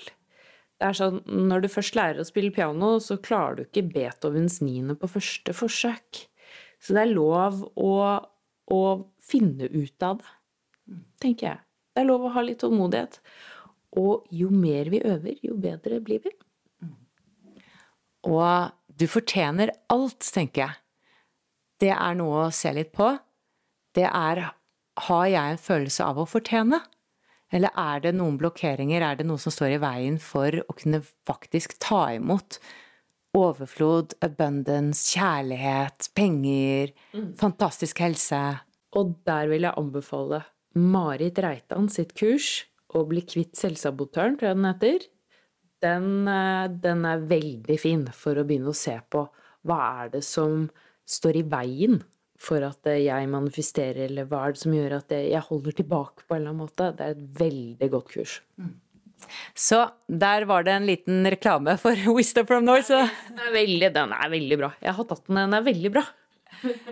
det 0.80 0.88
er 0.88 0.96
sånn, 0.96 1.20
Når 1.28 1.64
du 1.64 1.70
først 1.72 1.96
lærer 1.98 2.24
å 2.24 2.28
spille 2.28 2.56
piano, 2.56 2.96
så 3.04 3.20
klarer 3.20 3.58
du 3.58 3.64
ikke 3.66 3.88
Beethovens 3.92 4.62
niende 4.64 4.96
på 4.96 5.10
første 5.12 5.56
forsøk. 5.56 6.24
Så 6.80 6.96
det 6.96 7.04
er 7.04 7.12
lov 7.12 7.66
å, 7.76 7.94
å 8.72 8.84
finne 9.20 9.68
ut 9.68 10.06
av 10.08 10.22
det, 10.22 10.36
tenker 11.22 11.52
jeg. 11.52 11.64
Det 11.94 12.04
er 12.04 12.10
lov 12.10 12.28
å 12.28 12.34
ha 12.36 12.44
litt 12.46 12.62
tålmodighet. 12.64 13.20
Og 14.00 14.28
jo 14.36 14.52
mer 14.54 14.92
vi 14.94 15.02
øver, 15.02 15.40
jo 15.44 15.58
bedre 15.60 16.00
blir 16.06 16.22
vi. 16.26 16.34
Og 18.30 18.72
du 19.00 19.08
fortjener 19.10 19.72
alt, 19.94 20.22
tenker 20.36 20.66
jeg. 20.66 20.78
Det 21.80 21.92
er 21.96 22.16
noe 22.20 22.46
å 22.48 22.54
se 22.54 22.72
litt 22.76 22.92
på. 22.96 23.14
Det 23.96 24.08
er 24.08 24.50
Har 25.00 25.28
jeg 25.32 25.54
en 25.54 25.62
følelse 25.64 26.04
av 26.04 26.18
å 26.20 26.26
fortjene? 26.28 26.82
Eller 27.56 27.72
er 27.80 28.02
det 28.04 28.12
noen 28.18 28.36
blokkeringer, 28.38 29.02
er 29.02 29.16
det 29.16 29.26
noe 29.30 29.40
som 29.40 29.54
står 29.54 29.78
i 29.78 29.80
veien 29.80 30.18
for 30.20 30.52
å 30.60 30.76
kunne 30.76 31.00
faktisk 31.26 31.78
ta 31.80 32.10
imot 32.18 32.60
overflod, 33.38 34.18
abundance, 34.26 35.06
kjærlighet, 35.14 36.10
penger, 36.18 36.92
mm. 37.16 37.32
fantastisk 37.40 38.02
helse? 38.04 38.42
Og 39.00 39.16
der 39.26 39.48
vil 39.48 39.70
jeg 39.70 39.78
anbefale 39.80 40.44
Marit 40.80 41.40
Reitan 41.44 41.90
sitt 41.92 42.16
kurs, 42.18 42.66
'Å 42.90 43.06
bli 43.06 43.22
kvitt 43.22 43.54
selvsabotøren', 43.60 44.38
tror 44.40 44.50
jeg 44.50 44.58
den 44.58 44.70
heter. 44.70 45.08
Den, 45.84 46.28
eh, 46.28 46.68
den 46.68 47.06
er 47.06 47.28
veldig 47.28 47.80
fin 47.80 48.06
for 48.08 48.36
å 48.36 48.46
begynne 48.48 48.72
å 48.72 48.76
se 48.76 49.00
på 49.12 49.28
hva 49.68 49.80
er 50.04 50.10
det 50.10 50.24
som 50.24 50.70
står 51.06 51.40
i 51.40 51.44
veien 51.44 52.02
for 52.40 52.64
at 52.64 52.88
jeg 52.88 53.30
manifesterer, 53.32 54.06
eller 54.08 54.28
hva 54.30 54.46
er 54.46 54.56
det 54.56 54.62
som 54.62 54.76
gjør 54.76 54.98
at 54.98 55.10
jeg 55.12 55.48
holder 55.50 55.76
tilbake 55.76 56.24
på 56.26 56.36
en 56.36 56.42
eller 56.42 56.54
annen 56.54 56.64
måte. 56.64 56.92
Det 56.96 57.06
er 57.06 57.16
et 57.18 57.26
veldig 57.42 57.90
godt 57.92 58.14
kurs. 58.14 58.42
Mm. 58.58 58.78
Så 59.58 59.82
der 60.08 60.46
var 60.48 60.64
det 60.64 60.78
en 60.78 60.88
liten 60.88 61.28
reklame 61.28 61.76
for 61.82 62.00
Wisdom 62.16 62.48
from 62.48 62.66
North. 62.68 62.88
Den, 62.88 63.42
er 63.44 63.52
veldig, 63.56 63.92
den 63.96 64.16
er 64.16 64.32
veldig 64.32 64.60
bra. 64.62 64.72
Jeg 64.84 64.96
har 64.96 65.10
tatt 65.10 65.26
den, 65.28 65.42
den 65.42 65.58
er 65.60 65.68
veldig 65.68 65.94
bra. 65.98 66.06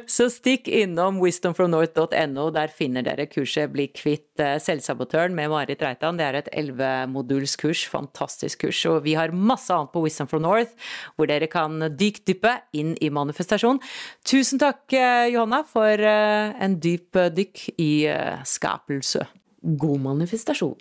Så 0.07 0.29
stikk 0.31 0.67
innom 0.71 1.19
wisdomfromnorth.no. 1.21 2.47
Der 2.55 2.73
finner 2.73 3.05
dere 3.05 3.27
kurset 3.29 3.71
'Bli 3.73 3.87
kvitt 3.91 4.39
eh, 4.43 4.57
selvsabotøren' 4.63 5.35
med 5.35 5.51
Marit 5.51 5.81
Reitan. 5.83 6.19
Det 6.19 6.25
er 6.27 6.39
et 6.39 6.51
ellevemodulskurs. 6.53 7.85
Fantastisk 7.91 8.65
kurs. 8.65 8.83
Og 8.89 9.03
vi 9.07 9.17
har 9.19 9.35
masse 9.35 9.73
annet 9.73 9.93
på 9.93 10.03
Wisdom 10.05 10.29
from 10.31 10.45
North, 10.45 10.73
hvor 11.15 11.29
dere 11.29 11.49
kan 11.51 11.79
dykdyppe 11.99 12.53
inn 12.77 12.95
i 13.01 13.11
manifestasjon. 13.13 13.81
Tusen 14.25 14.61
takk, 14.61 14.85
eh, 14.93 15.27
Johanna, 15.33 15.63
for 15.67 15.91
eh, 15.91 16.53
en 16.63 16.79
dyp 16.79 17.19
dykk 17.35 17.67
i 17.77 17.91
skapelse. 18.47 19.25
God 19.77 19.99
manifestasjon. 19.99 20.77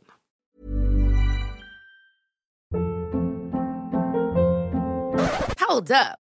Hold 5.66 5.90
up. 5.90 6.25